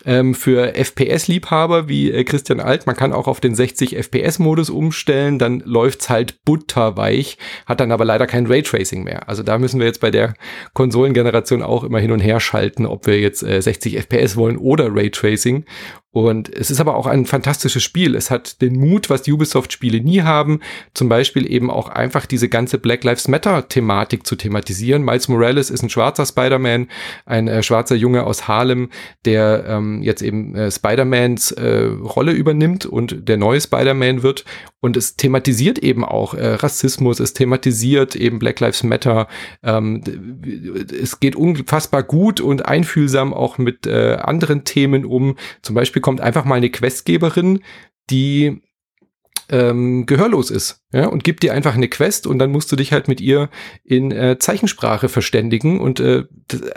ähm, 0.06 0.34
für 0.34 0.76
FPS-Liebhaber 0.76 1.88
wie 1.88 2.12
äh, 2.12 2.24
Christian 2.24 2.60
Alt. 2.60 2.86
Man 2.86 2.96
kann 2.96 3.14
auch 3.14 3.28
auf 3.28 3.40
den 3.40 3.56
60 3.56 3.98
FPS-Modus 3.98 4.70
umstellen, 4.70 5.40
dann 5.40 5.62
läuft's 5.66 6.10
halt 6.10 6.44
butterweich, 6.46 7.38
hat 7.66 7.80
dann 7.80 7.92
aber 7.92 8.06
leider 8.06 8.28
kein 8.28 8.48
Raytracing 8.48 9.04
mehr. 9.04 9.28
Also 9.28 9.44
da 9.44 9.58
müssen 9.58 9.80
wir 9.80 9.88
jetzt 9.88 10.02
bei 10.02 10.12
der 10.12 10.36
Konsolengeneration 10.74 11.62
auch 11.62 11.84
immer 11.84 12.00
hin 12.00 12.12
und 12.12 12.20
her 12.20 12.40
schalten, 12.40 12.86
ob 12.86 13.08
wir 13.08 13.20
jetzt 13.20 13.44
äh, 13.44 13.62
60 13.62 13.98
FPS 13.98 14.38
wollen 14.38 14.58
oder 14.58 14.94
Raytracing. 14.94 15.66
Und 16.12 16.50
es 16.50 16.72
ist 16.72 16.80
aber 16.80 16.96
auch 16.96 17.06
ein 17.06 17.28
fantastisches 17.28 17.84
Spiel. 17.84 18.16
Es 18.16 18.32
hat 18.32 18.62
den 18.62 18.80
Mut, 18.80 19.12
was 19.12 19.28
Ubisoft-Spiele 19.28 20.02
nie 20.02 20.24
haben, 20.24 20.60
zum 20.96 21.08
Beispiel 21.08 21.50
eben 21.52 21.70
auch 21.70 21.88
einfach 21.88 22.26
diese 22.26 22.50
ganze 22.50 22.80
Black 22.80 23.04
Lives 23.04 23.28
Matter-Thematik 23.28 24.26
zu 24.26 24.36
thematisieren. 24.36 25.04
Miles 25.04 25.28
Morales 25.28 25.70
ist 25.70 25.84
ein 25.84 25.90
schwarzer 25.90 26.26
Spider-Man, 26.26 26.88
ein 27.28 27.48
äh, 27.48 27.62
schwarzer 27.62 27.96
Junge 27.96 28.24
aus 28.24 28.48
Harlem, 28.48 28.90
der 29.26 29.66
ähm, 29.68 30.02
jetzt 30.02 30.24
eben 30.24 30.56
äh, 30.56 30.72
Spider-Mans 30.72 31.52
äh, 31.52 31.86
Rolle 32.02 32.32
übernimmt 32.32 32.88
und 32.88 33.30
der 33.30 33.38
neue 33.38 33.62
Spider-Man 33.62 34.24
wird. 34.24 34.46
Und 34.82 34.96
es 34.96 35.16
thematisiert 35.16 35.80
eben 35.80 36.06
auch 36.06 36.34
äh, 36.34 36.54
Rassismus, 36.54 37.20
es 37.20 37.34
thematisiert 37.34 38.16
eben 38.16 38.40
Black 38.40 38.60
Lives 38.60 38.84
Matter. 38.84 39.28
Ähm, 39.62 40.02
es 41.02 41.20
geht 41.20 41.36
unfassbar 41.36 42.04
gut 42.04 42.40
und 42.40 42.66
einfühlsam 42.66 43.34
auch 43.34 43.58
mit 43.58 43.88
äh, 43.88 44.16
anderen 44.22 44.64
Themen 44.64 45.06
um. 45.06 45.36
Zum 45.62 45.76
Beispiel 45.76 46.02
kommt 46.02 46.22
einfach 46.22 46.46
mal 46.46 46.56
eine 46.56 46.70
Questgeberin, 46.70 47.62
die 48.10 48.62
ähm, 49.50 50.06
gehörlos 50.06 50.52
ist, 50.52 50.84
ja, 50.94 51.08
und 51.08 51.24
gibt 51.24 51.44
dir 51.44 51.54
einfach 51.54 51.74
eine 51.74 51.88
Quest 51.88 52.28
und 52.28 52.40
dann 52.40 52.52
musst 52.52 52.72
du 52.72 52.76
dich 52.76 52.94
halt 52.94 53.08
mit 53.08 53.20
ihr 53.20 53.50
in 53.84 54.12
äh, 54.12 54.38
Zeichensprache 54.38 55.10
verständigen 55.10 55.80
und 55.80 56.00
äh, 56.00 56.26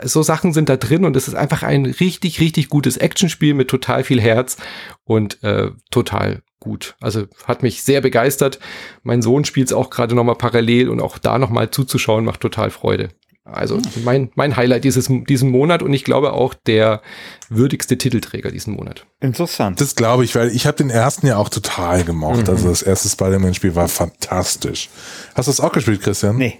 so 0.03 0.23
Sachen 0.23 0.53
sind 0.53 0.69
da 0.69 0.77
drin 0.77 1.05
und 1.05 1.15
es 1.15 1.27
ist 1.27 1.35
einfach 1.35 1.63
ein 1.63 1.85
richtig, 1.85 2.39
richtig 2.39 2.69
gutes 2.69 2.97
Actionspiel 2.97 3.53
mit 3.53 3.67
total 3.67 4.03
viel 4.03 4.19
Herz 4.19 4.57
und 5.03 5.43
äh, 5.43 5.69
total 5.91 6.41
gut. 6.63 6.95
Also 7.01 7.27
hat 7.45 7.61
mich 7.61 7.83
sehr 7.83 7.99
begeistert. 7.99 8.59
Mein 9.03 9.21
Sohn 9.21 9.43
spielt 9.43 9.67
es 9.67 9.73
auch 9.73 9.89
gerade 9.89 10.15
noch 10.15 10.23
mal 10.23 10.35
parallel 10.35 10.87
und 10.89 11.01
auch 11.01 11.17
da 11.17 11.37
noch 11.37 11.49
mal 11.49 11.69
zuzuschauen 11.69 12.23
macht 12.23 12.39
total 12.39 12.69
Freude. 12.71 13.09
Also 13.43 13.77
mein, 14.05 14.31
mein 14.35 14.55
Highlight 14.55 14.85
dieses, 14.85 15.09
diesen 15.27 15.49
Monat 15.49 15.83
und 15.83 15.91
ich 15.91 16.05
glaube 16.05 16.31
auch 16.31 16.53
der 16.53 17.01
würdigste 17.49 17.97
Titelträger 17.97 18.49
diesen 18.49 18.75
Monat. 18.75 19.05
Interessant. 19.19 19.81
Das 19.81 19.95
glaube 19.95 20.23
ich, 20.23 20.33
weil 20.35 20.55
ich 20.55 20.65
habe 20.65 20.77
den 20.77 20.89
ersten 20.89 21.27
ja 21.27 21.35
auch 21.35 21.49
total 21.49 22.05
gemocht. 22.05 22.43
Mhm. 22.43 22.49
Also 22.49 22.69
das 22.69 22.81
erste 22.81 23.09
Spider-Man-Spiel 23.09 23.75
war 23.75 23.89
fantastisch. 23.89 24.89
Hast 25.35 25.47
du 25.47 25.51
das 25.51 25.59
auch 25.59 25.73
gespielt, 25.73 26.01
Christian? 26.01 26.37
Nee. 26.37 26.59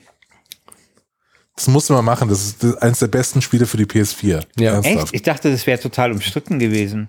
Das 1.55 1.67
musst 1.67 1.89
du 1.89 1.93
mal 1.93 2.01
machen. 2.01 2.27
Das 2.27 2.43
ist 2.43 2.83
eines 2.83 2.99
der 2.99 3.07
besten 3.07 3.41
Spiele 3.41 3.65
für 3.65 3.77
die 3.77 3.85
PS4. 3.85 4.43
Ja. 4.57 4.81
Echt? 4.81 5.13
Ich 5.13 5.23
dachte, 5.23 5.51
das 5.51 5.65
wäre 5.65 5.79
total 5.79 6.11
umstritten 6.11 6.59
gewesen. 6.59 7.07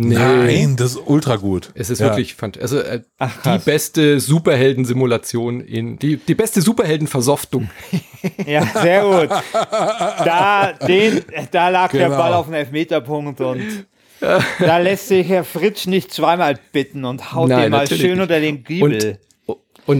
Nee. 0.00 0.14
Nein, 0.14 0.76
das 0.76 0.92
ist 0.92 1.00
ultra 1.06 1.34
gut. 1.34 1.70
Es 1.74 1.90
ist 1.90 1.98
ja. 1.98 2.06
wirklich 2.06 2.36
fantastisch. 2.36 2.78
Also 2.78 2.88
äh, 2.88 3.02
Ach, 3.18 3.42
die 3.42 3.58
beste 3.58 4.20
Superhelden-Simulation 4.20 5.60
in 5.60 5.98
die, 5.98 6.18
die 6.18 6.36
beste 6.36 6.62
Superhelden-Versoftung. 6.62 7.68
ja, 8.46 8.64
sehr 8.64 9.02
gut. 9.02 9.28
Da, 9.52 10.72
den, 10.86 11.22
da 11.50 11.68
lag 11.68 11.90
genau. 11.90 12.10
der 12.10 12.16
Ball 12.16 12.32
auf 12.32 12.46
dem 12.46 12.54
Elfmeterpunkt 12.54 13.40
und 13.40 13.86
da 14.20 14.78
lässt 14.78 15.08
sich 15.08 15.28
Herr 15.28 15.42
Fritsch 15.42 15.88
nicht 15.88 16.12
zweimal 16.12 16.56
bitten 16.70 17.04
und 17.04 17.32
haut 17.32 17.48
Nein, 17.48 17.62
den 17.62 17.70
mal 17.72 17.88
schön 17.88 18.20
unter 18.20 18.38
den 18.38 18.62
Giebel. 18.62 18.94
Und 18.94 19.18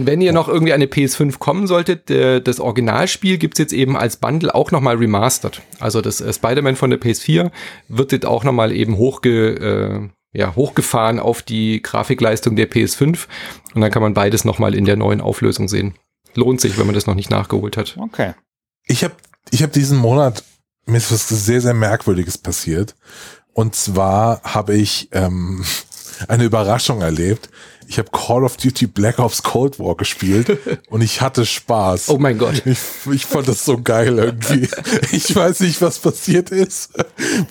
wenn 0.05 0.21
ihr 0.21 0.33
noch 0.33 0.47
irgendwie 0.47 0.73
eine 0.73 0.85
PS5 0.85 1.39
kommen 1.39 1.65
solltet, 1.65 2.11
das 2.11 2.59
Originalspiel 2.59 3.39
gibt's 3.39 3.57
jetzt 3.57 3.73
eben 3.73 3.97
als 3.97 4.17
Bundle 4.17 4.53
auch 4.53 4.69
nochmal 4.69 4.97
remastered. 4.97 5.63
Also 5.79 5.99
das 6.01 6.21
äh, 6.21 6.31
Spider-Man 6.31 6.75
von 6.75 6.91
der 6.91 7.01
PS4 7.01 7.49
wird 7.87 8.11
jetzt 8.11 8.27
auch 8.27 8.43
nochmal 8.43 8.71
eben 8.71 8.97
hochge, 8.97 10.11
äh, 10.33 10.37
ja, 10.37 10.55
hochgefahren 10.55 11.19
auf 11.19 11.41
die 11.41 11.81
Grafikleistung 11.81 12.55
der 12.55 12.69
PS5. 12.69 13.25
Und 13.73 13.81
dann 13.81 13.89
kann 13.89 14.03
man 14.03 14.13
beides 14.13 14.45
nochmal 14.45 14.75
in 14.75 14.85
der 14.85 14.95
neuen 14.95 15.21
Auflösung 15.21 15.67
sehen. 15.67 15.95
Lohnt 16.35 16.61
sich, 16.61 16.77
wenn 16.77 16.85
man 16.85 16.93
das 16.93 17.07
noch 17.07 17.15
nicht 17.15 17.31
nachgeholt 17.31 17.75
hat. 17.75 17.97
Okay. 17.97 18.35
Ich 18.85 19.03
habe 19.03 19.15
ich 19.49 19.63
hab 19.63 19.73
diesen 19.73 19.97
Monat, 19.97 20.43
mir 20.85 20.97
ist 20.97 21.11
was 21.11 21.27
sehr, 21.29 21.61
sehr 21.61 21.73
Merkwürdiges 21.73 22.37
passiert. 22.37 22.95
Und 23.53 23.73
zwar 23.73 24.43
habe 24.43 24.75
ich 24.75 25.09
ähm, 25.13 25.65
eine 26.27 26.43
Überraschung 26.43 27.01
erlebt 27.01 27.49
ich 27.89 27.97
habe 27.97 28.09
Call 28.11 28.43
of 28.43 28.55
Duty 28.55 28.85
Black 28.85 29.17
Ops 29.17 29.41
Cold 29.41 29.79
War 29.79 29.95
gespielt 29.95 30.59
und 30.89 31.01
ich 31.01 31.21
hatte 31.21 31.43
Spaß. 31.45 32.09
Oh 32.09 32.19
mein 32.19 32.37
Gott. 32.37 32.61
Ich, 32.65 32.77
ich 33.11 33.25
fand 33.25 33.47
das 33.47 33.65
so 33.65 33.81
geil 33.81 34.17
irgendwie. 34.19 34.69
Ich 35.11 35.35
weiß 35.35 35.61
nicht, 35.61 35.81
was 35.81 35.97
passiert 35.99 36.51
ist. 36.51 36.91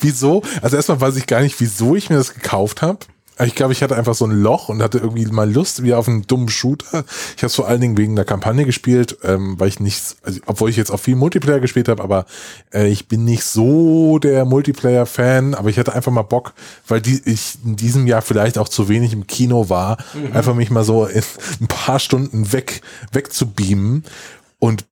Wieso? 0.00 0.42
Also 0.62 0.76
erstmal 0.76 1.00
weiß 1.00 1.16
ich 1.16 1.26
gar 1.26 1.40
nicht, 1.40 1.58
wieso 1.60 1.96
ich 1.96 2.08
mir 2.08 2.16
das 2.16 2.34
gekauft 2.34 2.82
habe. 2.82 3.00
Ich 3.44 3.54
glaube, 3.54 3.72
ich 3.72 3.82
hatte 3.82 3.96
einfach 3.96 4.14
so 4.14 4.26
ein 4.26 4.32
Loch 4.32 4.68
und 4.68 4.82
hatte 4.82 4.98
irgendwie 4.98 5.24
mal 5.26 5.50
Lust 5.50 5.82
wie 5.82 5.94
auf 5.94 6.08
einen 6.08 6.26
dummen 6.26 6.48
Shooter. 6.48 7.04
Ich 7.36 7.42
habe 7.42 7.46
es 7.46 7.54
vor 7.54 7.68
allen 7.68 7.80
Dingen 7.80 7.96
wegen 7.96 8.16
der 8.16 8.24
Kampagne 8.24 8.64
gespielt, 8.64 9.18
ähm, 9.22 9.58
weil 9.58 9.68
ich 9.68 9.80
nicht, 9.80 10.16
also, 10.22 10.40
obwohl 10.46 10.70
ich 10.70 10.76
jetzt 10.76 10.90
auch 10.90 10.98
viel 10.98 11.14
Multiplayer 11.16 11.60
gespielt 11.60 11.88
habe, 11.88 12.02
aber 12.02 12.26
äh, 12.72 12.88
ich 12.88 13.06
bin 13.06 13.24
nicht 13.24 13.44
so 13.44 14.18
der 14.18 14.44
Multiplayer-Fan, 14.44 15.54
aber 15.54 15.70
ich 15.70 15.78
hatte 15.78 15.94
einfach 15.94 16.12
mal 16.12 16.22
Bock, 16.22 16.52
weil 16.88 17.00
die, 17.00 17.20
ich 17.24 17.58
in 17.64 17.76
diesem 17.76 18.06
Jahr 18.06 18.22
vielleicht 18.22 18.58
auch 18.58 18.68
zu 18.68 18.88
wenig 18.88 19.12
im 19.12 19.26
Kino 19.26 19.68
war, 19.68 19.98
mhm. 20.14 20.32
einfach 20.32 20.54
mich 20.54 20.70
mal 20.70 20.84
so 20.84 21.06
in 21.06 21.22
ein 21.60 21.68
paar 21.68 22.00
Stunden 22.00 22.52
weg, 22.52 22.82
wegzubeamen. 23.12 24.04
Und 24.58 24.84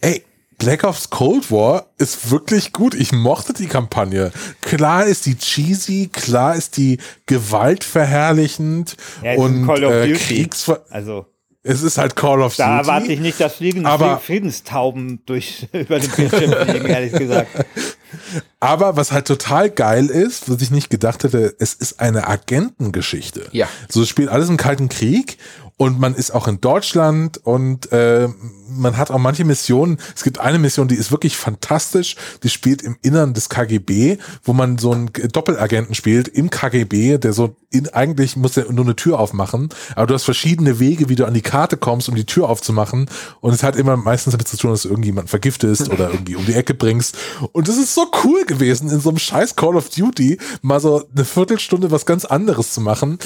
ey, 0.00 0.24
Black 0.62 0.84
Ops 0.84 1.10
Cold 1.10 1.50
War 1.50 1.86
ist 1.98 2.30
wirklich 2.30 2.72
gut. 2.72 2.94
Ich 2.94 3.10
mochte 3.10 3.52
die 3.52 3.66
Kampagne. 3.66 4.30
Klar 4.60 5.06
ist 5.06 5.26
die 5.26 5.36
cheesy, 5.36 6.08
klar 6.12 6.54
ist 6.54 6.76
die 6.76 6.98
gewaltverherrlichend 7.26 8.96
ja, 9.24 9.34
und 9.34 9.66
Call 9.66 9.84
of 9.84 9.92
äh, 9.92 10.12
Kriegsver 10.12 10.84
also 10.88 11.26
es 11.64 11.82
ist 11.82 11.98
halt 11.98 12.16
Call 12.16 12.42
of 12.42 12.56
da 12.56 12.78
Duty. 12.78 12.86
Da 12.86 12.92
erwarte 12.92 13.12
ich 13.12 13.20
nicht, 13.20 13.40
dass 13.40 13.54
fliegende 13.54 13.88
aber, 13.88 14.18
Friedenstauben 14.18 15.22
durch 15.26 15.68
über 15.72 15.98
den 15.98 16.10
Bildschirm 16.10 16.52
fliegen, 16.52 16.86
ehrlich 16.86 17.12
gesagt. 17.12 17.48
Aber 18.60 18.96
was 18.96 19.10
halt 19.10 19.26
total 19.26 19.70
geil 19.70 20.06
ist, 20.06 20.50
was 20.50 20.60
ich 20.60 20.70
nicht 20.70 20.90
gedacht 20.90 21.24
hätte, 21.24 21.54
es 21.58 21.72
ist 21.72 21.98
eine 21.98 22.28
Agentengeschichte. 22.28 23.48
Ja. 23.52 23.68
So 23.88 24.02
es 24.02 24.08
spielt 24.08 24.28
alles 24.28 24.48
im 24.48 24.56
Kalten 24.56 24.88
Krieg 24.88 25.38
und 25.82 25.98
man 25.98 26.14
ist 26.14 26.32
auch 26.32 26.46
in 26.46 26.60
Deutschland 26.60 27.40
und 27.44 27.90
äh, 27.90 28.28
man 28.68 28.96
hat 28.96 29.10
auch 29.10 29.18
manche 29.18 29.44
Missionen. 29.44 29.98
Es 30.14 30.22
gibt 30.22 30.38
eine 30.38 30.60
Mission, 30.60 30.86
die 30.86 30.94
ist 30.94 31.10
wirklich 31.10 31.36
fantastisch. 31.36 32.14
Die 32.44 32.48
spielt 32.48 32.82
im 32.82 32.96
Innern 33.02 33.34
des 33.34 33.48
KGB, 33.48 34.18
wo 34.44 34.52
man 34.52 34.78
so 34.78 34.92
einen 34.92 35.10
Doppelagenten 35.12 35.96
spielt 35.96 36.28
im 36.28 36.50
KGB, 36.50 37.18
der 37.18 37.32
so 37.32 37.56
in, 37.70 37.88
eigentlich 37.88 38.36
muss 38.36 38.56
er 38.56 38.70
nur 38.70 38.84
eine 38.84 38.94
Tür 38.94 39.18
aufmachen, 39.18 39.70
aber 39.96 40.06
du 40.06 40.14
hast 40.14 40.24
verschiedene 40.24 40.78
Wege, 40.78 41.08
wie 41.08 41.16
du 41.16 41.24
an 41.24 41.34
die 41.34 41.40
Karte 41.40 41.76
kommst, 41.76 42.08
um 42.08 42.14
die 42.14 42.26
Tür 42.26 42.48
aufzumachen. 42.48 43.06
Und 43.40 43.52
es 43.52 43.64
hat 43.64 43.74
immer 43.74 43.96
meistens 43.96 44.32
damit 44.32 44.46
zu 44.46 44.56
tun, 44.56 44.70
dass 44.70 44.82
du 44.82 44.88
irgendjemanden 44.88 45.28
vergiftest 45.28 45.90
oder 45.90 46.10
irgendwie 46.10 46.36
um 46.36 46.46
die 46.46 46.54
Ecke 46.54 46.74
bringst. 46.74 47.16
Und 47.50 47.66
das 47.66 47.76
ist 47.76 47.94
so 47.94 48.06
cool 48.24 48.44
gewesen, 48.44 48.88
in 48.88 49.00
so 49.00 49.08
einem 49.08 49.18
scheiß 49.18 49.56
Call 49.56 49.74
of 49.74 49.88
Duty 49.88 50.38
mal 50.60 50.80
so 50.80 51.04
eine 51.12 51.24
Viertelstunde 51.24 51.90
was 51.90 52.06
ganz 52.06 52.24
anderes 52.24 52.72
zu 52.72 52.80
machen. 52.80 53.18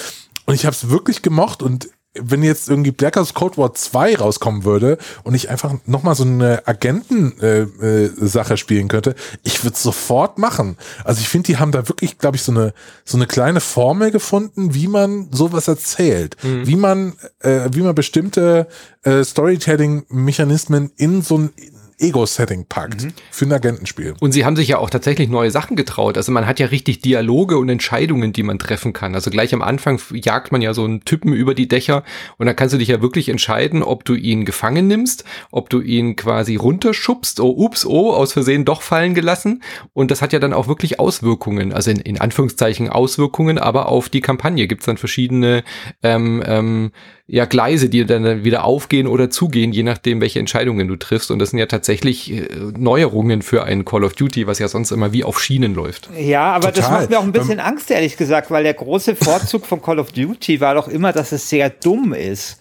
Und 0.47 0.55
ich 0.55 0.65
habe 0.65 0.75
es 0.75 0.89
wirklich 0.89 1.23
gemocht 1.23 1.61
und 1.61 1.89
wenn 2.21 2.43
jetzt 2.43 2.69
irgendwie 2.69 2.91
Black 2.91 3.17
Ops 3.17 3.35
Cold 3.35 3.59
War 3.59 3.75
2 3.75 4.17
rauskommen 4.17 4.65
würde 4.65 4.99
und 5.25 5.35
ich 5.35 5.51
einfach 5.51 5.75
nochmal 5.87 6.15
so 6.15 6.25
eine 6.25 6.67
Agenten-Sache 6.67 8.51
äh, 8.51 8.55
äh, 8.55 8.57
spielen 8.57 8.89
könnte, 8.89 9.15
ich 9.43 9.65
würde 9.65 9.77
sofort 9.77 10.39
machen. 10.39 10.77
Also 11.05 11.21
ich 11.21 11.29
finde, 11.29 11.49
die 11.49 11.59
haben 11.59 11.73
da 11.73 11.89
wirklich, 11.89 12.19
glaube 12.19 12.37
ich, 12.37 12.43
so 12.43 12.53
eine, 12.53 12.73
so 13.05 13.17
eine 13.17 13.27
kleine 13.27 13.61
Formel 13.61 14.11
gefunden, 14.11 14.75
wie 14.75 14.89
man 14.89 15.29
sowas 15.33 15.69
erzählt, 15.69 16.37
mhm. 16.43 16.67
wie 16.67 16.77
man, 16.77 17.15
äh, 17.41 17.69
wie 17.73 17.83
man 17.83 17.95
bestimmte 17.95 18.69
äh, 19.03 19.25
Storytelling-Mechanismen 19.25 20.91
in 20.97 21.23
so 21.23 21.39
ein 21.39 21.51
Ego-Setting 21.99 22.67
packt 22.69 23.05
mhm. 23.05 23.13
für 23.31 23.47
ein 23.47 23.53
Agentenspiel. 23.53 24.15
Und 24.21 24.33
sie 24.33 24.45
haben 24.45 24.57
sich 24.57 24.69
ja 24.69 24.79
auch 24.79 24.91
tatsächlich 24.91 25.29
neue 25.29 25.51
Sachen 25.51 25.77
getraut. 25.77 26.17
Also 26.17 26.33
man 26.33 26.47
hat 26.47 26.61
ja 26.61 26.67
richtig 26.67 27.01
Dialoge 27.01 27.57
und 27.59 27.69
Entscheidungen, 27.69 28.33
die 28.33 28.43
man 28.43 28.59
treffen 28.59 28.93
kann. 28.93 29.15
Also 29.15 29.31
gleich 29.31 29.55
am 29.55 29.63
Anfang 29.63 30.01
jagt 30.13 30.53
man 30.53 30.61
ja 30.61 30.75
so 30.75 30.85
einen 30.85 31.05
Typen 31.05 31.33
über 31.33 31.55
die 31.55 31.69
Dächer 31.69 32.05
und 32.37 32.47
dann 32.47 32.57
kannst 32.57 32.75
du 32.75 32.79
dich 32.79 32.89
ja 32.89 33.01
wirklich 33.01 33.29
entscheiden, 33.29 33.83
ob 33.83 34.05
du 34.05 34.15
ihn 34.15 34.45
gefangen 34.45 34.87
nimmst, 34.87 35.25
ob 35.51 35.71
du 35.71 35.81
ihn 35.81 36.17
quasi 36.17 36.57
runterschubst, 36.57 37.41
oh 37.41 37.51
ups, 37.51 37.87
oh, 37.87 38.13
aus 38.13 38.33
Versehen 38.33 38.65
doch 38.65 38.83
fallen 38.83 39.15
gelassen. 39.15 39.63
Und 39.93 40.11
das 40.11 40.23
hat 40.23 40.33
ja 40.33 40.39
dann 40.39 40.53
auch 40.53 40.69
wirklich 40.69 41.01
Auswirkungen, 41.01 41.73
also 41.73 41.91
in, 41.91 41.99
in 42.01 42.21
Anführungszeichen 42.21 42.89
Auswirkungen, 42.89 43.59
aber 43.59 43.89
auf 43.89 44.09
die 44.09 44.21
Kampagne 44.21 44.67
gibt 44.67 44.83
es 44.83 44.87
dann 44.87 44.99
verschiedene 44.99 45.65
ähm, 46.03 46.43
ähm, 46.47 46.93
ja, 47.29 47.45
Gleise, 47.45 47.89
die 47.89 48.07
dann 48.07 48.45
wieder 48.45 48.65
aufgehen 48.65 49.09
oder 49.09 49.31
zugehen, 49.31 49.73
je 49.73 49.83
nachdem, 49.83 50.21
welche 50.21 50.39
Entscheidungen 50.39 50.87
du 50.87 50.95
triffst. 50.95 51.33
Und 51.33 51.41
das 51.41 51.51
sind 51.51 51.59
ja 51.59 51.67
tatsächlich 51.67 52.33
äh, 52.33 52.49
Neuerungen 52.79 53.43
für 53.43 53.65
ein 53.65 53.85
Call 53.85 54.05
of 54.05 54.15
Duty, 54.15 54.47
was 54.47 54.61
ja 54.61 54.69
sonst 54.69 54.93
immer 54.93 55.13
wie 55.13 55.25
auf 55.25 55.43
Schienen 55.43 55.75
läuft. 55.75 56.09
Ja, 56.17 56.53
aber 56.53 56.73
Total. 56.73 56.83
das 56.83 56.91
macht 56.91 57.11
mir 57.11 57.19
auch 57.19 57.25
ein 57.25 57.33
bisschen 57.33 57.59
ähm, 57.59 57.65
Angst, 57.65 57.91
ehrlich 57.91 58.17
gesagt, 58.17 58.53
weil 58.53 58.63
der 58.63 58.75
große 58.75 59.17
Vorzug 59.17 59.67
von 59.67 59.83
Call 59.83 59.99
of 59.99 60.13
Duty 60.13 60.61
war 60.61 60.77
doch 60.77 60.87
immer, 60.87 61.13
dass 61.13 61.33
es 61.33 61.49
sehr 61.49 61.69
dumm 61.69 62.13
ist. 62.13 62.61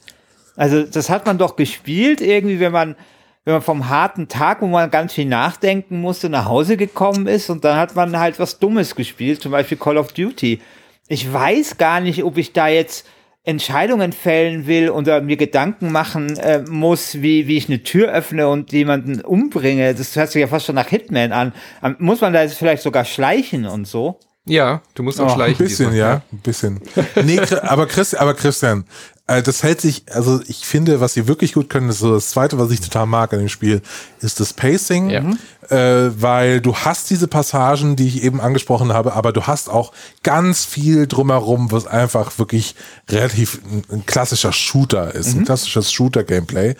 Also, 0.55 0.81
das 0.81 1.11
hat 1.11 1.27
man 1.27 1.37
doch 1.37 1.57
gespielt, 1.57 2.21
irgendwie, 2.21 2.59
wenn 2.59 2.71
man, 2.71 2.95
wenn 3.43 3.53
man 3.53 3.61
vom 3.61 3.87
harten 3.87 4.29
Tag, 4.29 4.63
wo 4.63 4.67
man 4.67 4.89
ganz 4.89 5.13
viel 5.13 5.25
nachdenken 5.25 6.01
musste, 6.01 6.27
nach 6.27 6.45
Hause 6.45 6.75
gekommen 6.75 7.27
ist 7.27 7.51
und 7.51 7.63
dann 7.65 7.77
hat 7.77 7.95
man 7.95 8.17
halt 8.17 8.39
was 8.39 8.57
Dummes 8.57 8.95
gespielt, 8.95 9.43
zum 9.43 9.51
Beispiel 9.51 9.77
Call 9.77 9.97
of 9.97 10.11
Duty. 10.13 10.59
Ich 11.07 11.31
weiß 11.31 11.77
gar 11.77 11.99
nicht, 11.99 12.23
ob 12.23 12.37
ich 12.37 12.51
da 12.51 12.67
jetzt 12.67 13.05
Entscheidungen 13.45 14.11
fällen 14.11 14.67
will 14.67 14.89
oder 14.89 15.21
mir 15.21 15.37
Gedanken 15.37 15.91
machen 15.91 16.37
äh, 16.37 16.63
muss, 16.67 17.21
wie, 17.21 17.47
wie 17.47 17.57
ich 17.57 17.69
eine 17.69 17.83
Tür 17.83 18.11
öffne 18.11 18.47
und 18.47 18.71
jemanden 18.71 19.21
umbringe, 19.21 19.93
das 19.93 20.15
hört 20.15 20.31
sich 20.31 20.41
ja 20.41 20.47
fast 20.47 20.65
schon 20.65 20.75
nach 20.75 20.87
Hitman 20.87 21.31
an. 21.31 21.53
Ähm, 21.83 21.95
muss 21.99 22.21
man 22.21 22.33
da 22.33 22.41
jetzt 22.41 22.57
vielleicht 22.57 22.83
sogar 22.83 23.05
schleichen 23.05 23.65
und 23.65 23.87
so? 23.87 24.19
Ja, 24.47 24.81
du 24.93 25.01
musst 25.01 25.19
auch 25.19 25.31
oh, 25.31 25.35
schleichen. 25.35 25.65
Ein 25.65 25.67
bisschen, 25.67 25.95
ja, 25.95 26.21
ein 26.31 26.39
bisschen. 26.39 26.81
Nee, 27.23 27.39
aber, 27.63 27.87
Chris, 27.87 28.13
aber 28.13 28.35
Christian, 28.35 28.85
äh, 29.27 29.41
das 29.41 29.63
hält 29.63 29.81
sich, 29.81 30.03
also 30.11 30.39
ich 30.47 30.65
finde, 30.65 31.01
was 31.01 31.15
sie 31.15 31.27
wirklich 31.27 31.53
gut 31.53 31.69
können, 31.69 31.89
ist 31.89 31.99
so 31.99 32.13
das 32.13 32.29
zweite, 32.29 32.59
was 32.59 32.69
ich 32.69 32.79
total 32.79 33.07
mag 33.07 33.33
an 33.33 33.39
dem 33.39 33.49
Spiel, 33.49 33.81
ist 34.21 34.39
das 34.39 34.53
Pacing. 34.53 35.09
Ja. 35.09 35.23
Äh, 35.71 36.21
weil 36.21 36.61
du 36.61 36.75
hast 36.75 37.09
diese 37.09 37.27
Passagen, 37.27 37.95
die 37.95 38.07
ich 38.07 38.23
eben 38.23 38.41
angesprochen 38.41 38.93
habe, 38.93 39.13
aber 39.13 39.33
du 39.33 39.43
hast 39.43 39.69
auch 39.69 39.91
ganz 40.23 40.65
viel 40.65 41.07
drumherum, 41.07 41.71
was 41.71 41.87
einfach 41.87 42.37
wirklich 42.37 42.75
relativ 43.09 43.61
ein, 43.63 43.83
ein 43.91 44.05
klassischer 44.05 44.53
Shooter 44.53 45.13
ist, 45.13 45.33
mhm. 45.33 45.41
ein 45.41 45.45
klassisches 45.45 45.91
Shooter-Gameplay. 45.91 46.75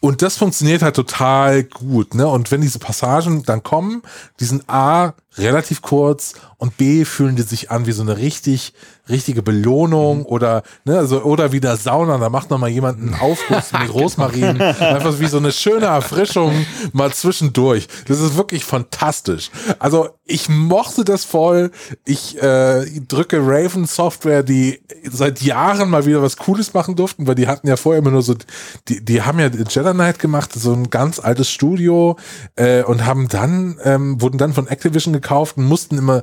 Und 0.00 0.22
das 0.22 0.36
funktioniert 0.36 0.82
halt 0.82 0.96
total 0.96 1.62
gut, 1.62 2.14
ne? 2.14 2.26
Und 2.26 2.50
wenn 2.50 2.60
diese 2.60 2.78
Passagen 2.78 3.44
dann 3.44 3.62
kommen, 3.62 4.02
die 4.40 4.44
sind 4.44 4.68
A, 4.68 5.14
relativ 5.38 5.80
kurz 5.80 6.34
und 6.58 6.76
B, 6.76 7.04
fühlen 7.04 7.36
die 7.36 7.42
sich 7.42 7.70
an 7.70 7.86
wie 7.86 7.92
so 7.92 8.02
eine 8.02 8.18
richtig, 8.18 8.74
richtige 9.08 9.42
Belohnung 9.42 10.20
mhm. 10.20 10.26
oder, 10.26 10.62
ne, 10.84 10.98
also, 10.98 11.22
oder 11.22 11.52
wie 11.52 11.60
der 11.60 11.76
Sauna, 11.76 12.18
da 12.18 12.28
macht 12.28 12.50
nochmal 12.50 12.70
jemand 12.70 12.98
einen 12.98 13.14
Aufguss 13.14 13.72
mit 13.72 13.92
Rosmarin. 13.94 14.60
Einfach 14.60 15.18
wie 15.18 15.26
so 15.26 15.38
eine 15.38 15.52
schöne 15.52 15.86
Erfrischung 15.86 16.66
mal 16.92 17.12
zwischendurch. 17.12 17.88
Das 18.06 18.20
ist 18.22 18.36
wirklich 18.36 18.64
fantastisch. 18.64 19.50
Also 19.78 20.10
ich 20.24 20.48
mochte 20.48 21.04
das 21.04 21.24
voll. 21.24 21.70
Ich 22.04 22.40
äh, 22.42 22.84
drücke 23.08 23.38
Raven 23.40 23.86
Software, 23.86 24.42
die 24.42 24.80
seit 25.10 25.42
Jahren 25.42 25.90
mal 25.90 26.06
wieder 26.06 26.22
was 26.22 26.36
Cooles 26.36 26.74
machen 26.74 26.96
durften, 26.96 27.26
weil 27.26 27.34
die 27.34 27.48
hatten 27.48 27.68
ja 27.68 27.76
vorher 27.76 28.00
immer 28.00 28.10
nur 28.10 28.22
so, 28.22 28.34
die, 28.88 29.04
die 29.04 29.22
haben 29.22 29.38
ja 29.38 29.46
Jedi 29.48 29.92
Knight 29.92 30.18
gemacht, 30.18 30.52
so 30.52 30.72
ein 30.72 30.90
ganz 30.90 31.18
altes 31.18 31.50
Studio 31.50 32.16
äh, 32.56 32.82
und 32.82 33.04
haben 33.04 33.28
dann, 33.28 33.78
ähm, 33.84 34.20
wurden 34.20 34.38
dann 34.38 34.52
von 34.52 34.68
Activision 34.68 35.12
gekauft 35.12 35.56
und 35.56 35.64
mussten 35.64 35.98
immer 35.98 36.22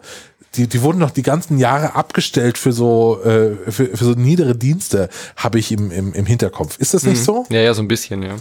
die, 0.55 0.67
die 0.67 0.81
wurden 0.81 0.97
noch 0.97 1.11
die 1.11 1.21
ganzen 1.21 1.59
Jahre 1.59 1.93
abgestellt 1.93 2.57
für 2.57 2.71
so, 2.71 3.21
äh, 3.23 3.55
für, 3.71 3.85
für 3.85 4.03
so 4.03 4.13
niedere 4.13 4.55
Dienste, 4.55 5.09
habe 5.35 5.59
ich 5.59 5.71
im, 5.71 5.91
im, 5.91 6.13
im 6.13 6.25
Hinterkopf. 6.25 6.79
Ist 6.79 6.95
das 6.95 7.03
nicht 7.03 7.19
mhm. 7.19 7.23
so? 7.23 7.45
Ja, 7.49 7.61
ja, 7.61 7.73
so 7.75 7.83
ein 7.83 7.87
bisschen, 7.87 8.23
ja 8.23 8.35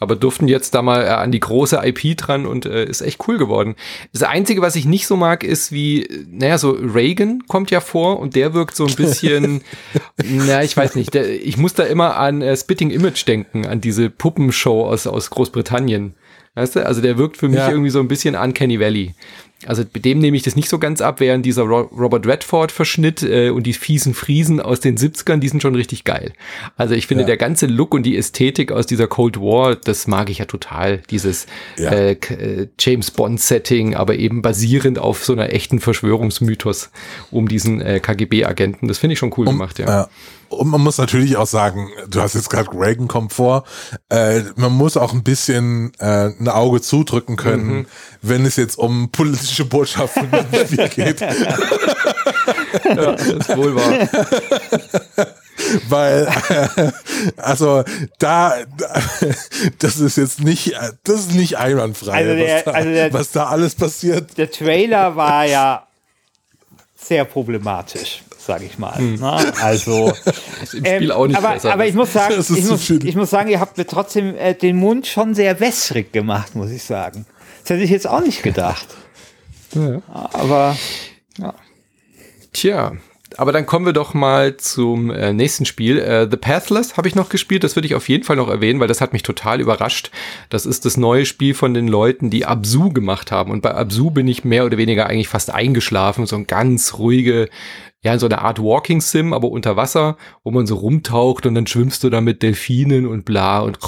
aber 0.00 0.16
durften 0.16 0.48
jetzt 0.48 0.74
da 0.74 0.82
mal 0.82 1.02
äh, 1.02 1.08
an 1.10 1.30
die 1.30 1.38
große 1.38 1.80
IP 1.84 2.16
dran 2.16 2.46
und 2.46 2.66
äh, 2.66 2.84
ist 2.84 3.02
echt 3.02 3.28
cool 3.28 3.38
geworden. 3.38 3.76
Das 4.12 4.22
Einzige, 4.22 4.62
was 4.62 4.74
ich 4.74 4.86
nicht 4.86 5.06
so 5.06 5.16
mag, 5.16 5.44
ist 5.44 5.70
wie, 5.70 6.08
naja, 6.28 6.58
so 6.58 6.70
Reagan 6.70 7.46
kommt 7.46 7.70
ja 7.70 7.80
vor 7.80 8.18
und 8.18 8.34
der 8.34 8.54
wirkt 8.54 8.74
so 8.74 8.86
ein 8.86 8.94
bisschen, 8.94 9.60
naja, 10.24 10.62
ich 10.62 10.76
weiß 10.76 10.96
nicht, 10.96 11.14
der, 11.14 11.30
ich 11.30 11.58
muss 11.58 11.74
da 11.74 11.84
immer 11.84 12.16
an 12.16 12.42
äh, 12.42 12.56
Spitting 12.56 12.90
Image 12.90 13.28
denken, 13.28 13.66
an 13.66 13.80
diese 13.80 14.10
Puppenshow 14.10 14.86
aus, 14.86 15.06
aus 15.06 15.30
Großbritannien. 15.30 16.14
Weißt 16.54 16.76
du, 16.76 16.84
also 16.84 17.00
der 17.00 17.16
wirkt 17.16 17.36
für 17.36 17.48
mich 17.48 17.58
ja. 17.58 17.70
irgendwie 17.70 17.90
so 17.90 18.00
ein 18.00 18.08
bisschen 18.08 18.34
Uncanny 18.34 18.80
Valley. 18.80 19.14
Also 19.66 19.84
dem 19.84 20.20
nehme 20.20 20.36
ich 20.36 20.42
das 20.42 20.56
nicht 20.56 20.70
so 20.70 20.78
ganz 20.78 21.02
ab, 21.02 21.20
während 21.20 21.44
dieser 21.44 21.64
Robert 21.64 22.26
Redford-Verschnitt 22.26 23.22
äh, 23.22 23.50
und 23.50 23.64
die 23.64 23.74
fiesen 23.74 24.14
Friesen 24.14 24.58
aus 24.58 24.80
den 24.80 24.96
70ern, 24.96 25.36
die 25.36 25.48
sind 25.48 25.60
schon 25.60 25.74
richtig 25.74 26.04
geil. 26.04 26.32
Also 26.76 26.94
ich 26.94 27.06
finde, 27.06 27.22
ja. 27.22 27.26
der 27.26 27.36
ganze 27.36 27.66
Look 27.66 27.92
und 27.92 28.04
die 28.04 28.16
Ästhetik 28.16 28.72
aus 28.72 28.86
dieser 28.86 29.06
Cold 29.06 29.38
War, 29.38 29.76
das 29.76 30.06
mag 30.06 30.30
ich 30.30 30.38
ja 30.38 30.46
total. 30.46 31.02
Dieses 31.10 31.46
ja. 31.76 31.90
äh, 31.90 32.12
äh 32.12 32.68
James 32.78 33.10
Bond-Setting, 33.10 33.94
aber 33.94 34.16
eben 34.16 34.40
basierend 34.40 34.98
auf 34.98 35.24
so 35.24 35.34
einer 35.34 35.52
echten 35.52 35.78
Verschwörungsmythos 35.78 36.90
um 37.30 37.46
diesen 37.46 37.82
äh, 37.82 38.00
KGB-Agenten. 38.00 38.88
Das 38.88 38.98
finde 38.98 39.12
ich 39.12 39.18
schon 39.18 39.34
cool 39.36 39.46
um, 39.46 39.54
gemacht, 39.54 39.78
ja. 39.78 40.08
Und 40.50 40.68
man 40.68 40.80
muss 40.80 40.98
natürlich 40.98 41.36
auch 41.36 41.46
sagen, 41.46 41.90
du 42.08 42.20
hast 42.20 42.34
jetzt 42.34 42.50
gerade 42.50 42.68
Reagan 42.72 43.06
kommt 43.06 43.32
vor, 43.32 43.62
äh, 44.08 44.40
man 44.56 44.72
muss 44.72 44.96
auch 44.96 45.12
ein 45.12 45.22
bisschen 45.22 45.92
äh, 46.00 46.26
ein 46.26 46.48
Auge 46.48 46.80
zudrücken 46.80 47.36
können, 47.36 47.68
mhm. 47.68 47.86
wenn 48.20 48.44
es 48.44 48.56
jetzt 48.56 48.76
um 48.76 49.10
politische 49.12 49.64
Botschaften 49.64 50.28
geht. 50.94 51.20
ja, 51.20 51.28
das 52.94 53.26
ist 53.26 53.56
wohl 53.56 53.76
wahr. 53.76 54.08
Weil, 55.88 56.26
äh, 56.48 56.90
also 57.36 57.84
da, 58.18 58.54
das 59.78 60.00
ist 60.00 60.16
jetzt 60.16 60.40
nicht, 60.42 60.74
das 61.04 61.20
ist 61.20 61.34
nicht 61.34 61.58
einwandfrei, 61.58 62.12
also 62.12 62.34
der, 62.34 62.56
was, 62.56 62.64
da, 62.64 62.70
also 62.72 62.90
der, 62.90 63.12
was 63.12 63.30
da 63.30 63.46
alles 63.46 63.74
passiert. 63.76 64.36
Der 64.36 64.50
Trailer 64.50 65.14
war 65.14 65.44
ja 65.46 65.86
sehr 66.96 67.24
problematisch 67.24 68.24
sage 68.50 68.64
ich 68.64 68.78
mal. 68.80 68.98
Hm. 68.98 69.22
Also, 69.22 70.12
Im 70.72 70.84
ähm, 70.84 70.96
Spiel 70.96 71.12
auch 71.12 71.28
nicht 71.28 71.36
aber, 71.36 71.52
besser. 71.52 71.72
Aber 71.72 71.86
ich 71.86 71.94
muss 71.94 72.12
sagen, 72.12 72.34
ich 72.40 72.64
muss, 72.64 72.90
ich 72.90 73.14
muss, 73.14 73.30
sagen, 73.30 73.48
ihr 73.48 73.60
habt 73.60 73.78
mir 73.78 73.86
trotzdem 73.86 74.34
äh, 74.34 74.54
den 74.54 74.74
Mund 74.74 75.06
schon 75.06 75.34
sehr 75.36 75.60
wässrig 75.60 76.12
gemacht, 76.12 76.56
muss 76.56 76.72
ich 76.72 76.82
sagen. 76.82 77.26
Das 77.62 77.70
hätte 77.70 77.84
ich 77.84 77.90
jetzt 77.90 78.08
auch 78.08 78.20
nicht 78.20 78.42
gedacht. 78.42 78.86
Ja. 79.72 80.02
Aber 80.32 80.76
ja. 81.38 81.54
Tja, 82.52 82.94
aber 83.36 83.52
dann 83.52 83.66
kommen 83.66 83.86
wir 83.86 83.92
doch 83.92 84.14
mal 84.14 84.56
zum 84.56 85.10
äh, 85.10 85.32
nächsten 85.32 85.64
Spiel. 85.64 85.98
Äh, 85.98 86.28
The 86.30 86.36
Pathless 86.36 86.96
habe 86.96 87.08
ich 87.08 87.14
noch 87.14 87.28
gespielt. 87.28 87.62
Das 87.62 87.76
würde 87.76 87.86
ich 87.86 87.94
auf 87.94 88.08
jeden 88.08 88.24
Fall 88.24 88.36
noch 88.36 88.48
erwähnen, 88.48 88.80
weil 88.80 88.88
das 88.88 89.00
hat 89.00 89.12
mich 89.12 89.22
total 89.22 89.60
überrascht. 89.60 90.10
Das 90.48 90.66
ist 90.66 90.84
das 90.84 90.96
neue 90.96 91.24
Spiel 91.26 91.54
von 91.54 91.72
den 91.72 91.86
Leuten, 91.86 92.30
die 92.30 92.46
Absu 92.46 92.92
gemacht 92.92 93.30
haben. 93.30 93.52
Und 93.52 93.62
bei 93.62 93.74
Absu 93.74 94.10
bin 94.10 94.26
ich 94.26 94.44
mehr 94.44 94.66
oder 94.66 94.78
weniger 94.78 95.06
eigentlich 95.06 95.28
fast 95.28 95.50
eingeschlafen. 95.50 96.26
So 96.26 96.36
ein 96.36 96.46
ganz 96.46 96.98
ruhige, 96.98 97.48
ja, 98.02 98.12
in 98.12 98.18
so 98.18 98.26
eine 98.26 98.40
Art 98.40 98.60
Walking 98.60 99.00
Sim, 99.00 99.32
aber 99.32 99.48
unter 99.48 99.76
Wasser, 99.76 100.16
wo 100.42 100.50
man 100.50 100.66
so 100.66 100.76
rumtaucht 100.76 101.46
und 101.46 101.54
dann 101.54 101.66
schwimmst 101.66 102.02
du 102.02 102.10
da 102.10 102.20
mit 102.20 102.42
Delfinen 102.42 103.06
und 103.06 103.24
bla 103.24 103.60
und 103.60 103.78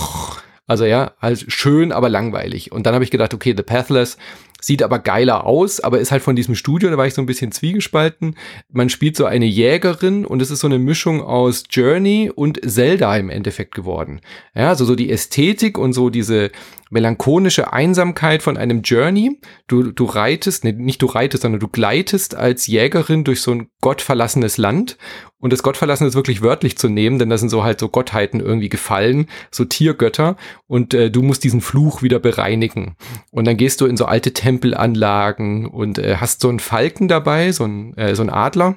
also 0.66 0.84
ja, 0.84 1.12
halt 1.20 1.44
schön, 1.48 1.92
aber 1.92 2.08
langweilig. 2.08 2.72
Und 2.72 2.86
dann 2.86 2.94
habe 2.94 3.04
ich 3.04 3.10
gedacht, 3.10 3.34
okay, 3.34 3.52
The 3.56 3.62
Pathless 3.62 4.16
sieht 4.60 4.82
aber 4.82 5.00
geiler 5.00 5.44
aus, 5.44 5.80
aber 5.80 5.98
ist 5.98 6.12
halt 6.12 6.22
von 6.22 6.36
diesem 6.36 6.54
Studio, 6.54 6.88
da 6.88 6.96
war 6.96 7.06
ich 7.06 7.14
so 7.14 7.20
ein 7.20 7.26
bisschen 7.26 7.50
zwiegespalten. 7.50 8.36
Man 8.70 8.88
spielt 8.88 9.16
so 9.16 9.24
eine 9.24 9.44
Jägerin 9.44 10.24
und 10.24 10.40
es 10.40 10.50
ist 10.50 10.60
so 10.60 10.68
eine 10.68 10.78
Mischung 10.78 11.20
aus 11.20 11.64
Journey 11.68 12.30
und 12.34 12.60
Zelda 12.64 13.16
im 13.16 13.28
Endeffekt 13.28 13.74
geworden. 13.74 14.20
Ja, 14.54 14.68
also 14.68 14.84
so 14.84 14.94
die 14.94 15.10
Ästhetik 15.10 15.78
und 15.78 15.92
so 15.94 16.10
diese 16.10 16.52
melancholische 16.92 17.72
Einsamkeit 17.72 18.42
von 18.42 18.56
einem 18.56 18.82
Journey. 18.82 19.40
Du, 19.66 19.92
du 19.92 20.04
reitest, 20.04 20.62
nee, 20.62 20.72
nicht 20.72 21.00
du 21.00 21.06
reitest, 21.06 21.42
sondern 21.42 21.60
du 21.60 21.68
gleitest 21.68 22.34
als 22.34 22.66
Jägerin 22.66 23.24
durch 23.24 23.40
so 23.40 23.52
ein 23.52 23.68
gottverlassenes 23.80 24.58
Land. 24.58 24.98
Und 25.38 25.52
das 25.52 25.62
Gottverlassen 25.62 26.06
ist 26.06 26.14
wirklich 26.14 26.42
wörtlich 26.42 26.76
zu 26.76 26.88
nehmen, 26.88 27.18
denn 27.18 27.30
da 27.30 27.38
sind 27.38 27.48
so 27.48 27.64
halt 27.64 27.80
so 27.80 27.88
Gottheiten 27.88 28.40
irgendwie 28.40 28.68
gefallen, 28.68 29.26
so 29.50 29.64
Tiergötter. 29.64 30.36
Und 30.66 30.92
äh, 30.94 31.10
du 31.10 31.22
musst 31.22 31.44
diesen 31.44 31.62
Fluch 31.62 32.02
wieder 32.02 32.18
bereinigen. 32.18 32.94
Und 33.30 33.46
dann 33.46 33.56
gehst 33.56 33.80
du 33.80 33.86
in 33.86 33.96
so 33.96 34.04
alte 34.04 34.32
Tempelanlagen 34.32 35.66
und 35.66 35.98
äh, 35.98 36.16
hast 36.16 36.42
so 36.42 36.48
einen 36.48 36.60
Falken 36.60 37.08
dabei, 37.08 37.52
so 37.52 37.64
ein, 37.64 37.96
äh, 37.96 38.14
so 38.14 38.22
ein 38.22 38.30
Adler. 38.30 38.76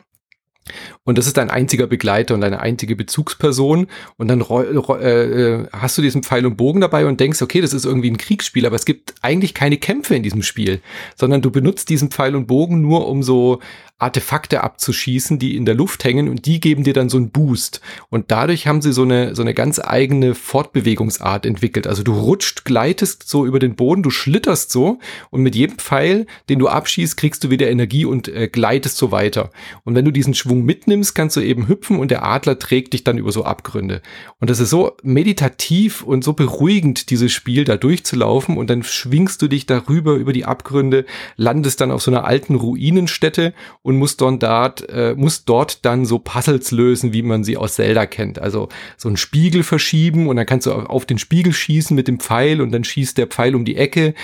Und 1.03 1.17
das 1.17 1.27
ist 1.27 1.37
dein 1.37 1.49
einziger 1.49 1.87
Begleiter 1.87 2.33
und 2.33 2.41
deine 2.41 2.59
einzige 2.59 2.95
Bezugsperson. 2.95 3.87
Und 4.17 4.27
dann 4.27 4.41
äh, 4.41 5.05
äh, 5.05 5.67
hast 5.71 5.97
du 5.97 6.01
diesen 6.01 6.23
Pfeil 6.23 6.45
und 6.45 6.57
Bogen 6.57 6.81
dabei 6.81 7.05
und 7.05 7.19
denkst, 7.19 7.41
okay, 7.41 7.61
das 7.61 7.73
ist 7.73 7.85
irgendwie 7.85 8.09
ein 8.09 8.17
Kriegsspiel, 8.17 8.65
aber 8.65 8.75
es 8.75 8.85
gibt 8.85 9.13
eigentlich 9.21 9.53
keine 9.53 9.77
Kämpfe 9.77 10.15
in 10.15 10.23
diesem 10.23 10.41
Spiel, 10.41 10.81
sondern 11.15 11.41
du 11.41 11.51
benutzt 11.51 11.89
diesen 11.89 12.09
Pfeil 12.09 12.35
und 12.35 12.47
Bogen 12.47 12.81
nur, 12.81 13.07
um 13.07 13.21
so 13.21 13.59
Artefakte 13.97 14.61
abzuschießen, 14.61 15.39
die 15.39 15.55
in 15.55 15.63
der 15.63 15.73
Luft 15.73 16.03
hängen 16.03 16.27
und 16.27 16.45
die 16.45 16.59
geben 16.59 16.83
dir 16.83 16.93
dann 16.93 17.07
so 17.07 17.15
einen 17.15 17.29
Boost. 17.29 17.79
Und 18.09 18.29
dadurch 18.29 18.67
haben 18.67 18.81
sie 18.81 18.91
so 18.91 19.03
eine, 19.03 19.35
so 19.35 19.41
eine 19.41 19.53
ganz 19.53 19.79
eigene 19.79 20.35
Fortbewegungsart 20.35 21.45
entwickelt. 21.45 21.87
Also 21.87 22.03
du 22.03 22.11
rutscht, 22.13 22.65
gleitest 22.65 23.29
so 23.29 23.45
über 23.45 23.57
den 23.57 23.75
Boden, 23.77 24.03
du 24.03 24.09
schlitterst 24.09 24.69
so 24.69 24.99
und 25.29 25.43
mit 25.43 25.55
jedem 25.55 25.77
Pfeil, 25.77 26.25
den 26.49 26.59
du 26.59 26.67
abschießt, 26.67 27.15
kriegst 27.15 27.45
du 27.45 27.49
wieder 27.49 27.69
Energie 27.69 28.03
und 28.03 28.27
äh, 28.27 28.49
gleitest 28.49 28.97
so 28.97 29.13
weiter. 29.13 29.51
Und 29.85 29.95
wenn 29.95 30.03
du 30.03 30.11
diesen 30.11 30.33
Schwung 30.33 30.65
mitnimmst, 30.65 31.15
kannst 31.15 31.37
du 31.37 31.41
eben 31.41 31.69
hüpfen 31.69 31.97
und 31.97 32.11
der 32.11 32.25
Adler 32.25 32.59
trägt 32.59 32.91
dich 32.91 33.05
dann 33.05 33.17
über 33.17 33.31
so 33.31 33.45
Abgründe. 33.45 34.01
Und 34.41 34.49
das 34.49 34.59
ist 34.59 34.71
so 34.71 34.91
meditativ 35.03 36.03
und 36.03 36.25
so 36.25 36.33
beruhigend, 36.33 37.09
dieses 37.11 37.31
Spiel 37.31 37.63
da 37.63 37.77
durchzulaufen 37.77 38.57
und 38.57 38.69
dann 38.69 38.83
schwingst 38.83 39.41
du 39.41 39.47
dich 39.47 39.65
darüber 39.65 40.15
über 40.15 40.33
die 40.33 40.43
Abgründe, 40.43 41.05
landest 41.37 41.79
dann 41.79 41.91
auf 41.91 42.01
so 42.01 42.11
einer 42.11 42.25
alten 42.25 42.55
Ruinenstätte 42.55 43.53
und 43.85 43.97
musst 43.97 44.19
dort, 44.19 44.41
äh, 44.89 45.13
musst 45.15 45.47
dort 45.47 45.85
dann 45.85 46.05
so 46.05 46.17
Puzzles 46.17 46.71
lösen, 46.71 47.13
wie 47.13 47.21
man 47.21 47.43
sie 47.43 47.55
aus 47.55 47.75
Zelda 47.75 48.07
kennt. 48.07 48.39
Also 48.39 48.67
so 48.97 49.09
einen 49.09 49.15
Spiegel 49.15 49.61
verschieben 49.61 50.27
und 50.27 50.37
dann 50.37 50.47
kannst 50.47 50.65
du 50.65 50.73
auf 50.73 51.05
den 51.05 51.19
Spiegel 51.19 51.53
schießen 51.53 51.95
mit 51.95 52.07
dem 52.07 52.19
Pfeil 52.19 52.61
und 52.61 52.71
dann 52.71 52.83
schießt 52.83 53.15
der 53.15 53.27
Pfeil 53.27 53.53
um 53.53 53.63
die 53.63 53.77
Ecke 53.77 54.15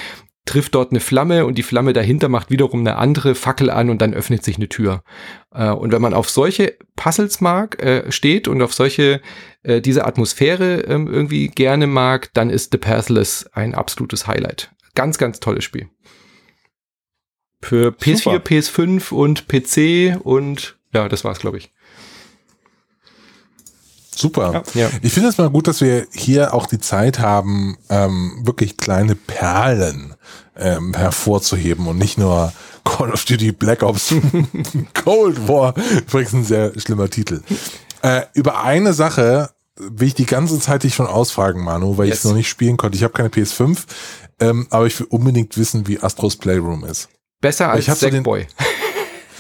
trifft 0.46 0.74
dort 0.74 0.90
eine 0.90 1.00
Flamme 1.00 1.46
und 1.46 1.60
die 1.60 1.64
Flamme 1.64 1.94
dahinter 1.94 2.28
macht 2.28 2.50
wiederum 2.50 2.80
eine 2.80 2.96
andere 2.96 3.36
Fackel 3.36 3.70
an 3.70 3.92
und 3.92 4.02
dann 4.02 4.16
öffnet 4.16 4.44
sich 4.44 4.56
eine 4.56 4.68
Tür. 4.68 5.04
Äh, 5.54 5.70
und 5.70 5.92
wenn 5.92 6.02
man 6.02 6.16
auf 6.16 6.32
solche 6.32 6.78
Puzzles 6.96 7.40
mag, 7.42 7.80
äh, 7.84 8.12
steht 8.12 8.48
und 8.48 8.64
auf 8.64 8.74
solche, 8.74 9.22
äh, 9.62 9.80
diese 9.80 10.06
Atmosphäre 10.06 10.82
ähm, 10.88 11.08
irgendwie 11.08 11.50
gerne 11.50 11.86
mag, 11.86 12.34
dann 12.34 12.50
ist 12.50 12.72
The 12.72 12.80
Pathless 12.80 13.48
ein 13.54 13.76
absolutes 13.76 14.26
Highlight. 14.26 14.72
Ganz, 14.96 15.20
ganz 15.20 15.40
tolles 15.40 15.64
Spiel. 15.64 15.88
Für 17.62 17.90
PS4, 17.90 18.18
Super. 18.18 18.38
PS5 18.38 19.12
und 19.14 19.48
PC 19.48 20.26
und 20.26 20.78
ja, 20.94 21.08
das 21.08 21.24
war's, 21.24 21.40
glaube 21.40 21.58
ich. 21.58 21.72
Super. 24.14 24.64
Ja. 24.74 24.90
Ich 25.02 25.14
finde 25.14 25.30
es 25.30 25.38
mal 25.38 25.50
gut, 25.50 25.68
dass 25.68 25.82
wir 25.82 26.06
hier 26.12 26.54
auch 26.54 26.68
die 26.68 26.80
Zeit 26.80 27.20
haben, 27.20 27.78
ähm, 27.90 28.42
wirklich 28.44 28.78
kleine 28.78 29.16
Perlen 29.16 30.16
ähm, 30.56 30.94
hervorzuheben 30.94 31.88
und 31.88 31.98
nicht 31.98 32.18
nur 32.18 32.54
Call 32.84 33.12
of 33.12 33.26
Duty 33.26 33.52
Black 33.52 33.84
Ops 33.84 34.14
Cold 35.04 35.48
War. 35.48 35.74
Übrigens 36.08 36.34
ein 36.34 36.44
sehr 36.44 36.80
schlimmer 36.80 37.10
Titel. 37.10 37.42
Äh, 38.02 38.24
über 38.34 38.64
eine 38.64 38.94
Sache 38.94 39.52
will 39.78 40.10
ich 40.10 40.14
die 40.14 40.26
ganze 40.26 40.60
Zeit 40.60 40.84
dich 40.84 40.94
schon 40.94 41.08
ausfragen, 41.08 41.64
Manu, 41.64 41.98
weil 41.98 42.08
yes. 42.08 42.18
ich 42.18 42.20
es 42.20 42.26
noch 42.26 42.36
nicht 42.36 42.50
spielen 42.50 42.78
konnte. 42.78 42.98
Ich 42.98 43.04
habe 43.04 43.14
keine 43.14 43.30
PS5, 43.30 43.80
ähm, 44.40 44.68
aber 44.70 44.86
ich 44.88 45.00
will 45.00 45.08
unbedingt 45.10 45.58
wissen, 45.58 45.88
wie 45.88 46.00
Astros 46.00 46.36
Playroom 46.36 46.84
ist. 46.84 47.10
Besser 47.42 47.70
als 47.70 47.86
Sackboy. 47.86 48.48
So 48.50 48.66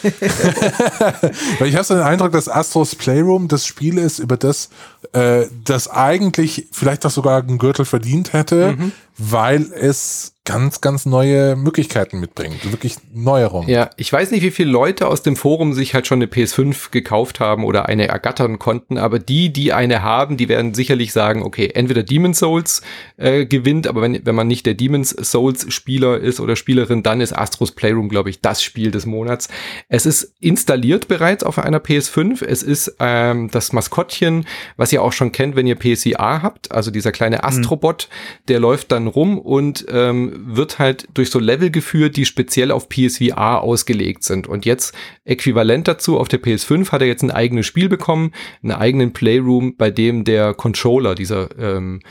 Weil 1.60 1.68
ich 1.68 1.76
habe 1.76 1.84
so 1.84 1.94
den 1.94 2.04
Eindruck, 2.04 2.32
dass 2.32 2.50
Astros 2.50 2.96
Playroom 2.96 3.48
das 3.48 3.68
Spiel 3.68 3.98
ist, 3.98 4.20
über 4.20 4.36
das 4.36 4.70
äh, 5.14 5.46
das 5.64 5.90
eigentlich 5.90 6.68
vielleicht 6.72 7.06
auch 7.06 7.12
sogar 7.12 7.42
einen 7.42 7.58
Gürtel 7.58 7.86
verdient 7.86 8.34
hätte, 8.34 8.76
mhm. 8.78 8.92
weil 9.18 9.72
es 9.74 10.34
ganz, 10.44 10.82
ganz 10.82 11.06
neue 11.06 11.56
Möglichkeiten 11.56 12.20
mitbringt. 12.20 12.72
Wirklich 12.72 12.96
Neuerungen. 13.14 13.70
Ja, 13.70 13.92
ich 13.96 14.12
weiß 14.12 14.32
nicht, 14.32 14.42
wie 14.42 14.50
viele 14.50 14.72
Leute 14.72 15.08
aus 15.08 15.22
dem 15.22 15.36
Forum 15.36 15.74
sich 15.74 15.94
halt 15.94 16.08
schon 16.08 16.18
eine 16.18 16.26
PS5 16.26 16.90
gekauft 16.90 17.40
haben 17.40 17.64
oder 17.64 17.86
eine 17.86 18.08
ergattern 18.08 18.58
konnten, 18.58 18.98
aber 18.98 19.20
die, 19.20 19.54
die 19.54 19.72
eine 19.72 20.02
haben, 20.02 20.38
die 20.38 20.50
werden 20.50 20.74
sicherlich 20.74 21.14
sagen, 21.14 21.44
okay, 21.44 21.70
entweder 21.76 22.02
Demon's 22.02 22.40
Souls 22.40 22.82
äh, 23.18 23.46
gewinnt, 23.46 23.86
aber 23.86 24.02
wenn, 24.02 24.26
wenn 24.26 24.34
man 24.34 24.48
nicht 24.48 24.66
der 24.66 24.74
Demon's 24.74 25.10
Souls 25.10 25.72
Spieler 25.72 26.20
ist 26.20 26.40
oder 26.40 26.56
Spielerin, 26.56 27.04
dann 27.04 27.22
ist 27.22 27.38
Astros 27.38 27.74
Playroom, 27.74 28.10
glaube 28.10 28.32
ich, 28.32 28.42
das 28.42 28.64
Spiel 28.64 28.90
des 28.90 29.06
Monats. 29.06 29.48
Es 29.90 30.08
ist 30.08 30.34
installiert 30.40 31.08
bereits 31.08 31.44
auf 31.44 31.60
einer 31.60 31.80
PS5. 31.80 32.44
Es 32.44 32.64
ist 32.64 32.96
ähm, 33.00 33.52
das 33.52 33.74
Maskottchen, 33.74 34.48
was 34.76 34.92
ihr 34.92 35.04
auch 35.04 35.14
schon 35.14 35.32
kennt, 35.32 35.56
wenn 35.56 35.68
ihr 35.68 35.76
PSVR 35.76 36.42
habt, 36.42 36.72
also 36.72 36.90
dieser 36.90 37.12
kleine 37.12 37.38
mhm. 37.38 37.44
Astrobot, 37.44 38.10
mhm. 38.10 38.46
der 38.48 38.60
läuft 38.60 38.92
dann 38.92 39.06
rum 39.06 39.38
und 39.38 39.86
ähm, 39.90 40.31
wird 40.36 40.80
halt 40.80 41.08
durch 41.14 41.30
so 41.30 41.40
Level 41.40 41.72
geführt, 41.72 42.18
die 42.18 42.26
speziell 42.26 42.72
auf 42.72 42.90
PSVR 42.90 43.62
ausgelegt 43.62 44.24
sind. 44.24 44.48
Und 44.48 44.66
jetzt 44.66 44.94
äquivalent 45.26 45.88
dazu 45.88 46.20
auf 46.20 46.28
der 46.28 46.42
PS5 46.42 46.92
hat 46.92 47.02
er 47.02 47.08
jetzt 47.08 47.24
ein 47.24 47.32
eigenes 47.32 47.66
Spiel 47.66 47.90
bekommen, 47.90 48.34
einen 48.64 48.74
eigenen 48.74 49.14
Playroom, 49.14 49.76
bei 49.78 49.92
dem 49.92 50.24
der 50.24 50.54
Controller, 50.54 51.16
dieser 51.16 51.50
ähm, 51.60 52.02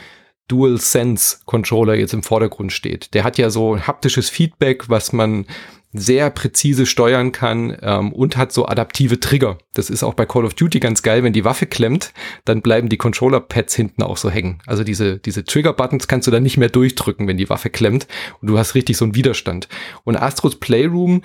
Dual 0.47 0.79
Sense 0.79 1.37
Controller 1.45 1.95
jetzt 1.95 2.13
im 2.13 2.23
Vordergrund 2.23 2.73
steht. 2.73 3.13
Der 3.13 3.23
hat 3.23 3.37
ja 3.37 3.49
so 3.49 3.79
haptisches 3.79 4.29
Feedback, 4.29 4.89
was 4.89 5.13
man 5.13 5.45
sehr 5.93 6.29
präzise 6.29 6.85
steuern 6.85 7.31
kann 7.31 7.77
ähm, 7.81 8.13
und 8.13 8.37
hat 8.37 8.51
so 8.51 8.65
adaptive 8.65 9.19
Trigger. 9.19 9.57
Das 9.73 9.89
ist 9.89 10.03
auch 10.03 10.13
bei 10.13 10.25
Call 10.25 10.45
of 10.45 10.53
Duty 10.53 10.79
ganz 10.79 11.01
geil, 11.03 11.23
wenn 11.23 11.33
die 11.33 11.45
Waffe 11.45 11.65
klemmt, 11.65 12.13
dann 12.45 12.61
bleiben 12.61 12.89
die 12.89 12.97
Controller-Pads 12.97 13.75
hinten 13.75 14.03
auch 14.03 14.17
so 14.17 14.29
hängen. 14.29 14.59
Also 14.65 14.83
diese, 14.83 15.17
diese 15.17 15.43
Trigger-Buttons 15.43 16.07
kannst 16.07 16.27
du 16.27 16.31
dann 16.31 16.43
nicht 16.43 16.57
mehr 16.57 16.69
durchdrücken, 16.69 17.27
wenn 17.27 17.37
die 17.37 17.49
Waffe 17.49 17.69
klemmt 17.69 18.07
und 18.41 18.47
du 18.47 18.57
hast 18.57 18.75
richtig 18.75 18.97
so 18.97 19.05
einen 19.05 19.15
Widerstand. 19.15 19.67
Und 20.03 20.15
Astros 20.15 20.55
Playroom 20.55 21.21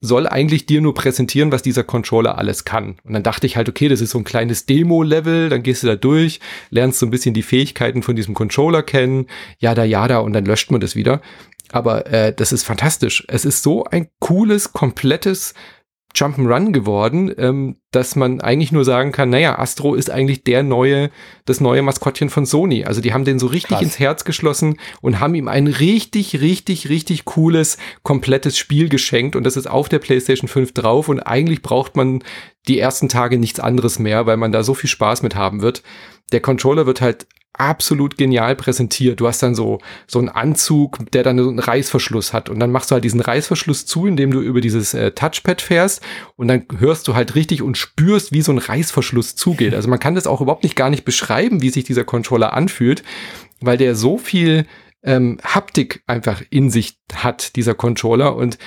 soll 0.00 0.28
eigentlich 0.28 0.66
dir 0.66 0.80
nur 0.80 0.94
präsentieren, 0.94 1.50
was 1.50 1.62
dieser 1.62 1.82
Controller 1.82 2.38
alles 2.38 2.64
kann. 2.64 2.96
Und 3.02 3.14
dann 3.14 3.24
dachte 3.24 3.46
ich 3.46 3.56
halt, 3.56 3.68
okay, 3.68 3.88
das 3.88 4.00
ist 4.00 4.10
so 4.10 4.18
ein 4.18 4.24
kleines 4.24 4.64
Demo-Level, 4.64 5.48
dann 5.48 5.64
gehst 5.64 5.82
du 5.82 5.88
da 5.88 5.96
durch, 5.96 6.38
lernst 6.70 7.00
so 7.00 7.06
ein 7.06 7.10
bisschen 7.10 7.34
die 7.34 7.42
Fähigkeiten 7.42 8.02
von 8.02 8.14
diesem 8.14 8.34
Controller 8.34 8.82
kennen, 8.82 9.26
jada 9.58 9.84
jada, 9.84 10.18
und 10.18 10.34
dann 10.34 10.44
löscht 10.44 10.70
man 10.70 10.80
das 10.80 10.94
wieder. 10.94 11.20
Aber 11.72 12.06
äh, 12.06 12.32
das 12.32 12.52
ist 12.52 12.64
fantastisch. 12.64 13.24
Es 13.28 13.44
ist 13.44 13.62
so 13.62 13.84
ein 13.84 14.08
cooles, 14.20 14.72
komplettes 14.72 15.54
Jump'n'Run 16.14 16.72
geworden, 16.72 17.32
ähm, 17.36 17.76
dass 17.90 18.16
man 18.16 18.40
eigentlich 18.40 18.72
nur 18.72 18.84
sagen 18.84 19.12
kann, 19.12 19.30
naja, 19.30 19.58
Astro 19.58 19.94
ist 19.94 20.10
eigentlich 20.10 20.42
der 20.42 20.62
neue, 20.62 21.10
das 21.44 21.60
neue 21.60 21.82
Maskottchen 21.82 22.30
von 22.30 22.46
Sony. 22.46 22.84
Also 22.84 23.00
die 23.00 23.12
haben 23.12 23.24
den 23.24 23.38
so 23.38 23.46
richtig 23.46 23.70
Krass. 23.70 23.82
ins 23.82 23.98
Herz 23.98 24.24
geschlossen 24.24 24.78
und 25.02 25.20
haben 25.20 25.34
ihm 25.34 25.48
ein 25.48 25.66
richtig, 25.66 26.40
richtig, 26.40 26.88
richtig 26.88 27.24
cooles, 27.24 27.76
komplettes 28.02 28.56
Spiel 28.56 28.88
geschenkt 28.88 29.36
und 29.36 29.44
das 29.44 29.56
ist 29.56 29.68
auf 29.68 29.88
der 29.88 29.98
PlayStation 29.98 30.48
5 30.48 30.72
drauf 30.72 31.08
und 31.08 31.20
eigentlich 31.20 31.62
braucht 31.62 31.94
man 31.94 32.24
die 32.68 32.78
ersten 32.78 33.08
Tage 33.08 33.38
nichts 33.38 33.60
anderes 33.60 33.98
mehr, 33.98 34.26
weil 34.26 34.38
man 34.38 34.52
da 34.52 34.62
so 34.62 34.74
viel 34.74 34.90
Spaß 34.90 35.22
mit 35.22 35.34
haben 35.34 35.60
wird. 35.62 35.82
Der 36.32 36.40
Controller 36.40 36.86
wird 36.86 37.00
halt 37.00 37.26
absolut 37.52 38.16
genial 38.16 38.54
präsentiert. 38.56 39.20
Du 39.20 39.26
hast 39.26 39.42
dann 39.42 39.54
so, 39.54 39.78
so 40.06 40.18
einen 40.18 40.28
Anzug, 40.28 40.98
der 41.12 41.22
dann 41.22 41.38
so 41.38 41.48
einen 41.48 41.58
Reißverschluss 41.58 42.32
hat. 42.32 42.48
Und 42.48 42.60
dann 42.60 42.70
machst 42.70 42.90
du 42.90 42.94
halt 42.94 43.04
diesen 43.04 43.20
Reißverschluss 43.20 43.86
zu, 43.86 44.06
indem 44.06 44.30
du 44.30 44.40
über 44.40 44.60
dieses 44.60 44.94
äh, 44.94 45.10
Touchpad 45.10 45.60
fährst. 45.60 46.02
Und 46.36 46.48
dann 46.48 46.64
hörst 46.78 47.08
du 47.08 47.14
halt 47.14 47.34
richtig 47.34 47.62
und 47.62 47.76
spürst, 47.76 48.32
wie 48.32 48.42
so 48.42 48.52
ein 48.52 48.58
Reißverschluss 48.58 49.34
zugeht. 49.34 49.74
Also 49.74 49.88
man 49.88 49.98
kann 49.98 50.14
das 50.14 50.26
auch 50.26 50.40
überhaupt 50.40 50.62
nicht 50.62 50.76
gar 50.76 50.90
nicht 50.90 51.04
beschreiben, 51.04 51.60
wie 51.62 51.70
sich 51.70 51.84
dieser 51.84 52.04
Controller 52.04 52.52
anfühlt, 52.52 53.02
weil 53.60 53.76
der 53.76 53.94
so 53.94 54.18
viel 54.18 54.66
ähm, 55.02 55.38
Haptik 55.42 56.02
einfach 56.06 56.42
in 56.50 56.70
sich 56.70 56.98
hat, 57.12 57.56
dieser 57.56 57.74
Controller. 57.74 58.36
Und 58.36 58.58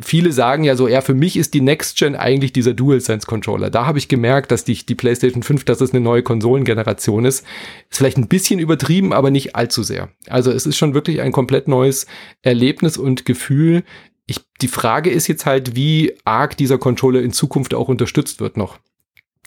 viele 0.00 0.32
sagen 0.32 0.64
ja 0.64 0.76
so, 0.76 0.88
ja, 0.88 1.00
für 1.00 1.14
mich 1.14 1.36
ist 1.36 1.54
die 1.54 1.60
Next 1.60 1.98
Gen 1.98 2.16
eigentlich 2.16 2.52
dieser 2.52 2.74
DualSense 2.74 3.26
Controller. 3.26 3.70
Da 3.70 3.86
habe 3.86 3.98
ich 3.98 4.08
gemerkt, 4.08 4.50
dass 4.50 4.64
die, 4.64 4.74
die 4.74 4.94
PlayStation 4.94 5.42
5, 5.42 5.64
dass 5.64 5.80
es 5.80 5.92
eine 5.92 6.00
neue 6.00 6.22
Konsolengeneration 6.22 7.24
ist. 7.24 7.44
Ist 7.90 7.98
vielleicht 7.98 8.18
ein 8.18 8.28
bisschen 8.28 8.58
übertrieben, 8.58 9.12
aber 9.12 9.30
nicht 9.30 9.54
allzu 9.54 9.82
sehr. 9.82 10.08
Also 10.28 10.50
es 10.50 10.66
ist 10.66 10.76
schon 10.76 10.94
wirklich 10.94 11.20
ein 11.20 11.32
komplett 11.32 11.68
neues 11.68 12.06
Erlebnis 12.42 12.96
und 12.96 13.24
Gefühl. 13.24 13.82
Ich, 14.26 14.40
die 14.60 14.68
Frage 14.68 15.10
ist 15.10 15.26
jetzt 15.26 15.46
halt, 15.46 15.76
wie 15.76 16.14
arg 16.24 16.56
dieser 16.56 16.78
Controller 16.78 17.20
in 17.20 17.32
Zukunft 17.32 17.74
auch 17.74 17.88
unterstützt 17.88 18.40
wird 18.40 18.56
noch. 18.56 18.78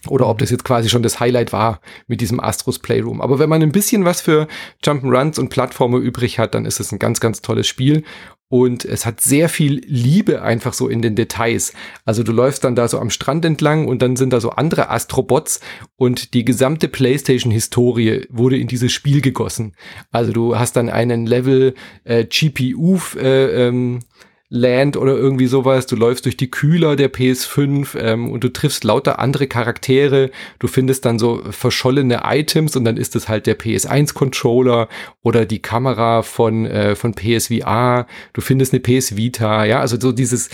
Oder 0.07 0.27
ob 0.27 0.37
das 0.37 0.51
jetzt 0.51 0.63
quasi 0.63 0.89
schon 0.89 1.03
das 1.03 1.19
Highlight 1.19 1.51
war 1.51 1.81
mit 2.07 2.21
diesem 2.21 2.39
Astros 2.39 2.79
Playroom. 2.79 3.21
Aber 3.21 3.39
wenn 3.39 3.49
man 3.49 3.63
ein 3.63 3.71
bisschen 3.71 4.05
was 4.05 4.21
für 4.21 4.47
Jump'n'Runs 4.83 5.39
und 5.39 5.49
Plattformer 5.49 5.97
übrig 5.97 6.37
hat, 6.37 6.53
dann 6.53 6.65
ist 6.65 6.79
es 6.79 6.91
ein 6.91 6.99
ganz, 6.99 7.19
ganz 7.19 7.41
tolles 7.41 7.67
Spiel. 7.67 8.03
Und 8.47 8.85
es 8.85 9.07
hat 9.07 9.21
sehr 9.21 9.49
viel 9.49 9.81
Liebe 9.85 10.43
einfach 10.43 10.73
so 10.73 10.87
in 10.87 11.01
den 11.01 11.15
Details. 11.15 11.73
Also 12.05 12.21
du 12.21 12.31
läufst 12.31 12.63
dann 12.63 12.75
da 12.75 12.87
so 12.87 12.99
am 12.99 13.09
Strand 13.09 13.43
entlang 13.43 13.87
und 13.87 14.03
dann 14.03 14.15
sind 14.15 14.31
da 14.31 14.39
so 14.39 14.51
andere 14.51 14.89
Astrobots 14.89 15.61
und 15.95 16.35
die 16.35 16.45
gesamte 16.45 16.87
PlayStation-Historie 16.87 18.27
wurde 18.29 18.57
in 18.57 18.67
dieses 18.67 18.91
Spiel 18.91 19.21
gegossen. 19.21 19.75
Also 20.11 20.31
du 20.31 20.59
hast 20.59 20.75
dann 20.75 20.89
einen 20.89 21.25
Level 21.25 21.73
äh, 22.03 22.25
GPU 22.25 22.99
äh, 23.17 23.67
ähm, 23.67 24.01
Land 24.49 24.95
oder 24.95 25.15
irgendwie 25.15 25.47
sowas. 25.47 25.87
Du 25.87 25.95
läufst 25.95 26.25
durch 26.25 26.37
die 26.37 26.51
Kühler 26.51 26.95
der 26.95 27.11
PS5 27.11 27.97
ähm, 27.97 28.31
und 28.31 28.43
du 28.43 28.53
triffst 28.53 28.83
lauter 28.83 29.19
andere 29.19 29.47
Charaktere. 29.47 30.29
Du 30.59 30.67
findest 30.67 31.05
dann 31.05 31.17
so 31.17 31.41
verschollene 31.49 32.21
Items 32.23 32.75
und 32.75 32.85
dann 32.85 32.97
ist 32.97 33.15
es 33.15 33.27
halt 33.27 33.47
der 33.47 33.57
PS1-Controller 33.57 34.87
oder 35.23 35.45
die 35.45 35.61
Kamera 35.61 36.21
von, 36.21 36.65
äh, 36.65 36.95
von 36.95 37.15
PSVR. 37.15 38.05
Du 38.33 38.41
findest 38.41 38.73
eine 38.73 38.81
PS 38.81 39.17
Vita. 39.17 39.65
Ja, 39.65 39.79
also 39.79 39.99
so 39.99 40.11
dieses, 40.11 40.49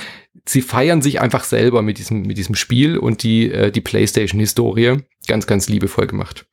sie 0.47 0.61
feiern 0.61 1.01
sich 1.01 1.19
einfach 1.19 1.43
selber 1.43 1.81
mit 1.81 1.97
diesem, 1.97 2.21
mit 2.21 2.37
diesem 2.37 2.55
Spiel 2.55 2.97
und 2.97 3.23
die, 3.23 3.51
äh, 3.51 3.71
die 3.71 3.81
PlayStation-Historie. 3.81 4.99
Ganz, 5.27 5.47
ganz 5.47 5.67
liebevoll 5.67 6.07
gemacht. 6.07 6.45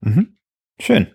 Mhm. 0.00 0.38
Schön. 0.80 1.08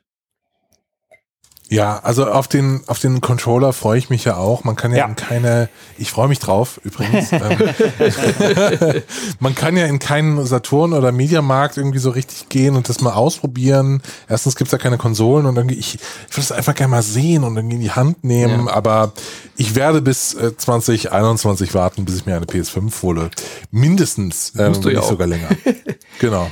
Ja, 1.70 2.00
also 2.04 2.28
auf 2.28 2.48
den, 2.48 2.82
auf 2.88 3.00
den 3.00 3.22
Controller 3.22 3.74
freue 3.74 3.98
ich 3.98 4.10
mich 4.10 4.26
ja 4.26 4.38
auch. 4.38 4.64
Man 4.64 4.76
kann 4.76 4.92
ja, 4.92 5.00
ja. 5.00 5.06
in 5.06 5.16
keine, 5.16 5.70
ich 5.98 6.12
freue 6.12 6.28
mich 6.28 6.40
drauf 6.40 6.80
übrigens. 6.84 7.32
Ähm, 7.44 7.58
man 9.40 9.56
kann 9.56 9.76
ja 9.76 9.86
in 9.86 9.98
keinen 9.98 10.46
Saturn 10.46 10.94
oder 10.94 11.12
Mediamarkt 11.12 11.78
irgendwie 11.78 11.98
so 11.98 12.12
richtig 12.12 12.48
gehen 12.48 12.76
und 12.76 12.88
das 12.88 13.02
mal 13.02 13.14
ausprobieren. 13.14 14.02
Erstens 14.30 14.56
gibt's 14.56 14.72
ja 14.72 14.78
keine 14.78 14.98
Konsolen 14.98 15.46
und 15.46 15.56
irgendwie, 15.56 15.76
ich, 15.76 15.96
ich 15.96 16.32
würde 16.32 16.42
es 16.42 16.52
einfach 16.52 16.76
gerne 16.76 16.92
mal 16.92 17.02
sehen 17.02 17.44
und 17.44 17.58
irgendwie 17.58 17.78
in 17.78 17.82
die 17.82 17.92
Hand 17.92 18.24
nehmen, 18.24 18.68
ja. 18.68 18.74
aber 18.74 19.14
ich 19.56 19.76
werde 19.76 20.02
bis 20.02 20.36
äh, 20.36 20.56
2021 20.56 21.74
warten, 21.74 22.06
bis 22.06 22.18
ich 22.18 22.26
mir 22.26 22.36
eine 22.36 22.46
PS5 22.46 23.02
hole. 23.02 23.30
Mindestens, 23.72 24.54
ähm, 24.58 24.70
Musst 24.70 24.84
du 24.84 24.90
ja 24.90 24.96
nicht 24.96 25.04
auch. 25.06 25.10
sogar 25.10 25.28
länger. 25.28 25.50
genau. 26.20 26.52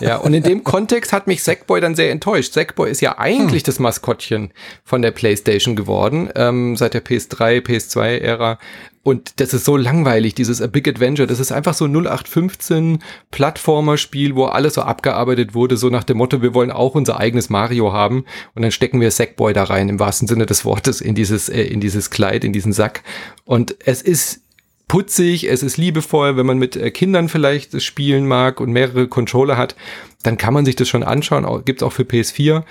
ja, 0.00 0.16
und 0.16 0.34
in 0.34 0.42
dem 0.42 0.64
Kontext 0.64 1.12
hat 1.12 1.26
mich 1.26 1.42
Sackboy 1.42 1.80
dann 1.80 1.94
sehr 1.94 2.10
enttäuscht. 2.10 2.52
Sackboy 2.52 2.90
ist 2.90 3.00
ja 3.00 3.18
eigentlich 3.18 3.62
hm. 3.62 3.66
das 3.66 3.78
Maskottchen 3.78 4.39
von 4.84 5.02
der 5.02 5.10
PlayStation 5.10 5.76
geworden, 5.76 6.30
ähm, 6.34 6.76
seit 6.76 6.94
der 6.94 7.04
PS3, 7.04 7.60
PS2-Ära. 7.60 8.58
Und 9.02 9.40
das 9.40 9.54
ist 9.54 9.64
so 9.64 9.76
langweilig, 9.76 10.34
dieses 10.34 10.60
A 10.60 10.66
Big 10.66 10.86
Adventure. 10.86 11.26
Das 11.26 11.40
ist 11.40 11.52
einfach 11.52 11.74
so 11.74 11.86
0815 11.86 12.98
Plattformer-Spiel, 13.30 14.36
wo 14.36 14.44
alles 14.44 14.74
so 14.74 14.82
abgearbeitet 14.82 15.54
wurde, 15.54 15.76
so 15.76 15.88
nach 15.88 16.04
dem 16.04 16.18
Motto, 16.18 16.42
wir 16.42 16.52
wollen 16.52 16.70
auch 16.70 16.94
unser 16.94 17.18
eigenes 17.18 17.48
Mario 17.48 17.92
haben. 17.92 18.24
Und 18.54 18.62
dann 18.62 18.72
stecken 18.72 19.00
wir 19.00 19.10
Sackboy 19.10 19.54
da 19.54 19.64
rein, 19.64 19.88
im 19.88 19.98
wahrsten 19.98 20.28
Sinne 20.28 20.44
des 20.46 20.64
Wortes, 20.64 21.00
in 21.00 21.14
dieses, 21.14 21.48
äh, 21.48 21.62
in 21.62 21.80
dieses 21.80 22.10
Kleid, 22.10 22.44
in 22.44 22.52
diesen 22.52 22.72
Sack. 22.72 23.02
Und 23.44 23.74
es 23.84 24.02
ist 24.02 24.42
putzig, 24.90 25.48
es 25.48 25.62
ist 25.62 25.76
liebevoll, 25.76 26.36
wenn 26.36 26.46
man 26.46 26.58
mit 26.58 26.74
äh, 26.74 26.90
Kindern 26.90 27.28
vielleicht 27.28 27.80
spielen 27.80 28.26
mag 28.26 28.60
und 28.60 28.72
mehrere 28.72 29.06
Controller 29.06 29.56
hat, 29.56 29.76
dann 30.24 30.36
kann 30.36 30.52
man 30.52 30.64
sich 30.64 30.74
das 30.74 30.88
schon 30.88 31.04
anschauen, 31.04 31.46
gibt's 31.64 31.84
auch 31.84 31.92
für 31.92 32.02
PS4 32.02 32.64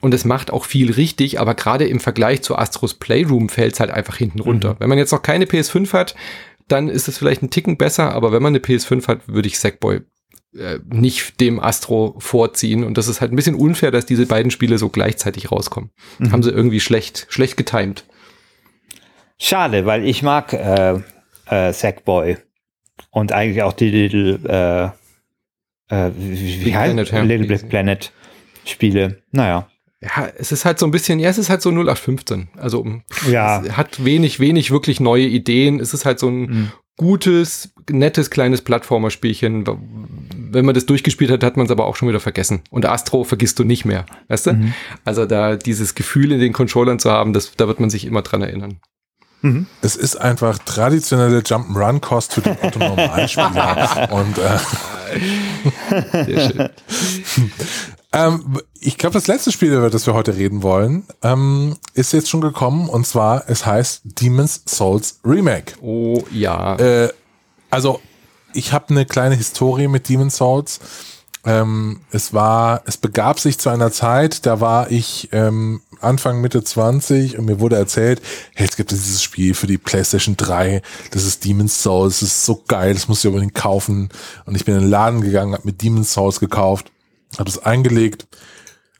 und 0.00 0.14
es 0.14 0.24
macht 0.24 0.50
auch 0.50 0.64
viel 0.64 0.90
richtig, 0.92 1.38
aber 1.40 1.54
gerade 1.54 1.86
im 1.86 2.00
Vergleich 2.00 2.42
zu 2.42 2.56
Astros 2.56 2.94
Playroom 2.94 3.48
fällt 3.48 3.74
es 3.74 3.80
halt 3.80 3.90
einfach 3.90 4.16
hinten 4.16 4.40
runter. 4.40 4.74
Mhm. 4.74 4.76
Wenn 4.78 4.88
man 4.88 4.98
jetzt 4.98 5.12
noch 5.12 5.22
keine 5.22 5.44
PS5 5.44 5.92
hat, 5.92 6.14
dann 6.68 6.88
ist 6.88 7.08
es 7.08 7.18
vielleicht 7.18 7.42
ein 7.42 7.50
Ticken 7.50 7.76
besser, 7.76 8.12
aber 8.12 8.32
wenn 8.32 8.42
man 8.42 8.52
eine 8.52 8.60
PS5 8.64 9.06
hat, 9.08 9.28
würde 9.28 9.48
ich 9.48 9.58
Sackboy 9.58 10.00
äh, 10.56 10.78
nicht 10.88 11.40
dem 11.40 11.60
Astro 11.60 12.14
vorziehen. 12.18 12.84
Und 12.84 12.96
das 12.96 13.08
ist 13.08 13.20
halt 13.20 13.32
ein 13.32 13.36
bisschen 13.36 13.54
unfair, 13.54 13.90
dass 13.90 14.06
diese 14.06 14.26
beiden 14.26 14.50
Spiele 14.50 14.78
so 14.78 14.88
gleichzeitig 14.88 15.52
rauskommen. 15.52 15.90
Mhm. 16.18 16.32
Haben 16.32 16.42
sie 16.42 16.50
irgendwie 16.50 16.80
schlecht, 16.80 17.26
schlecht 17.28 17.56
getimed. 17.56 18.04
Schade, 19.38 19.84
weil 19.84 20.06
ich 20.06 20.22
mag 20.22 20.52
äh, 20.52 21.00
äh, 21.46 21.72
Sackboy 21.72 22.36
und 23.10 23.32
eigentlich 23.32 23.62
auch 23.62 23.72
die 23.72 23.90
Little, 23.90 24.94
äh, 25.90 25.94
äh, 25.94 26.10
wie, 26.16 26.64
wie 26.66 26.76
heißt 26.76 26.94
Planet, 27.08 27.28
Little 27.28 27.46
Big 27.46 27.68
Planet 27.68 28.12
Spiele. 28.64 29.22
Naja 29.32 29.68
ja, 30.02 30.28
es 30.38 30.50
ist 30.50 30.64
halt 30.64 30.78
so 30.78 30.86
ein 30.86 30.90
bisschen, 30.90 31.18
ja, 31.20 31.28
es 31.28 31.36
ist 31.36 31.50
halt 31.50 31.60
so 31.60 31.70
0815. 31.70 32.48
Also 32.56 32.86
ja. 33.30 33.62
es 33.62 33.76
hat 33.76 34.02
wenig, 34.02 34.40
wenig 34.40 34.70
wirklich 34.70 34.98
neue 34.98 35.26
Ideen. 35.26 35.78
Es 35.78 35.92
ist 35.92 36.06
halt 36.06 36.18
so 36.18 36.28
ein 36.28 36.40
mhm. 36.40 36.72
gutes, 36.96 37.74
nettes, 37.90 38.30
kleines 38.30 38.62
Plattformerspielchen. 38.62 39.66
Wenn 40.52 40.64
man 40.64 40.74
das 40.74 40.86
durchgespielt 40.86 41.30
hat, 41.30 41.44
hat 41.44 41.58
man 41.58 41.66
es 41.66 41.72
aber 41.72 41.84
auch 41.84 41.96
schon 41.96 42.08
wieder 42.08 42.20
vergessen. 42.20 42.62
Und 42.70 42.86
Astro 42.86 43.24
vergisst 43.24 43.58
du 43.58 43.64
nicht 43.64 43.84
mehr, 43.84 44.06
weißt 44.28 44.46
du? 44.46 44.52
Mhm. 44.54 44.74
Also 45.04 45.26
da 45.26 45.56
dieses 45.56 45.94
Gefühl 45.94 46.32
in 46.32 46.40
den 46.40 46.54
Controllern 46.54 46.98
zu 46.98 47.10
haben, 47.10 47.34
das, 47.34 47.52
da 47.56 47.68
wird 47.68 47.78
man 47.78 47.90
sich 47.90 48.06
immer 48.06 48.22
dran 48.22 48.40
erinnern. 48.40 48.80
Mhm. 49.42 49.66
Es 49.82 49.96
ist 49.96 50.16
einfach 50.16 50.58
traditionelle 50.58 51.40
Jump'n'Run-Kost 51.40 52.32
für 52.32 52.40
den 52.40 52.58
autonomen 52.58 53.28
Spieler. 53.28 54.08
Und 54.12 54.38
äh, 54.38 56.24
Sehr 56.24 56.50
schön. 56.50 56.68
Ähm, 58.12 58.60
ich 58.80 58.98
glaube, 58.98 59.14
das 59.14 59.28
letzte 59.28 59.52
Spiel, 59.52 59.72
über 59.72 59.90
das 59.90 60.06
wir 60.06 60.14
heute 60.14 60.36
reden 60.36 60.62
wollen, 60.62 61.04
ähm, 61.22 61.76
ist 61.94 62.12
jetzt 62.12 62.28
schon 62.28 62.40
gekommen 62.40 62.88
und 62.88 63.06
zwar, 63.06 63.44
es 63.48 63.66
heißt 63.66 64.02
Demon's 64.04 64.62
Souls 64.66 65.20
Remake. 65.24 65.74
Oh 65.80 66.24
ja. 66.32 66.76
Äh, 66.76 67.10
also, 67.70 68.00
ich 68.52 68.72
habe 68.72 68.86
eine 68.90 69.06
kleine 69.06 69.36
Historie 69.36 69.86
mit 69.86 70.08
Demon's 70.08 70.36
Souls. 70.36 70.80
Ähm, 71.46 72.00
es 72.10 72.34
war, 72.34 72.82
es 72.84 72.96
begab 72.96 73.38
sich 73.38 73.58
zu 73.58 73.70
einer 73.70 73.92
Zeit, 73.92 74.44
da 74.44 74.60
war 74.60 74.90
ich 74.90 75.28
ähm, 75.32 75.80
Anfang, 76.00 76.40
Mitte 76.40 76.62
20 76.62 77.38
und 77.38 77.46
mir 77.46 77.60
wurde 77.60 77.76
erzählt, 77.76 78.20
hey, 78.54 78.66
es 78.68 78.76
gibt 78.76 78.90
dieses 78.90 79.22
Spiel 79.22 79.54
für 79.54 79.66
die 79.66 79.78
PlayStation 79.78 80.36
3, 80.36 80.82
das 81.12 81.24
ist 81.24 81.44
Demon's 81.44 81.82
Souls, 81.82 82.20
das 82.20 82.30
ist 82.30 82.44
so 82.44 82.62
geil, 82.66 82.92
das 82.92 83.08
musst 83.08 83.24
du 83.24 83.28
unbedingt 83.28 83.54
kaufen. 83.54 84.10
Und 84.44 84.56
ich 84.56 84.64
bin 84.64 84.74
in 84.74 84.82
den 84.82 84.90
Laden 84.90 85.20
gegangen, 85.22 85.54
habe 85.54 85.66
mir 85.66 85.72
Demon's 85.72 86.12
Souls 86.12 86.40
gekauft 86.40 86.90
habe 87.38 87.44
das 87.44 87.62
eingelegt, 87.62 88.26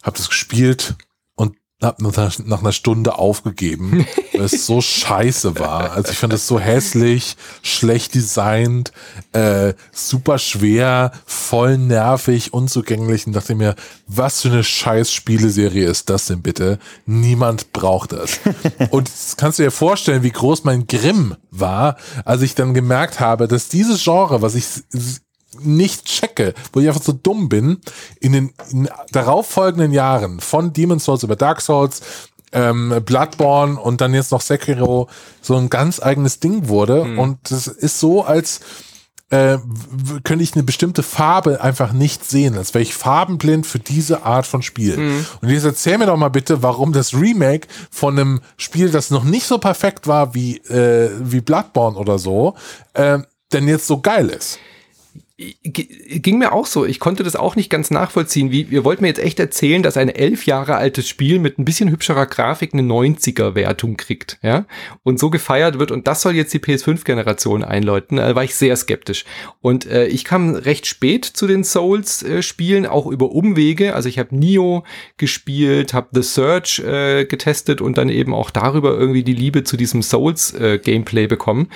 habe 0.03 0.17
das 0.17 0.29
gespielt 0.29 0.95
und 1.35 1.57
habe 1.83 2.03
nach, 2.03 2.61
einer 2.61 2.73
Stunde 2.73 3.19
aufgegeben, 3.19 4.07
weil 4.33 4.43
es 4.43 4.67
so 4.67 4.81
scheiße 4.81 5.59
war. 5.59 5.93
Also 5.93 6.13
ich 6.13 6.19
fand 6.19 6.33
es 6.33 6.47
so 6.47 6.61
hässlich, 6.61 7.37
schlecht 7.63 8.15
designt, 8.15 8.93
äh, 9.33 9.75
super 9.93 10.39
schwer, 10.39 11.13
voll 11.27 11.79
nervig, 11.79 12.53
unzugänglich 12.53 13.27
und 13.27 13.33
dachte 13.33 13.55
mir, 13.55 13.75
was 14.07 14.43
für 14.43 14.49
eine 14.49 14.65
scheiß 14.65 15.13
Spieleserie 15.13 15.87
ist 15.87 16.11
das 16.11 16.27
denn 16.27 16.43
bitte? 16.43 16.79
Niemand 17.07 17.73
braucht 17.73 18.13
das. 18.13 18.41
und 18.91 19.09
das 19.09 19.37
kannst 19.37 19.59
du 19.59 19.63
dir 19.63 19.71
vorstellen, 19.71 20.23
wie 20.23 20.33
groß 20.33 20.65
mein 20.65 20.87
Grimm 20.87 21.37
war, 21.51 21.97
als 22.25 22.43
ich 22.43 22.55
dann 22.55 22.75
gemerkt 22.75 23.21
habe, 23.21 23.49
dass 23.49 23.69
dieses 23.69 24.05
Genre, 24.05 24.43
was 24.43 24.55
ich 24.55 24.67
nicht 25.63 26.05
checke, 26.05 26.55
wo 26.73 26.81
ich 26.81 26.89
einfach 26.89 27.03
so 27.03 27.13
dumm 27.13 27.49
bin, 27.49 27.79
in 28.21 28.33
den 28.33 28.53
in 28.71 28.89
darauffolgenden 29.13 29.93
Jahren 29.93 30.41
von 30.41 30.73
Demon's 30.73 31.05
Souls 31.05 31.23
über 31.23 31.37
Dark 31.37 31.61
Souls, 31.61 32.03
ähm, 32.53 33.01
Bloodborne 33.05 33.79
und 33.79 34.01
dann 34.01 34.15
jetzt 34.15 34.33
noch 34.33 34.41
Sekiro 34.41 35.09
so 35.41 35.57
ein 35.57 35.71
ganz 35.71 36.03
eigenes 36.03 36.41
Ding 36.41 36.69
wurde. 36.69 37.05
Mhm. 37.05 37.19
Und 37.19 37.39
das 37.51 37.67
ist 37.67 38.01
so, 38.01 38.25
als 38.25 38.61
äh, 39.31 39.59
könnte 40.25 40.43
ich 40.43 40.55
eine 40.55 40.65
bestimmte 40.65 41.05
Farbe 41.05 41.61
einfach 41.61 41.93
nicht 41.93 42.25
sehen, 42.25 42.57
als 42.57 42.75
wäre 42.75 42.83
ich 42.83 42.95
farbenblind 42.95 43.65
für 43.65 43.79
diese 43.79 44.25
Art 44.25 44.47
von 44.47 44.63
Spiel. 44.63 44.97
Mhm. 44.97 45.27
Und 45.41 45.49
jetzt 45.49 45.65
erzähl 45.65 45.99
mir 45.99 46.07
doch 46.07 46.17
mal 46.17 46.31
bitte, 46.31 46.63
warum 46.63 46.93
das 46.93 47.15
Remake 47.15 47.69
von 47.91 48.19
einem 48.19 48.41
Spiel, 48.57 48.91
das 48.91 49.11
noch 49.11 49.25
nicht 49.25 49.47
so 49.47 49.59
perfekt 49.59 50.09
war 50.09 50.35
wie, 50.35 50.57
äh, 50.57 51.11
wie 51.21 51.41
Bloodborne 51.41 51.97
oder 51.97 52.19
so, 52.19 52.55
äh, 52.95 53.21
denn 53.53 53.69
jetzt 53.69 53.87
so 53.87 54.01
geil 54.01 54.29
ist 54.31 54.59
ging 55.63 56.39
mir 56.39 56.53
auch 56.53 56.67
so. 56.67 56.85
Ich 56.85 57.01
konnte 57.01 57.23
das 57.23 57.35
auch 57.35 57.57
nicht 57.57 57.71
ganz 57.71 57.91
nachvollziehen. 57.91 58.51
Wie, 58.51 58.63
ihr 58.63 58.85
wollt 58.85 59.01
mir 59.01 59.09
jetzt 59.09 59.23
echt 59.23 59.41
erzählen, 59.41 59.83
dass 59.83 59.97
ein 59.97 60.11
elf 60.11 60.45
Jahre 60.45 60.75
altes 60.77 61.09
Spiel 61.09 61.39
mit 61.39 61.59
ein 61.59 61.65
bisschen 61.65 61.91
hübscherer 61.91 62.27
Grafik 62.27 62.75
eine 62.75 62.83
90er-Wertung 62.83 63.97
kriegt, 63.97 64.39
ja? 64.43 64.67
Und 65.03 65.19
so 65.19 65.31
gefeiert 65.31 65.79
wird. 65.79 65.93
Und 65.93 66.07
das 66.07 66.23
soll 66.23 66.35
jetzt 66.35 66.53
die 66.53 66.59
PS5-Generation 66.59 67.65
einläuten. 67.65 68.19
Da 68.19 68.35
war 68.35 68.45
ich 68.45 68.55
sehr 68.55 68.77
skeptisch. 68.77 69.25
Und 69.61 69.87
äh, 69.87 70.07
ich 70.09 70.25
kam 70.25 70.55
recht 70.55 70.87
spät 70.87 71.25
zu 71.25 71.47
den 71.47 71.65
Souls-Spielen, 71.65 72.85
auch 72.85 73.07
über 73.07 73.31
Umwege. 73.31 73.95
Also 73.95 74.09
ich 74.09 74.19
habe 74.19 74.37
Nio 74.37 74.85
gespielt, 75.17 75.95
habe 75.95 76.09
The 76.13 76.23
Search 76.23 76.81
äh, 76.81 77.25
getestet 77.25 77.81
und 77.81 77.97
dann 77.97 78.11
eben 78.11 78.35
auch 78.35 78.51
darüber 78.51 78.91
irgendwie 78.99 79.23
die 79.23 79.35
Liebe 79.35 79.65
zu 79.65 79.79
diesem 79.79 80.03
Souls-Gameplay 80.03 81.25
äh, 81.25 81.29
bekommen. 81.29 81.69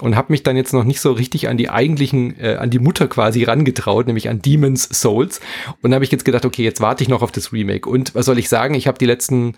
Und 0.00 0.16
habe 0.16 0.32
mich 0.32 0.42
dann 0.42 0.56
jetzt 0.56 0.72
noch 0.72 0.84
nicht 0.84 1.00
so 1.00 1.12
richtig 1.12 1.48
an 1.48 1.56
die 1.56 1.70
eigentlichen, 1.70 2.38
äh, 2.40 2.56
an 2.56 2.70
die 2.70 2.80
Mutter 2.80 3.11
quasi 3.12 3.44
rangetraut, 3.44 4.06
nämlich 4.06 4.28
an 4.28 4.40
Demon's 4.40 4.88
Souls. 4.90 5.40
Und 5.82 5.90
da 5.90 5.96
habe 5.96 6.04
ich 6.04 6.10
jetzt 6.10 6.24
gedacht, 6.24 6.46
okay, 6.46 6.64
jetzt 6.64 6.80
warte 6.80 7.04
ich 7.04 7.08
noch 7.08 7.22
auf 7.22 7.30
das 7.30 7.52
Remake. 7.52 7.88
Und 7.88 8.14
was 8.14 8.26
soll 8.26 8.38
ich 8.38 8.48
sagen? 8.48 8.74
Ich 8.74 8.86
habe 8.88 8.98
die 8.98 9.06
letzten 9.06 9.54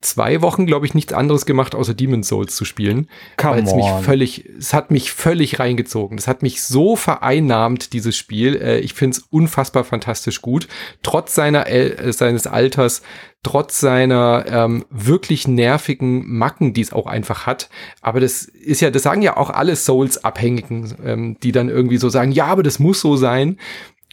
zwei 0.00 0.42
Wochen, 0.42 0.66
glaube 0.66 0.86
ich, 0.86 0.94
nichts 0.94 1.12
anderes 1.12 1.46
gemacht, 1.46 1.74
außer 1.74 1.94
Demon's 1.94 2.28
Souls 2.28 2.54
zu 2.54 2.64
spielen. 2.64 3.08
Weil 3.56 3.64
es 3.64 3.74
mich 3.74 4.04
völlig, 4.04 4.48
es 4.58 4.72
hat 4.72 4.90
mich 4.90 5.12
völlig 5.12 5.58
reingezogen. 5.58 6.18
Es 6.18 6.28
hat 6.28 6.42
mich 6.42 6.62
so 6.62 6.94
vereinnahmt, 6.94 7.92
dieses 7.92 8.16
Spiel. 8.16 8.56
Äh, 8.56 8.78
ich 8.78 8.94
finde 8.94 9.16
es 9.16 9.24
unfassbar 9.30 9.82
fantastisch 9.84 10.40
gut. 10.40 10.68
Trotz 11.02 11.34
seiner, 11.34 11.68
äh, 11.68 12.12
seines 12.12 12.46
Alters, 12.46 13.02
trotz 13.44 13.78
seiner 13.78 14.44
ähm, 14.48 14.84
wirklich 14.90 15.46
nervigen 15.46 16.26
Macken, 16.36 16.72
die 16.72 16.80
es 16.80 16.92
auch 16.92 17.06
einfach 17.06 17.46
hat. 17.46 17.70
Aber 18.00 18.18
das 18.18 18.42
ist 18.42 18.80
ja, 18.80 18.90
das 18.90 19.04
sagen 19.04 19.22
ja 19.22 19.36
auch 19.36 19.50
alle 19.50 19.76
Souls-Abhängigen, 19.76 20.94
ähm, 21.04 21.36
die 21.40 21.52
dann 21.52 21.68
irgendwie 21.68 21.98
so 21.98 22.08
sagen, 22.08 22.32
ja, 22.32 22.46
aber 22.46 22.64
das 22.64 22.80
muss 22.80 23.00
so 23.00 23.16
sein. 23.16 23.58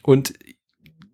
Und 0.04 0.34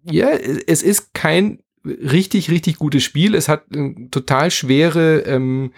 ja, 0.04 0.30
es 0.30 0.84
ist 0.84 1.14
kein 1.14 1.60
richtig, 1.86 2.52
richtig 2.52 2.78
gutes 2.78 3.04
Spiel. 3.04 3.36
Es 3.36 3.48
hat 3.48 3.64
eine 3.74 4.10
total 4.12 4.52
schwere 4.52 5.20
ähm, 5.22 5.72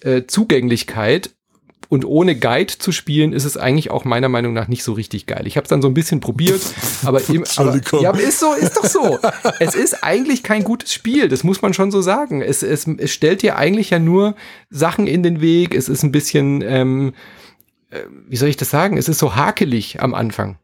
äh, 0.00 0.22
Zugänglichkeit. 0.26 1.34
Und 1.88 2.04
ohne 2.04 2.36
Guide 2.36 2.78
zu 2.78 2.92
spielen, 2.92 3.32
ist 3.32 3.44
es 3.44 3.56
eigentlich 3.56 3.90
auch 3.90 4.04
meiner 4.04 4.28
Meinung 4.28 4.52
nach 4.52 4.68
nicht 4.68 4.84
so 4.84 4.92
richtig 4.92 5.26
geil. 5.26 5.46
Ich 5.46 5.56
habe 5.56 5.64
es 5.64 5.68
dann 5.68 5.82
so 5.82 5.88
ein 5.88 5.94
bisschen 5.94 6.20
probiert, 6.20 6.60
aber, 7.04 7.20
im, 7.28 7.44
aber 7.56 7.80
ja, 8.00 8.10
ist 8.12 8.40
so, 8.40 8.52
ist 8.54 8.76
doch 8.76 8.84
so. 8.84 9.18
es 9.60 9.74
ist 9.74 10.02
eigentlich 10.02 10.42
kein 10.42 10.64
gutes 10.64 10.92
Spiel, 10.92 11.28
das 11.28 11.44
muss 11.44 11.62
man 11.62 11.74
schon 11.74 11.90
so 11.90 12.00
sagen. 12.00 12.42
Es, 12.42 12.62
es, 12.62 12.86
es 12.86 13.12
stellt 13.12 13.42
dir 13.42 13.56
eigentlich 13.56 13.90
ja 13.90 13.98
nur 13.98 14.34
Sachen 14.70 15.06
in 15.06 15.22
den 15.22 15.40
Weg. 15.40 15.74
Es 15.74 15.88
ist 15.88 16.02
ein 16.02 16.12
bisschen, 16.12 16.62
ähm, 16.62 17.12
äh, 17.90 18.00
wie 18.28 18.36
soll 18.36 18.48
ich 18.48 18.56
das 18.56 18.70
sagen? 18.70 18.96
Es 18.96 19.08
ist 19.08 19.18
so 19.18 19.34
hakelig 19.34 20.00
am 20.00 20.14
Anfang. 20.14 20.58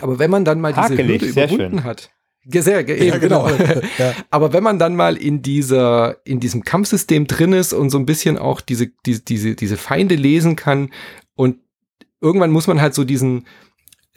Aber 0.00 0.18
wenn 0.18 0.30
man 0.30 0.44
dann 0.44 0.60
mal 0.60 0.72
diese 0.72 0.82
hakelig, 0.82 1.22
Hürde 1.22 1.26
überwunden 1.26 1.70
schön. 1.78 1.84
hat, 1.84 2.10
Sehr, 2.48 2.88
eben, 2.88 3.04
ja, 3.04 3.18
genau. 3.18 3.44
genau. 3.46 3.80
Ja. 3.98 4.14
Aber 4.30 4.52
wenn 4.52 4.62
man 4.62 4.78
dann 4.78 4.94
mal 4.94 5.16
in 5.16 5.42
dieser, 5.42 6.16
in 6.24 6.38
diesem 6.40 6.62
Kampfsystem 6.62 7.26
drin 7.26 7.52
ist 7.52 7.72
und 7.72 7.90
so 7.90 7.98
ein 7.98 8.06
bisschen 8.06 8.38
auch 8.38 8.60
diese, 8.60 8.88
diese, 9.04 9.22
diese, 9.22 9.54
diese 9.56 9.76
Feinde 9.76 10.14
lesen 10.14 10.54
kann 10.54 10.90
und 11.34 11.58
irgendwann 12.20 12.50
muss 12.50 12.66
man 12.66 12.80
halt 12.80 12.94
so 12.94 13.04
diesen, 13.04 13.46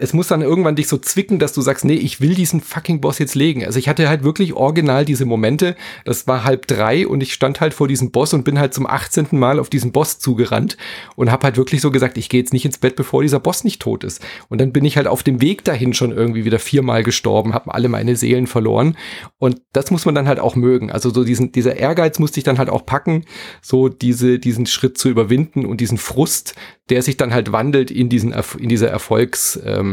es 0.02 0.14
muss 0.14 0.30
dann 0.30 0.42
irgendwann 0.42 0.78
dich 0.78 0.88
so 0.88 0.98
zwicken, 0.98 1.40
dass 1.40 1.52
du 1.52 1.60
sagst, 1.60 1.84
nee, 1.84 1.94
ich 1.94 2.22
will 2.22 2.34
diesen 2.34 2.62
fucking 2.62 3.02
Boss 3.02 3.20
jetzt 3.20 3.36
legen. 3.36 3.66
Also 3.66 3.80
ich 3.80 3.90
hatte 3.90 4.08
halt 4.08 4.24
wirklich 4.24 4.54
original 4.54 5.04
diese 5.04 5.26
Momente, 5.26 5.76
das 6.06 6.26
war 6.26 6.46
halb 6.46 6.68
drei 6.68 7.06
und 7.06 7.22
ich 7.22 7.34
stand 7.34 7.60
halt 7.60 7.74
vor 7.74 7.90
diesem 7.90 8.10
Boss 8.10 8.34
und 8.34 8.46
bin 8.46 8.60
halt 8.60 8.74
zum 8.74 8.88
18. 8.88 9.28
Mal 9.32 9.60
auf 9.60 9.70
diesen 9.70 9.92
Boss 9.92 10.18
zugerannt 10.18 10.78
und 11.18 11.30
habe 11.30 11.44
halt 11.44 11.58
wirklich 11.58 11.82
so 11.82 11.92
gesagt, 11.92 12.18
ich 12.18 12.30
gehe 12.30 12.40
jetzt 12.40 12.54
nicht 12.54 12.64
ins 12.64 12.78
Bett, 12.78 12.96
bevor 12.96 13.24
dieser 13.24 13.42
Boss 13.42 13.66
nicht 13.66 13.82
tot 13.82 14.06
ist. 14.06 14.26
Und 14.48 14.62
dann 14.62 14.72
bin 14.72 14.86
ich 14.86 14.96
halt 14.96 15.06
auf 15.06 15.22
dem 15.22 15.42
Weg 15.42 15.66
dahin 15.66 15.94
schon 15.94 16.12
irgendwie 16.12 16.46
wieder 16.46 16.60
viermal 16.60 17.04
gestorben, 17.04 17.54
habe 17.54 17.74
alle 17.74 17.90
meine 17.90 18.16
Seelen 18.16 18.48
verloren 18.48 18.96
und 19.38 19.62
das 19.74 19.92
muss 19.92 20.06
man 20.06 20.16
dann 20.16 20.30
halt 20.30 20.40
auch 20.40 20.56
mögen. 20.56 20.92
Also 20.92 21.10
so 21.10 21.26
diesen, 21.26 21.52
dieser 21.52 21.76
Ehrgeiz 21.76 22.20
musste 22.20 22.40
ich 22.40 22.46
dann 22.46 22.58
halt 22.58 22.70
auch 22.70 22.86
packen, 22.86 23.26
so 23.62 23.90
diese, 23.90 24.40
diesen 24.40 24.66
Schritt 24.66 24.98
zu 24.98 25.10
überwinden 25.10 25.66
und 25.66 25.82
diesen 25.82 25.98
Frust, 25.98 26.56
der 26.90 27.02
sich 27.02 27.18
dann 27.18 27.34
halt 27.34 27.52
wandelt 27.52 27.92
in 27.92 28.08
diesen, 28.08 28.34
in 28.58 28.70
diese 28.70 28.88
Erfolgsmomente. 28.88 29.80
Ähm, 29.80 29.89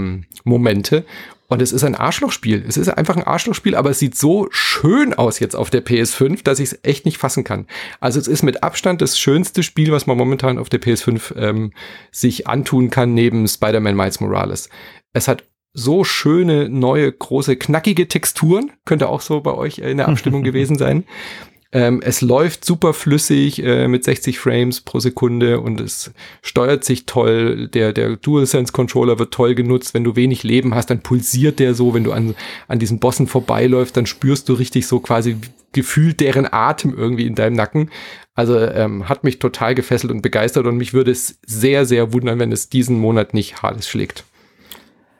und 1.48 1.62
es 1.62 1.72
ist 1.72 1.84
ein 1.84 1.94
Arschlochspiel. 1.94 2.64
Es 2.66 2.76
ist 2.76 2.88
einfach 2.88 3.16
ein 3.16 3.22
Arschlochspiel, 3.22 3.76
aber 3.76 3.90
es 3.90 3.98
sieht 3.98 4.16
so 4.16 4.48
schön 4.50 5.14
aus 5.14 5.38
jetzt 5.38 5.54
auf 5.54 5.70
der 5.70 5.84
PS5, 5.84 6.42
dass 6.42 6.58
ich 6.58 6.72
es 6.72 6.78
echt 6.82 7.04
nicht 7.04 7.18
fassen 7.18 7.44
kann. 7.44 7.66
Also 8.00 8.18
es 8.18 8.26
ist 8.26 8.42
mit 8.42 8.62
Abstand 8.62 9.00
das 9.00 9.18
schönste 9.18 9.62
Spiel, 9.62 9.92
was 9.92 10.06
man 10.06 10.16
momentan 10.16 10.58
auf 10.58 10.68
der 10.68 10.80
PS5 10.80 11.36
ähm, 11.36 11.72
sich 12.10 12.48
antun 12.48 12.90
kann, 12.90 13.14
neben 13.14 13.46
Spider-Man 13.46 13.94
Miles 13.94 14.20
Morales. 14.20 14.68
Es 15.12 15.28
hat 15.28 15.44
so 15.72 16.04
schöne, 16.04 16.68
neue, 16.68 17.12
große, 17.12 17.56
knackige 17.56 18.08
Texturen. 18.08 18.72
Könnte 18.84 19.08
auch 19.08 19.20
so 19.20 19.40
bei 19.40 19.52
euch 19.52 19.78
in 19.78 19.98
der 19.98 20.08
Abstimmung 20.08 20.42
gewesen 20.44 20.78
sein. 20.78 21.04
Ähm, 21.72 22.00
es 22.04 22.20
läuft 22.20 22.64
super 22.64 22.94
flüssig 22.94 23.62
äh, 23.62 23.88
mit 23.88 24.04
60 24.04 24.38
Frames 24.38 24.80
pro 24.80 25.00
Sekunde 25.00 25.60
und 25.60 25.80
es 25.80 26.12
steuert 26.42 26.84
sich 26.84 27.06
toll. 27.06 27.68
Der, 27.68 27.92
der 27.92 28.16
DualSense 28.16 28.72
Controller 28.72 29.18
wird 29.18 29.34
toll 29.34 29.54
genutzt. 29.54 29.92
Wenn 29.92 30.04
du 30.04 30.16
wenig 30.16 30.42
Leben 30.42 30.74
hast, 30.74 30.90
dann 30.90 31.00
pulsiert 31.00 31.58
der 31.58 31.74
so. 31.74 31.92
Wenn 31.92 32.04
du 32.04 32.12
an, 32.12 32.34
an 32.68 32.78
diesen 32.78 33.00
Bossen 33.00 33.26
vorbeiläufst, 33.26 33.96
dann 33.96 34.06
spürst 34.06 34.48
du 34.48 34.54
richtig 34.54 34.86
so 34.86 35.00
quasi 35.00 35.36
gefühlt 35.72 36.20
deren 36.20 36.50
Atem 36.50 36.94
irgendwie 36.96 37.26
in 37.26 37.34
deinem 37.34 37.56
Nacken. 37.56 37.90
Also 38.34 38.58
ähm, 38.58 39.08
hat 39.08 39.24
mich 39.24 39.38
total 39.38 39.74
gefesselt 39.74 40.12
und 40.12 40.22
begeistert 40.22 40.66
und 40.66 40.76
mich 40.76 40.94
würde 40.94 41.10
es 41.10 41.38
sehr, 41.44 41.84
sehr 41.84 42.12
wundern, 42.12 42.38
wenn 42.38 42.52
es 42.52 42.68
diesen 42.68 42.98
Monat 42.98 43.34
nicht 43.34 43.62
Hades 43.62 43.88
schlägt. 43.88 44.24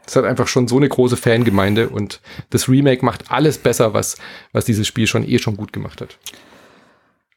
Es 0.07 0.17
hat 0.17 0.25
einfach 0.25 0.49
schon 0.49 0.69
so 0.69 0.77
eine 0.77 0.89
große 0.89 1.17
Fangemeinde 1.17 1.89
und 1.89 2.21
das 2.51 2.69
Remake 2.69 3.05
macht 3.05 3.31
alles 3.31 3.59
besser, 3.59 3.93
was, 3.93 4.17
was 4.53 4.65
dieses 4.65 4.87
Spiel 4.87 5.07
schon 5.07 5.29
eh 5.29 5.39
schon 5.39 5.57
gut 5.57 5.73
gemacht 5.73 6.01
hat. 6.01 6.19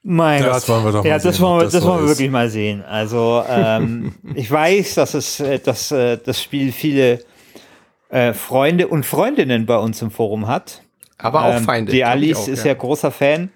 Mein 0.04 0.44
das 0.44 0.66
Gott. 0.66 0.76
Wollen 0.76 0.86
wir 0.86 0.92
doch 0.92 1.06
ja, 1.06 1.12
mal 1.12 1.20
das 1.20 1.36
sehen, 1.36 1.46
wollen 1.46 1.60
wir, 1.60 1.64
das, 1.66 1.74
das 1.74 1.84
wollen 1.84 2.02
wir 2.02 2.08
wirklich 2.10 2.32
mal 2.32 2.50
sehen. 2.50 2.84
Also 2.84 3.44
ähm, 3.50 4.16
ich 4.36 4.50
weiß, 4.50 4.96
dass 4.96 5.14
es, 5.14 5.40
äh, 5.40 5.60
dass 5.60 5.92
äh, 5.92 6.18
das 6.24 6.42
Spiel 6.42 6.72
viele 6.72 7.24
äh, 8.10 8.34
Freunde 8.34 8.88
und 8.88 9.06
Freundinnen 9.06 9.66
bei 9.66 9.78
uns 9.78 10.02
im 10.02 10.12
Forum 10.12 10.48
hat. 10.48 10.82
Aber 11.18 11.44
auch 11.44 11.58
ähm, 11.58 11.64
Feinde. 11.64 11.92
Die 11.92 12.04
Alice 12.04 12.38
auch, 12.38 12.48
ist 12.48 12.64
ja. 12.64 12.72
ja 12.72 12.74
großer 12.76 13.12
Fan. 13.12 13.52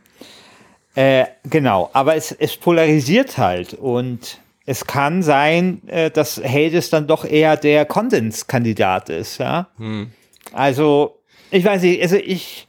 Äh, 0.95 1.25
genau, 1.43 1.89
aber 1.93 2.15
es, 2.15 2.31
es 2.31 2.55
polarisiert 2.55 3.37
halt 3.37 3.73
und 3.73 4.39
es 4.65 4.85
kann 4.85 5.23
sein, 5.23 5.81
äh, 5.87 6.09
dass 6.09 6.41
Hades 6.43 6.89
dann 6.89 7.07
doch 7.07 7.25
eher 7.25 7.57
der 7.57 7.85
Konsenskandidat 7.85 9.09
ist, 9.09 9.39
ja. 9.39 9.69
Hm. 9.77 10.11
Also, 10.51 11.19
ich 11.51 11.65
weiß 11.65 11.81
nicht, 11.83 12.01
also 12.01 12.15
ich, 12.15 12.67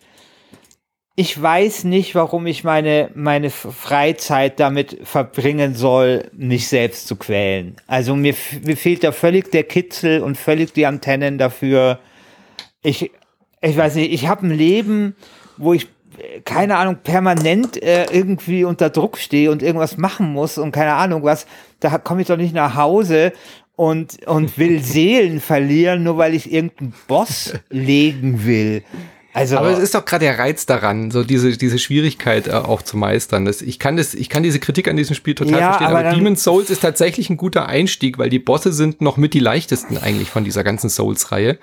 ich 1.17 1.41
weiß 1.41 1.85
nicht, 1.85 2.15
warum 2.15 2.47
ich 2.47 2.65
meine, 2.65 3.11
meine 3.15 3.51
Freizeit 3.51 4.59
damit 4.59 4.99
verbringen 5.05 5.75
soll, 5.75 6.31
mich 6.33 6.67
selbst 6.67 7.07
zu 7.07 7.17
quälen. 7.17 7.77
Also 7.87 8.17
mir, 8.17 8.35
mir 8.65 8.77
fehlt 8.77 9.05
da 9.05 9.13
völlig 9.13 9.51
der 9.53 9.63
Kitzel 9.63 10.23
und 10.23 10.37
völlig 10.37 10.73
die 10.73 10.87
Antennen 10.87 11.39
dafür. 11.39 12.01
Ich, 12.83 13.13
ich 13.61 13.77
weiß 13.77 13.95
nicht, 13.95 14.13
ich 14.13 14.27
habe 14.27 14.47
ein 14.47 14.51
Leben, 14.51 15.15
wo 15.57 15.73
ich 15.73 15.89
keine 16.45 16.77
Ahnung, 16.77 16.99
permanent 17.03 17.83
äh, 17.83 18.07
irgendwie 18.11 18.65
unter 18.65 18.91
Druck 18.91 19.19
stehe 19.19 19.51
und 19.51 19.63
irgendwas 19.63 19.97
machen 19.97 20.33
muss 20.33 20.59
und 20.59 20.73
keine 20.73 20.95
Ahnung 20.95 21.23
was, 21.23 21.47
da 21.81 21.99
komme 21.99 22.23
ich 22.23 22.29
doch 22.29 22.37
nicht 22.37 22.55
nach 22.55 22.75
Hause 22.77 23.33
und, 23.77 24.27
und 24.27 24.59
will 24.59 24.81
Seelen 24.83 25.41
verlieren, 25.41 26.03
nur 26.03 26.19
weil 26.19 26.35
ich 26.35 26.53
irgendeinen 26.53 26.95
Boss 27.07 27.55
legen 27.71 28.45
will. 28.45 28.83
Also, 29.35 29.59
aber 29.59 29.71
es 29.71 29.81
ist 29.81 29.97
doch 29.97 30.05
gerade 30.05 30.27
der 30.27 30.39
Reiz 30.39 30.65
daran, 30.65 31.11
so 31.11 31.25
diese, 31.25 31.57
diese 31.57 31.81
Schwierigkeit 31.81 32.47
äh, 32.47 32.53
auch 32.53 32.83
zu 32.83 32.97
meistern. 32.97 33.45
Das, 33.45 33.63
ich, 33.63 33.81
kann 33.81 33.97
das, 33.97 34.15
ich 34.15 34.29
kann 34.29 34.45
diese 34.45 34.61
Kritik 34.61 34.87
an 34.87 34.97
diesem 34.97 35.17
Spiel 35.17 35.35
total 35.35 35.59
ja, 35.59 35.67
verstehen, 35.73 35.89
aber, 35.89 36.07
aber 36.07 36.11
Demon's 36.15 36.45
Souls 36.45 36.71
ist 36.71 36.83
tatsächlich 36.83 37.31
ein 37.31 37.37
guter 37.37 37.67
Einstieg, 37.67 38.17
weil 38.17 38.31
die 38.31 38.39
Bosse 38.39 38.73
sind 38.73 39.01
noch 39.01 39.17
mit 39.17 39.35
die 39.35 39.41
leichtesten 39.41 39.99
eigentlich 39.99 40.31
von 40.31 40.45
dieser 40.45 40.63
ganzen 40.63 40.89
Souls-Reihe. 40.89 41.59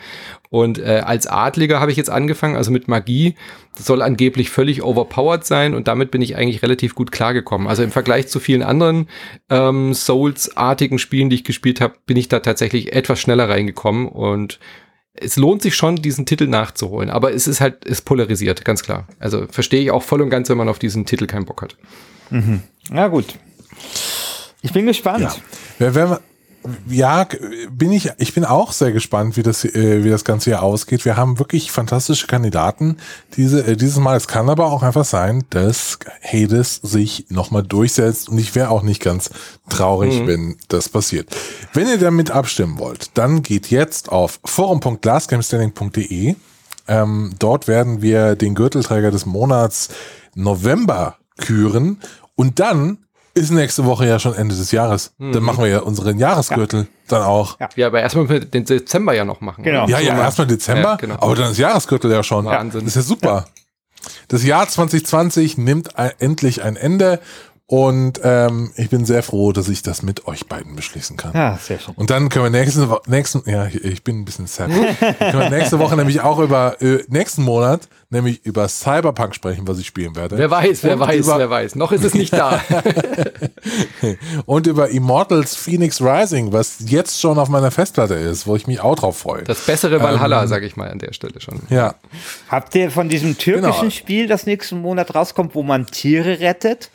Und 0.49 0.79
äh, 0.79 1.01
als 1.05 1.27
Adliger 1.27 1.79
habe 1.79 1.91
ich 1.91 1.97
jetzt 1.97 2.09
angefangen, 2.09 2.57
also 2.57 2.71
mit 2.71 2.89
Magie. 2.89 3.35
Das 3.77 3.85
soll 3.85 4.01
angeblich 4.01 4.49
völlig 4.49 4.83
overpowered 4.83 5.45
sein 5.45 5.73
und 5.73 5.87
damit 5.87 6.11
bin 6.11 6.21
ich 6.21 6.35
eigentlich 6.35 6.61
relativ 6.61 6.93
gut 6.93 7.13
klargekommen. 7.13 7.69
Also 7.69 7.83
im 7.83 7.91
Vergleich 7.91 8.27
zu 8.27 8.41
vielen 8.41 8.63
anderen 8.63 9.07
ähm, 9.49 9.93
Souls-artigen 9.93 10.99
Spielen, 10.99 11.29
die 11.29 11.37
ich 11.37 11.45
gespielt 11.45 11.79
habe, 11.79 11.93
bin 12.05 12.17
ich 12.17 12.27
da 12.27 12.41
tatsächlich 12.41 12.91
etwas 12.91 13.21
schneller 13.21 13.47
reingekommen 13.47 14.09
und 14.09 14.59
es 15.13 15.35
lohnt 15.35 15.61
sich 15.61 15.75
schon, 15.75 15.97
diesen 15.97 16.25
Titel 16.25 16.47
nachzuholen, 16.47 17.09
aber 17.09 17.33
es 17.33 17.47
ist 17.47 17.61
halt, 17.61 17.85
es 17.85 18.01
polarisiert, 18.01 18.63
ganz 18.63 18.83
klar. 18.83 19.07
Also 19.19 19.45
verstehe 19.47 19.81
ich 19.81 19.91
auch 19.91 20.03
voll 20.03 20.21
und 20.21 20.29
ganz, 20.29 20.49
wenn 20.49 20.57
man 20.57 20.69
auf 20.69 20.79
diesen 20.79 21.05
Titel 21.05 21.27
keinen 21.27 21.45
Bock 21.45 21.61
hat. 21.61 21.75
Mhm. 22.29 22.61
Ja, 22.91 23.07
gut. 23.07 23.25
Ich 24.61 24.71
bin 24.71 24.85
gespannt. 24.85 25.39
Ja. 25.79 25.93
Wenn, 25.93 26.17
ja, 26.87 27.27
bin 27.71 27.91
ich, 27.91 28.11
ich 28.17 28.33
bin 28.33 28.45
auch 28.45 28.71
sehr 28.71 28.91
gespannt, 28.91 29.35
wie 29.37 29.43
das, 29.43 29.65
äh, 29.65 30.03
wie 30.03 30.09
das 30.09 30.23
Ganze 30.23 30.51
hier 30.51 30.61
ausgeht. 30.61 31.05
Wir 31.05 31.17
haben 31.17 31.39
wirklich 31.39 31.71
fantastische 31.71 32.27
Kandidaten 32.27 32.97
diese, 33.35 33.65
äh, 33.65 33.75
dieses 33.75 33.97
Mal. 33.97 34.15
Es 34.15 34.27
kann 34.27 34.49
aber 34.49 34.67
auch 34.67 34.83
einfach 34.83 35.05
sein, 35.05 35.43
dass 35.49 35.97
Hades 36.21 36.75
sich 36.75 37.25
nochmal 37.29 37.63
durchsetzt 37.63 38.29
und 38.29 38.37
ich 38.37 38.53
wäre 38.53 38.69
auch 38.69 38.83
nicht 38.83 39.01
ganz 39.01 39.31
traurig, 39.69 40.21
mhm. 40.21 40.27
wenn 40.27 40.57
das 40.67 40.89
passiert. 40.89 41.35
Wenn 41.73 41.87
ihr 41.87 41.97
damit 41.97 42.31
abstimmen 42.31 42.77
wollt, 42.77 43.17
dann 43.17 43.41
geht 43.41 43.71
jetzt 43.71 44.11
auf 44.11 44.39
forum.glassgamestanding.de. 44.45 46.35
Ähm, 46.87 47.35
dort 47.39 47.67
werden 47.67 48.01
wir 48.01 48.35
den 48.35 48.53
Gürtelträger 48.53 49.11
des 49.11 49.25
Monats 49.25 49.89
November 50.35 51.17
küren 51.37 51.99
und 52.35 52.59
dann 52.59 52.99
ist 53.33 53.51
nächste 53.51 53.85
Woche 53.85 54.07
ja 54.07 54.19
schon 54.19 54.33
Ende 54.33 54.55
des 54.55 54.71
Jahres. 54.71 55.13
Mhm. 55.17 55.31
Dann 55.31 55.43
machen 55.43 55.63
wir 55.63 55.69
ja 55.69 55.79
unseren 55.79 56.19
Jahresgürtel 56.19 56.81
ja. 56.81 56.87
dann 57.07 57.23
auch. 57.23 57.59
Ja. 57.59 57.69
ja, 57.75 57.87
aber 57.87 58.01
erstmal 58.01 58.27
den 58.39 58.65
Dezember 58.65 59.13
ja 59.13 59.25
noch 59.25 59.41
machen. 59.41 59.63
Genau. 59.63 59.87
Ja, 59.87 59.99
ja, 59.99 60.17
erstmal 60.17 60.47
Dezember, 60.47 60.91
ja, 60.91 60.95
genau. 60.95 61.15
aber 61.15 61.35
dann 61.35 61.51
ist 61.51 61.57
Jahresgürtel 61.57 62.11
ja 62.11 62.23
schon. 62.23 62.45
Wahnsinn. 62.45 62.81
Das 62.81 62.89
ist 62.89 62.95
ja 62.95 63.01
super. 63.01 63.45
Das 64.27 64.43
Jahr 64.43 64.67
2020 64.67 65.57
nimmt 65.57 65.89
endlich 66.19 66.63
ein 66.63 66.75
Ende 66.75 67.19
und 67.71 68.19
ähm, 68.25 68.73
ich 68.75 68.89
bin 68.89 69.05
sehr 69.05 69.23
froh, 69.23 69.53
dass 69.53 69.69
ich 69.69 69.81
das 69.81 70.03
mit 70.03 70.27
euch 70.27 70.45
beiden 70.45 70.75
beschließen 70.75 71.15
kann. 71.15 71.31
Ja, 71.33 71.57
sehr 71.57 71.79
schön. 71.79 71.95
Und 71.95 72.09
dann 72.09 72.27
können 72.27 72.51
wir 72.51 72.59
nächste 72.59 72.89
Woche, 72.89 73.01
nächsten, 73.07 73.49
ja, 73.49 73.65
ich 73.65 74.03
bin 74.03 74.19
ein 74.19 74.25
bisschen 74.25 74.45
sad. 74.45 74.69
können 74.69 75.39
wir 75.39 75.49
nächste 75.49 75.79
Woche 75.79 75.95
nämlich 75.95 76.19
auch 76.19 76.39
über, 76.39 76.81
äh, 76.81 77.01
nächsten 77.07 77.43
Monat, 77.43 77.87
nämlich 78.09 78.45
über 78.45 78.67
Cyberpunk 78.67 79.33
sprechen, 79.35 79.69
was 79.69 79.79
ich 79.79 79.87
spielen 79.87 80.17
werde. 80.17 80.37
Wer 80.37 80.51
weiß, 80.51 80.83
wer 80.83 80.95
Und 80.95 80.99
weiß, 80.99 81.25
über, 81.25 81.39
wer 81.39 81.49
weiß. 81.49 81.75
Noch 81.75 81.93
ist 81.93 82.03
es 82.03 82.13
nicht 82.13 82.33
da. 82.33 82.59
Und 84.45 84.67
über 84.67 84.89
Immortals 84.89 85.55
Phoenix 85.55 86.01
Rising, 86.01 86.51
was 86.51 86.79
jetzt 86.87 87.21
schon 87.21 87.39
auf 87.39 87.47
meiner 87.47 87.71
Festplatte 87.71 88.15
ist, 88.15 88.47
wo 88.47 88.57
ich 88.57 88.67
mich 88.67 88.81
auch 88.81 88.97
drauf 88.97 89.19
freue. 89.19 89.43
Das 89.43 89.65
bessere 89.65 90.01
Valhalla, 90.01 90.41
ähm, 90.41 90.49
sage 90.49 90.65
ich 90.65 90.75
mal 90.75 90.89
an 90.89 90.99
der 90.99 91.13
Stelle 91.13 91.39
schon. 91.39 91.61
Ja. 91.69 91.95
Habt 92.49 92.75
ihr 92.75 92.91
von 92.91 93.07
diesem 93.07 93.37
türkischen 93.37 93.79
genau. 93.79 93.91
Spiel, 93.91 94.27
das 94.27 94.45
nächsten 94.45 94.81
Monat 94.81 95.15
rauskommt, 95.15 95.55
wo 95.55 95.63
man 95.63 95.85
Tiere 95.85 96.41
rettet? 96.41 96.89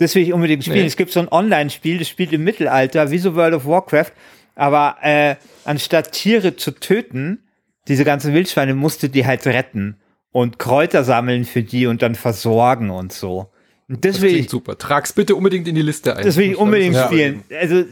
Das 0.00 0.14
will 0.14 0.22
ich 0.22 0.32
unbedingt 0.32 0.64
spielen. 0.64 0.80
Nee. 0.80 0.86
Es 0.86 0.96
gibt 0.96 1.12
so 1.12 1.20
ein 1.20 1.28
Online-Spiel, 1.28 1.98
das 1.98 2.08
spielt 2.08 2.32
im 2.32 2.42
Mittelalter, 2.42 3.10
wie 3.10 3.18
so 3.18 3.34
World 3.34 3.52
of 3.52 3.66
Warcraft. 3.66 4.12
Aber 4.54 4.96
äh, 5.02 5.36
anstatt 5.64 6.12
Tiere 6.12 6.56
zu 6.56 6.70
töten, 6.70 7.40
diese 7.86 8.04
ganzen 8.04 8.32
Wildschweine, 8.32 8.74
musste 8.74 9.10
die 9.10 9.26
halt 9.26 9.46
retten 9.46 9.96
und 10.32 10.58
Kräuter 10.58 11.04
sammeln 11.04 11.44
für 11.44 11.62
die 11.62 11.86
und 11.86 12.00
dann 12.00 12.14
versorgen 12.14 12.88
und 12.88 13.12
so. 13.12 13.50
Und 13.90 14.06
das, 14.06 14.14
das 14.14 14.22
will 14.22 14.36
ich, 14.36 14.48
super. 14.48 14.78
Trag's 14.78 15.12
bitte 15.12 15.34
unbedingt 15.34 15.68
in 15.68 15.74
die 15.74 15.82
Liste 15.82 16.16
ein. 16.16 16.24
Das 16.24 16.36
will 16.36 16.52
ich 16.52 16.56
unbedingt 16.56 16.94
ja. 16.94 17.06
spielen. 17.06 17.42
Also 17.60 17.84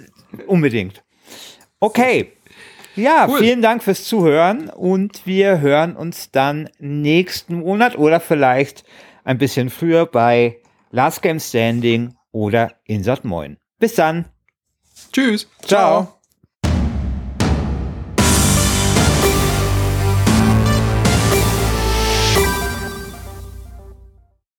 unbedingt. 0.46 1.02
Okay. 1.78 2.32
Ja, 2.96 3.26
cool. 3.28 3.38
vielen 3.38 3.60
Dank 3.60 3.84
fürs 3.84 4.04
Zuhören 4.04 4.70
und 4.70 5.26
wir 5.26 5.60
hören 5.60 5.94
uns 5.94 6.30
dann 6.30 6.70
nächsten 6.78 7.56
Monat 7.56 7.98
oder 7.98 8.18
vielleicht 8.18 8.84
ein 9.24 9.36
bisschen 9.36 9.68
früher 9.68 10.06
bei 10.06 10.56
Last 10.90 11.22
Game 11.22 11.40
Standing 11.40 12.14
oder 12.32 12.72
Insert 12.84 13.24
Moin. 13.24 13.58
Bis 13.78 13.94
dann. 13.94 14.26
Tschüss. 15.12 15.48
Ciao. 15.62 16.04
Ciao. 16.04 16.17